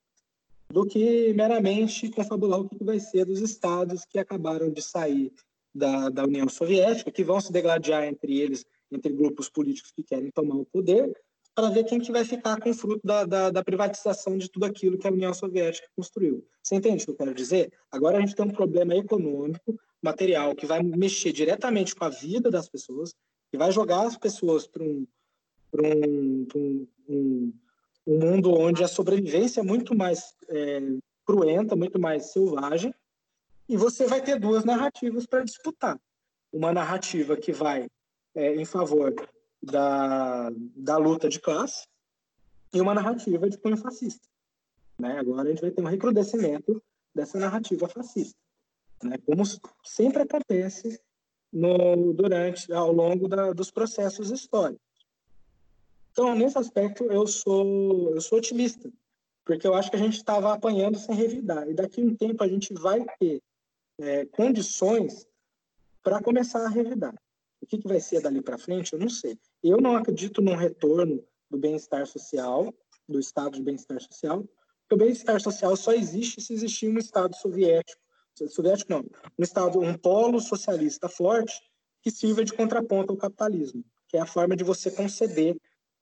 do 0.70 0.86
que 0.86 1.34
meramente 1.34 2.10
confabular 2.10 2.60
o 2.60 2.70
que 2.70 2.84
vai 2.84 3.00
ser 3.00 3.26
dos 3.26 3.42
estados 3.42 4.06
que 4.06 4.20
acabaram 4.20 4.70
de 4.70 4.82
sair 4.82 5.32
da, 5.74 6.10
da 6.10 6.24
União 6.26 6.50
Soviética, 6.50 7.12
que 7.12 7.24
vão 7.24 7.40
se 7.40 7.52
degladiar 7.52 8.04
entre 8.04 8.40
eles, 8.40 8.66
entre 8.92 9.14
grupos 9.14 9.50
políticos 9.50 9.92
que 9.92 10.04
querem 10.04 10.32
tomar 10.32 10.56
o 10.56 10.66
poder, 10.66 11.12
para 11.56 11.70
ver 11.70 11.86
quem 11.86 12.00
que 12.00 12.12
vai 12.12 12.24
ficar 12.24 12.60
com 12.60 12.70
o 12.70 12.74
fruto 12.74 13.02
da, 13.04 13.26
da, 13.26 13.50
da, 13.50 13.64
privatização 13.64 14.38
de 14.38 14.50
tudo 14.50 14.66
aquilo 14.66 14.98
que 14.98 15.08
a 15.08 15.12
União 15.12 15.34
Soviética 15.34 15.88
construiu. 15.96 16.46
Você 16.62 16.76
entende 16.76 17.02
o 17.02 17.06
que 17.08 17.12
eu 17.12 17.18
quero 17.18 17.34
dizer? 17.34 17.74
Agora 17.92 18.18
a 18.18 18.22
gente 18.22 18.36
tem 18.36 18.46
um 18.46 18.52
problema 18.52 18.96
econômico, 18.96 19.76
material, 20.02 20.56
que 20.56 20.68
vai 20.68 20.84
mexer 20.84 21.32
diretamente 21.32 21.96
com 21.96 22.06
a 22.06 22.10
vida 22.10 22.52
das 22.52 22.70
pessoas, 22.70 23.16
que 23.52 23.58
vai 23.58 23.72
jogar 23.72 24.06
as 24.06 24.16
pessoas 24.18 24.68
para 24.68 24.84
um, 24.84 25.08
um, 25.74 26.88
um, 27.10 27.54
um 28.08 28.18
mundo 28.18 28.58
onde 28.58 28.84
a 28.84 28.88
sobrevivência 28.88 29.60
é 29.60 29.64
muito 29.64 29.94
mais 29.94 30.34
é, 30.48 30.80
cruenta, 31.26 31.76
muito 31.76 32.00
mais 32.00 32.32
selvagem, 32.32 32.94
e 33.68 33.76
você 33.76 34.08
vai 34.08 34.22
ter 34.22 34.40
duas 34.40 34.64
narrativas 34.64 35.26
para 35.26 35.44
disputar. 35.44 36.00
Uma 36.54 36.72
narrativa 36.72 37.36
que 37.36 37.52
vai 37.52 37.88
é, 38.34 38.56
em 38.56 38.64
favor 38.64 39.14
da, 39.62 40.50
da 40.74 40.98
luta 40.98 41.28
de 41.28 41.40
classe 41.42 41.86
e 42.74 42.80
uma 42.80 42.94
narrativa 42.94 43.50
de 43.50 43.58
cunho 43.58 43.76
fascista. 43.76 44.26
Né? 44.98 45.20
Agora 45.20 45.50
a 45.50 45.52
gente 45.52 45.62
vai 45.62 45.72
ter 45.72 45.82
um 45.82 45.88
recrudescimento 45.88 46.82
dessa 47.14 47.38
narrativa 47.38 47.90
fascista, 47.90 48.38
né? 49.04 49.18
como 49.26 49.44
sempre 49.84 50.24
acontece 50.24 50.98
no, 51.52 52.14
durante, 52.14 52.72
ao 52.72 52.92
longo 52.94 53.28
da, 53.28 53.52
dos 53.52 53.70
processos 53.70 54.32
históricos. 54.32 54.87
Então, 56.18 56.34
nesse 56.34 56.58
aspecto, 56.58 57.04
eu 57.12 57.28
sou, 57.28 58.16
eu 58.16 58.20
sou 58.22 58.40
otimista, 58.40 58.92
porque 59.46 59.68
eu 59.68 59.76
acho 59.76 59.92
que 59.92 59.96
a 59.98 60.00
gente 60.00 60.16
estava 60.16 60.52
apanhando 60.52 60.98
sem 60.98 61.14
revidar. 61.14 61.70
E 61.70 61.76
daqui 61.76 62.02
a 62.02 62.04
um 62.04 62.16
tempo 62.16 62.44
a 62.44 62.48
gente 62.48 62.74
vai 62.74 63.06
ter 63.20 63.40
é, 64.00 64.26
condições 64.26 65.28
para 66.02 66.20
começar 66.20 66.66
a 66.66 66.70
revidar. 66.70 67.14
O 67.62 67.68
que, 67.68 67.78
que 67.78 67.88
vai 67.88 68.00
ser 68.00 68.20
dali 68.20 68.42
para 68.42 68.58
frente, 68.58 68.94
eu 68.94 69.00
não 69.00 69.10
sei. 69.10 69.38
Eu 69.64 69.80
não 69.80 69.96
acredito 69.96 70.42
num 70.42 70.56
retorno 70.56 71.24
do 71.52 71.58
bem-estar 71.60 72.08
social, 72.08 72.74
do 73.08 73.20
estado 73.20 73.52
de 73.52 73.62
bem-estar 73.62 74.02
social, 74.02 74.40
porque 74.40 74.96
o 74.96 74.98
bem-estar 74.98 75.40
social 75.40 75.78
só 75.78 75.94
existe 75.94 76.42
se 76.42 76.52
existir 76.52 76.90
um 76.90 76.98
estado 76.98 77.36
soviético, 77.36 78.02
soviético 78.50 78.92
não, 78.92 79.06
um 79.38 79.44
estado, 79.44 79.80
um 79.80 79.96
polo 79.96 80.42
socialista 80.42 81.08
forte 81.08 81.62
que 82.02 82.10
sirva 82.10 82.44
de 82.44 82.54
contraponto 82.54 83.14
ao 83.14 83.18
capitalismo, 83.20 83.86
que 84.08 84.18
é 84.18 84.20
a 84.20 84.26
forma 84.26 84.56
de 84.56 84.64
você 84.64 84.90
conceder 84.90 85.56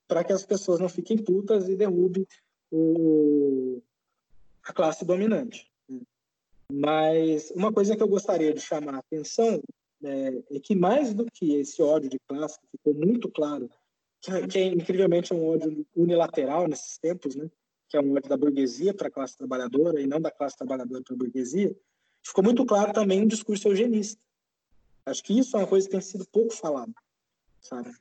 para 0.08 0.24
que 0.24 0.34
as 0.34 0.46
pessoas 0.46 0.80
não 0.80 0.90
fiquem 0.90 1.18
putas 1.18 1.68
e 1.68 1.76
derrube 1.76 2.28
o, 2.72 3.82
a 4.64 4.74
classe 4.74 5.06
dominante. 5.06 5.72
Mas 6.72 7.52
uma 7.52 7.72
coisa 7.72 7.96
que 7.96 8.02
eu 8.02 8.08
gostaria 8.08 8.54
de 8.54 8.60
chamar 8.60 8.96
a 8.96 9.00
atenção 9.00 9.62
é, 10.04 10.44
é 10.52 10.60
que 10.60 10.76
mais 10.76 11.14
do 11.14 11.26
que 11.26 11.56
esse 11.56 11.82
ódio 11.82 12.10
de 12.10 12.20
classe, 12.28 12.60
que 12.60 12.78
ficou 12.78 12.94
muito 12.94 13.30
claro, 13.30 13.70
que, 14.22 14.48
que 14.48 14.60
é 14.60 14.66
incrivelmente 14.66 15.34
um 15.34 15.48
ódio 15.48 15.86
unilateral 15.96 16.68
nesses 16.68 16.98
tempos, 16.98 17.36
né? 17.36 17.50
que 17.88 17.98
é 17.98 18.02
um 18.02 18.16
ódio 18.16 18.30
da 18.30 18.38
burguesia 18.38 18.94
para 18.94 19.08
a 19.08 19.12
classe 19.12 19.38
trabalhadora 19.38 20.02
e 20.02 20.08
não 20.08 20.20
da 20.20 20.32
classe 20.32 20.58
trabalhadora 20.58 21.04
para 21.04 21.14
a 21.14 21.18
burguesia, 21.18 21.76
ficou 22.24 22.44
muito 22.44 22.66
claro 22.66 22.92
também 22.94 23.22
um 23.22 23.28
discurso 23.28 23.68
eugenista. 23.68 24.20
Acho 25.06 25.24
que 25.24 25.38
isso 25.38 25.56
é 25.56 25.60
uma 25.60 25.68
coisa 25.68 25.86
que 25.86 25.92
tem 25.92 26.02
sido 26.02 26.26
pouco 26.28 26.52
falada, 26.52 26.94
sabe? 27.62 27.94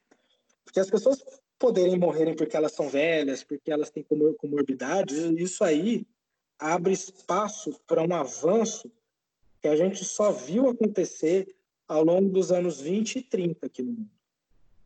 Porque 0.65 0.81
as 0.81 0.91
pessoas 0.91 1.23
poderem 1.65 1.99
morrerem 1.99 2.37
porque 2.37 2.55
elas 2.55 2.73
são 2.73 2.91
velhas, 2.91 3.43
porque 3.43 3.73
elas 3.73 3.89
têm 3.89 4.05
comorbidades, 4.37 5.17
isso 5.39 5.65
aí 5.65 6.07
abre 6.59 6.93
espaço 6.93 7.81
para 7.87 8.03
um 8.03 8.15
avanço 8.15 8.93
que 9.63 9.69
a 9.69 9.75
gente 9.75 10.05
só 10.05 10.31
viu 10.31 10.69
acontecer 10.69 11.57
ao 11.89 12.05
longo 12.05 12.29
dos 12.29 12.53
anos 12.53 12.83
20 12.83 13.17
e 13.17 13.23
30 13.23 13.65
aqui 13.65 13.83
no 13.83 13.93
mundo. 13.93 14.11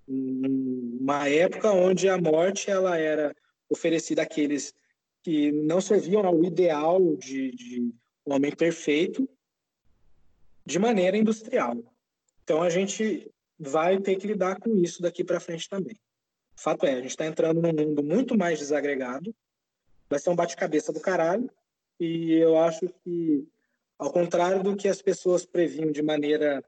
Uma 0.07 1.29
época 1.29 1.73
onde 1.73 2.09
a 2.09 2.17
morte 2.17 2.71
ela 2.71 2.97
era 2.97 3.35
oferecida 3.69 4.23
àqueles 4.23 4.73
que 5.21 5.51
não 5.51 5.81
serviam 5.81 6.25
ao 6.25 6.45
ideal 6.45 7.17
de, 7.17 7.51
de 7.57 7.93
homem 8.25 8.55
perfeito 8.55 9.29
de 10.65 10.79
maneira 10.79 11.17
industrial. 11.17 11.77
Então 12.45 12.63
a 12.63 12.71
gente 12.71 13.29
vai 13.59 13.99
ter 13.99 14.15
que 14.15 14.29
lidar 14.29 14.61
com 14.61 14.77
isso 14.77 15.03
daqui 15.03 15.25
para 15.25 15.41
frente 15.41 15.69
também. 15.69 15.99
Fato 16.59 16.87
é, 16.87 16.95
a 16.95 16.97
gente 16.97 17.11
está 17.11 17.25
entrando 17.25 17.63
num 17.63 17.73
mundo 17.73 18.03
muito 18.03 18.37
mais 18.37 18.59
desagregado, 18.59 19.33
vai 20.11 20.19
ser 20.19 20.31
um 20.31 20.35
bate-cabeça 20.35 20.93
do 20.93 20.99
caralho, 20.99 21.49
e 22.01 22.33
eu 22.33 22.59
acho 22.59 22.89
que, 23.05 23.47
ao 23.97 24.11
contrário 24.11 24.61
do 24.61 24.75
que 24.75 24.89
as 24.89 25.01
pessoas 25.01 25.47
previam 25.47 25.93
de 25.93 26.03
maneira. 26.03 26.65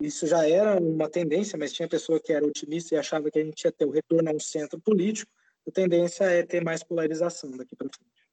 Isso 0.00 0.26
já 0.26 0.48
era 0.48 0.80
uma 0.80 1.08
tendência, 1.08 1.58
mas 1.58 1.72
tinha 1.72 1.88
pessoa 1.88 2.20
que 2.20 2.32
era 2.32 2.46
otimista 2.46 2.94
e 2.94 2.98
achava 2.98 3.30
que 3.30 3.38
a 3.38 3.44
gente 3.44 3.62
ia 3.62 3.72
ter 3.72 3.84
o 3.84 3.90
retorno 3.90 4.28
a 4.28 4.32
um 4.32 4.40
centro 4.40 4.78
político. 4.80 5.30
A 5.66 5.70
tendência 5.70 6.24
é 6.24 6.44
ter 6.44 6.62
mais 6.62 6.82
polarização 6.82 7.50
daqui 7.50 7.74
para 7.74 7.88
frente. 7.88 8.28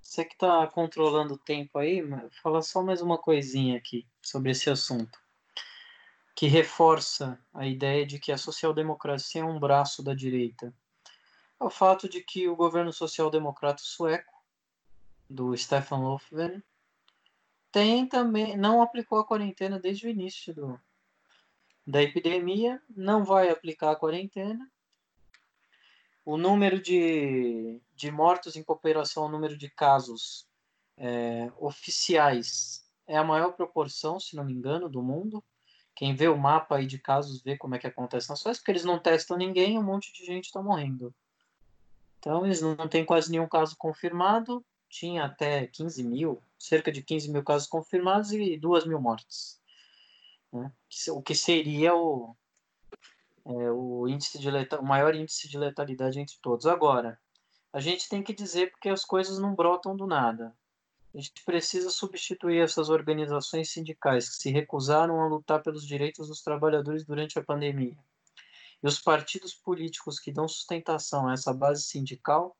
Você 0.00 0.24
que 0.24 0.34
está 0.34 0.66
controlando 0.68 1.34
o 1.34 1.38
tempo 1.38 1.78
aí, 1.78 2.02
fala 2.42 2.62
só 2.62 2.82
mais 2.82 3.00
uma 3.00 3.18
coisinha 3.18 3.76
aqui 3.76 4.04
sobre 4.20 4.50
esse 4.50 4.68
assunto 4.68 5.16
que 6.40 6.46
reforça 6.46 7.38
a 7.52 7.66
ideia 7.66 8.06
de 8.06 8.18
que 8.18 8.32
a 8.32 8.38
social-democracia 8.38 9.42
é 9.42 9.44
um 9.44 9.60
braço 9.60 10.02
da 10.02 10.14
direita. 10.14 10.74
É 11.60 11.64
o 11.64 11.68
fato 11.68 12.08
de 12.08 12.22
que 12.22 12.48
o 12.48 12.56
governo 12.56 12.94
social-democrata 12.94 13.82
sueco, 13.82 14.32
do 15.28 15.54
Stefan 15.54 15.98
Löfven, 15.98 16.62
tem 17.70 18.06
também 18.06 18.56
não 18.56 18.80
aplicou 18.80 19.18
a 19.18 19.26
quarentena 19.26 19.78
desde 19.78 20.06
o 20.06 20.08
início 20.08 20.54
do, 20.54 20.80
da 21.86 22.02
epidemia, 22.02 22.82
não 22.88 23.22
vai 23.22 23.50
aplicar 23.50 23.90
a 23.90 23.96
quarentena. 23.96 24.66
O 26.24 26.38
número 26.38 26.80
de, 26.80 27.82
de 27.94 28.10
mortos 28.10 28.56
em 28.56 28.64
cooperação 28.64 29.24
ao 29.24 29.28
número 29.28 29.58
de 29.58 29.68
casos 29.68 30.48
é, 30.96 31.52
oficiais 31.58 32.82
é 33.06 33.18
a 33.18 33.24
maior 33.24 33.52
proporção, 33.52 34.18
se 34.18 34.34
não 34.34 34.44
me 34.46 34.54
engano, 34.54 34.88
do 34.88 35.02
mundo. 35.02 35.44
Quem 36.00 36.14
vê 36.14 36.28
o 36.28 36.38
mapa 36.38 36.76
aí 36.76 36.86
de 36.86 36.98
casos 36.98 37.42
vê 37.42 37.58
como 37.58 37.74
é 37.74 37.78
que 37.78 37.86
acontece 37.86 38.30
nas 38.30 38.40
suas, 38.40 38.56
porque 38.56 38.70
eles 38.70 38.86
não 38.86 38.98
testam 38.98 39.36
ninguém, 39.36 39.78
um 39.78 39.82
monte 39.82 40.10
de 40.14 40.24
gente 40.24 40.46
está 40.46 40.62
morrendo. 40.62 41.14
Então 42.18 42.46
eles 42.46 42.62
não 42.62 42.88
têm 42.88 43.04
quase 43.04 43.30
nenhum 43.30 43.46
caso 43.46 43.76
confirmado, 43.76 44.64
tinha 44.88 45.26
até 45.26 45.66
15 45.66 46.02
mil, 46.02 46.42
cerca 46.58 46.90
de 46.90 47.02
15 47.02 47.30
mil 47.30 47.44
casos 47.44 47.68
confirmados 47.68 48.32
e 48.32 48.56
2 48.56 48.86
mil 48.86 48.98
mortes. 48.98 49.60
Né? 50.50 50.72
O 51.10 51.20
que 51.20 51.34
seria 51.34 51.94
o, 51.94 52.34
é, 53.44 53.70
o, 53.70 54.08
índice 54.08 54.38
de 54.38 54.50
letal, 54.50 54.80
o 54.80 54.86
maior 54.86 55.14
índice 55.14 55.50
de 55.50 55.58
letalidade 55.58 56.18
entre 56.18 56.38
todos. 56.40 56.64
Agora, 56.64 57.20
a 57.74 57.78
gente 57.78 58.08
tem 58.08 58.22
que 58.22 58.32
dizer 58.32 58.70
porque 58.70 58.88
as 58.88 59.04
coisas 59.04 59.38
não 59.38 59.54
brotam 59.54 59.94
do 59.94 60.06
nada. 60.06 60.56
A 61.12 61.18
gente 61.18 61.44
precisa 61.44 61.90
substituir 61.90 62.60
essas 62.60 62.88
organizações 62.88 63.72
sindicais 63.72 64.28
que 64.28 64.36
se 64.36 64.50
recusaram 64.50 65.20
a 65.20 65.26
lutar 65.26 65.60
pelos 65.62 65.84
direitos 65.84 66.28
dos 66.28 66.40
trabalhadores 66.40 67.04
durante 67.04 67.38
a 67.38 67.44
pandemia. 67.44 67.98
E 68.82 68.86
os 68.86 69.00
partidos 69.00 69.52
políticos 69.52 70.20
que 70.20 70.32
dão 70.32 70.46
sustentação 70.46 71.28
a 71.28 71.32
essa 71.32 71.52
base 71.52 71.82
sindical 71.82 72.56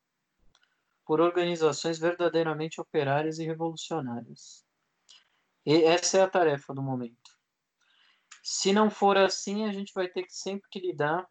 por 1.07 1.21
organizações 1.21 1.99
verdadeiramente 1.99 2.81
operárias 2.81 3.39
e 3.39 3.45
revolucionárias. 3.45 4.65
E 5.65 5.85
essa 5.85 6.19
é 6.19 6.23
a 6.23 6.31
tarefa 6.31 6.75
do 6.75 6.83
momento. 6.83 7.39
Se 8.43 8.73
não 8.73 8.91
for 8.91 9.17
assim, 9.17 9.65
a 9.65 9.73
gente 9.73 9.93
vai 9.95 10.09
ter 10.09 10.25
que 10.25 10.35
sempre 10.35 10.69
que 10.71 10.81
lidar 10.81 11.29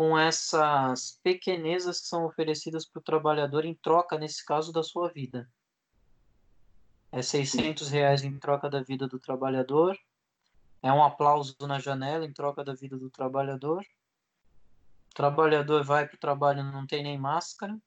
com 0.00 0.18
essas 0.18 1.20
pequenezas 1.22 2.00
que 2.00 2.06
são 2.06 2.24
oferecidas 2.24 2.86
para 2.86 3.00
o 3.00 3.02
trabalhador 3.02 3.66
em 3.66 3.74
troca, 3.74 4.16
nesse 4.16 4.42
caso, 4.42 4.72
da 4.72 4.82
sua 4.82 5.12
vida. 5.12 5.46
É 7.12 7.20
600 7.20 7.90
reais 7.90 8.24
em 8.24 8.38
troca 8.38 8.70
da 8.70 8.82
vida 8.82 9.06
do 9.06 9.18
trabalhador, 9.18 9.94
é 10.82 10.90
um 10.90 11.04
aplauso 11.04 11.54
na 11.68 11.78
janela 11.78 12.24
em 12.24 12.32
troca 12.32 12.64
da 12.64 12.72
vida 12.72 12.96
do 12.96 13.10
trabalhador. 13.10 13.84
O 15.10 15.14
trabalhador 15.14 15.84
vai 15.84 16.08
para 16.08 16.16
o 16.16 16.18
trabalho 16.18 16.64
não 16.64 16.86
tem 16.86 17.02
nem 17.02 17.18
máscara. 17.18 17.78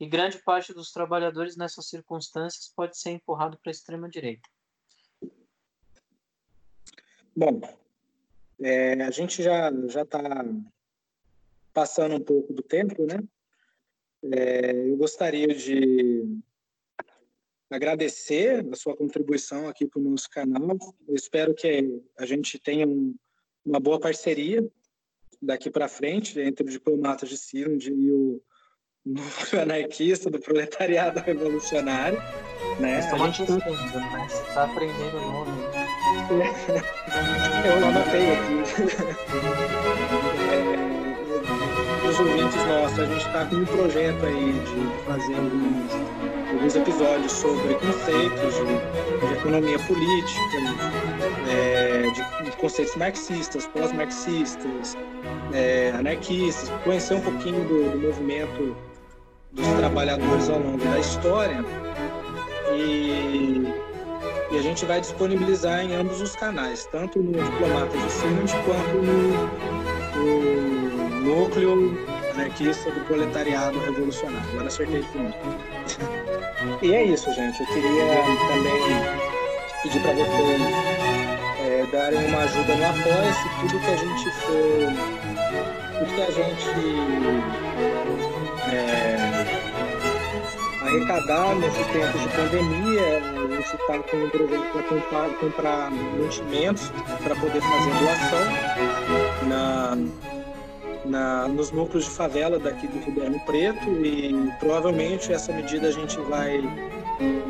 E 0.00 0.08
grande 0.08 0.38
parte 0.38 0.74
dos 0.74 0.90
trabalhadores 0.90 1.56
nessas 1.56 1.88
circunstâncias 1.88 2.72
pode 2.74 2.98
ser 2.98 3.10
empurrado 3.10 3.56
para 3.58 3.70
a 3.70 3.76
extrema 3.76 4.08
direita. 4.08 4.50
Bom, 7.36 7.60
é, 8.60 8.94
a 8.94 9.10
gente 9.12 9.40
já 9.40 9.70
já 9.86 10.02
está 10.02 10.20
passando 11.74 12.14
um 12.14 12.20
pouco 12.20 12.52
do 12.54 12.62
tempo, 12.62 13.04
né? 13.04 13.18
É, 14.32 14.88
eu 14.88 14.96
gostaria 14.96 15.48
de 15.48 16.24
agradecer 17.70 18.64
a 18.72 18.76
sua 18.76 18.96
contribuição 18.96 19.68
aqui 19.68 19.86
para 19.86 20.00
o 20.00 20.04
nosso 20.04 20.30
canal. 20.30 20.78
Eu 21.06 21.14
espero 21.14 21.52
que 21.54 22.00
a 22.18 22.24
gente 22.24 22.58
tenha 22.58 22.86
um, 22.86 23.14
uma 23.66 23.80
boa 23.80 23.98
parceria 24.00 24.66
daqui 25.42 25.68
para 25.70 25.88
frente 25.88 26.40
entre 26.40 26.64
o 26.64 26.70
Diplomatas 26.70 27.28
de 27.28 27.36
Cironde 27.36 27.92
e 27.92 28.12
o 28.12 28.40
núcleo 29.04 29.60
anarquista 29.62 30.30
do 30.30 30.38
proletariado 30.38 31.20
revolucionário. 31.20 32.18
Né? 32.80 33.00
Estou 33.00 33.18
gente... 33.18 33.44
Tá... 33.46 33.56
né? 33.56 34.26
Está 34.26 34.64
aprendendo 34.64 35.16
o 35.16 35.20
nome. 35.20 35.64
Eu 37.66 37.86
anotei 37.86 38.32
aqui. 38.32 38.54
os 42.14 42.20
ouvintes 42.20 42.64
nossos, 42.66 42.98
a 42.98 43.06
gente 43.06 43.26
está 43.26 43.44
com 43.46 43.56
um 43.56 43.64
projeto 43.64 44.26
aí 44.26 44.52
de 44.52 45.04
fazer 45.04 45.34
alguns, 45.34 45.92
alguns 46.52 46.76
episódios 46.76 47.32
sobre 47.32 47.74
conceitos 47.74 48.54
de, 48.54 49.26
de 49.26 49.32
economia 49.34 49.78
política, 49.80 50.40
é, 51.50 52.02
de, 52.10 52.50
de, 52.50 52.56
conceitos 52.56 52.94
marxistas, 52.96 53.66
pós-marxistas, 53.66 54.96
é, 55.52 55.92
anarquistas, 55.98 56.70
conhecer 56.84 57.14
um 57.14 57.20
pouquinho 57.20 57.64
do, 57.64 57.90
do 57.90 57.98
movimento 57.98 58.76
dos 59.52 59.66
trabalhadores 59.78 60.48
ao 60.48 60.60
longo 60.60 60.84
da 60.84 60.98
história. 61.00 61.64
E, 62.74 63.72
e, 64.52 64.58
a 64.58 64.62
gente 64.62 64.84
vai 64.84 65.00
disponibilizar 65.00 65.80
em 65.80 65.94
ambos 65.94 66.20
os 66.20 66.36
canais, 66.36 66.86
tanto 66.92 67.18
no 67.18 67.32
Diplomatas 67.32 68.00
de 68.00 68.12
Sinod 68.12 68.52
quanto 68.64 69.02
no, 69.02 70.44
no 70.54 70.83
Núcleo 71.24 71.96
Anarquista 72.34 72.90
do 72.90 73.00
Proletariado 73.06 73.78
Revolucionário. 73.80 74.46
Agora 74.50 74.66
acertei 74.66 75.00
de 75.00 75.08
primeiro. 75.08 75.34
e 76.82 76.94
é 76.94 77.02
isso, 77.02 77.32
gente. 77.32 77.60
Eu 77.60 77.66
queria 77.68 78.04
também 78.48 78.82
pedir 79.82 80.00
para 80.02 80.12
vocês 80.12 80.60
é, 81.60 81.86
darem 81.90 82.26
uma 82.26 82.40
ajuda 82.40 82.74
no 82.74 82.84
Apoia-se, 82.84 83.48
tudo 83.60 83.80
que 83.80 83.90
a 83.90 83.96
gente 83.96 84.30
for. 84.42 84.92
Tudo 85.98 86.14
que 86.14 86.22
a 86.22 86.30
gente. 86.30 86.68
É, 88.70 89.64
arrecadar 90.82 91.54
nesse 91.56 91.84
tempo 91.84 92.18
de 92.18 92.28
pandemia. 92.28 93.22
A 93.34 93.56
gente 93.56 93.76
está 93.76 93.98
com 93.98 94.16
um 94.16 94.28
projeto 94.28 94.72
para 94.72 94.82
comprar, 94.82 95.28
comprar 95.38 95.90
mantimentos 95.90 96.92
para 97.22 97.34
poder 97.34 97.62
fazer 97.62 97.90
doação 97.98 99.48
na, 99.48 99.96
na, 101.04 101.48
nos 101.48 101.70
núcleos 101.70 102.04
de 102.04 102.10
favela 102.10 102.58
daqui 102.58 102.86
do 102.86 102.98
Ribeirão 103.04 103.38
Preto 103.40 103.90
e 104.04 104.52
provavelmente 104.58 105.32
essa 105.32 105.52
medida 105.52 105.88
a 105.88 105.90
gente 105.90 106.18
vai, 106.22 106.62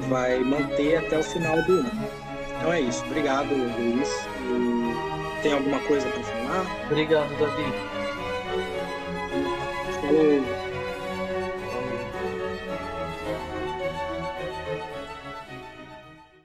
vai 0.09 0.39
manter 0.41 0.97
até 0.99 1.19
o 1.19 1.23
final 1.23 1.63
do 1.63 1.73
ano. 1.73 2.09
Então 2.59 2.73
é 2.73 2.81
isso. 2.81 3.05
Obrigado, 3.05 3.49
Luiz. 3.55 4.09
E 4.41 5.43
tem 5.43 5.53
alguma 5.53 5.79
coisa 5.81 6.09
para 6.09 6.23
falar? 6.23 6.87
Obrigado, 6.91 7.31
Davi. 7.39 7.65
Falou. 10.01 10.64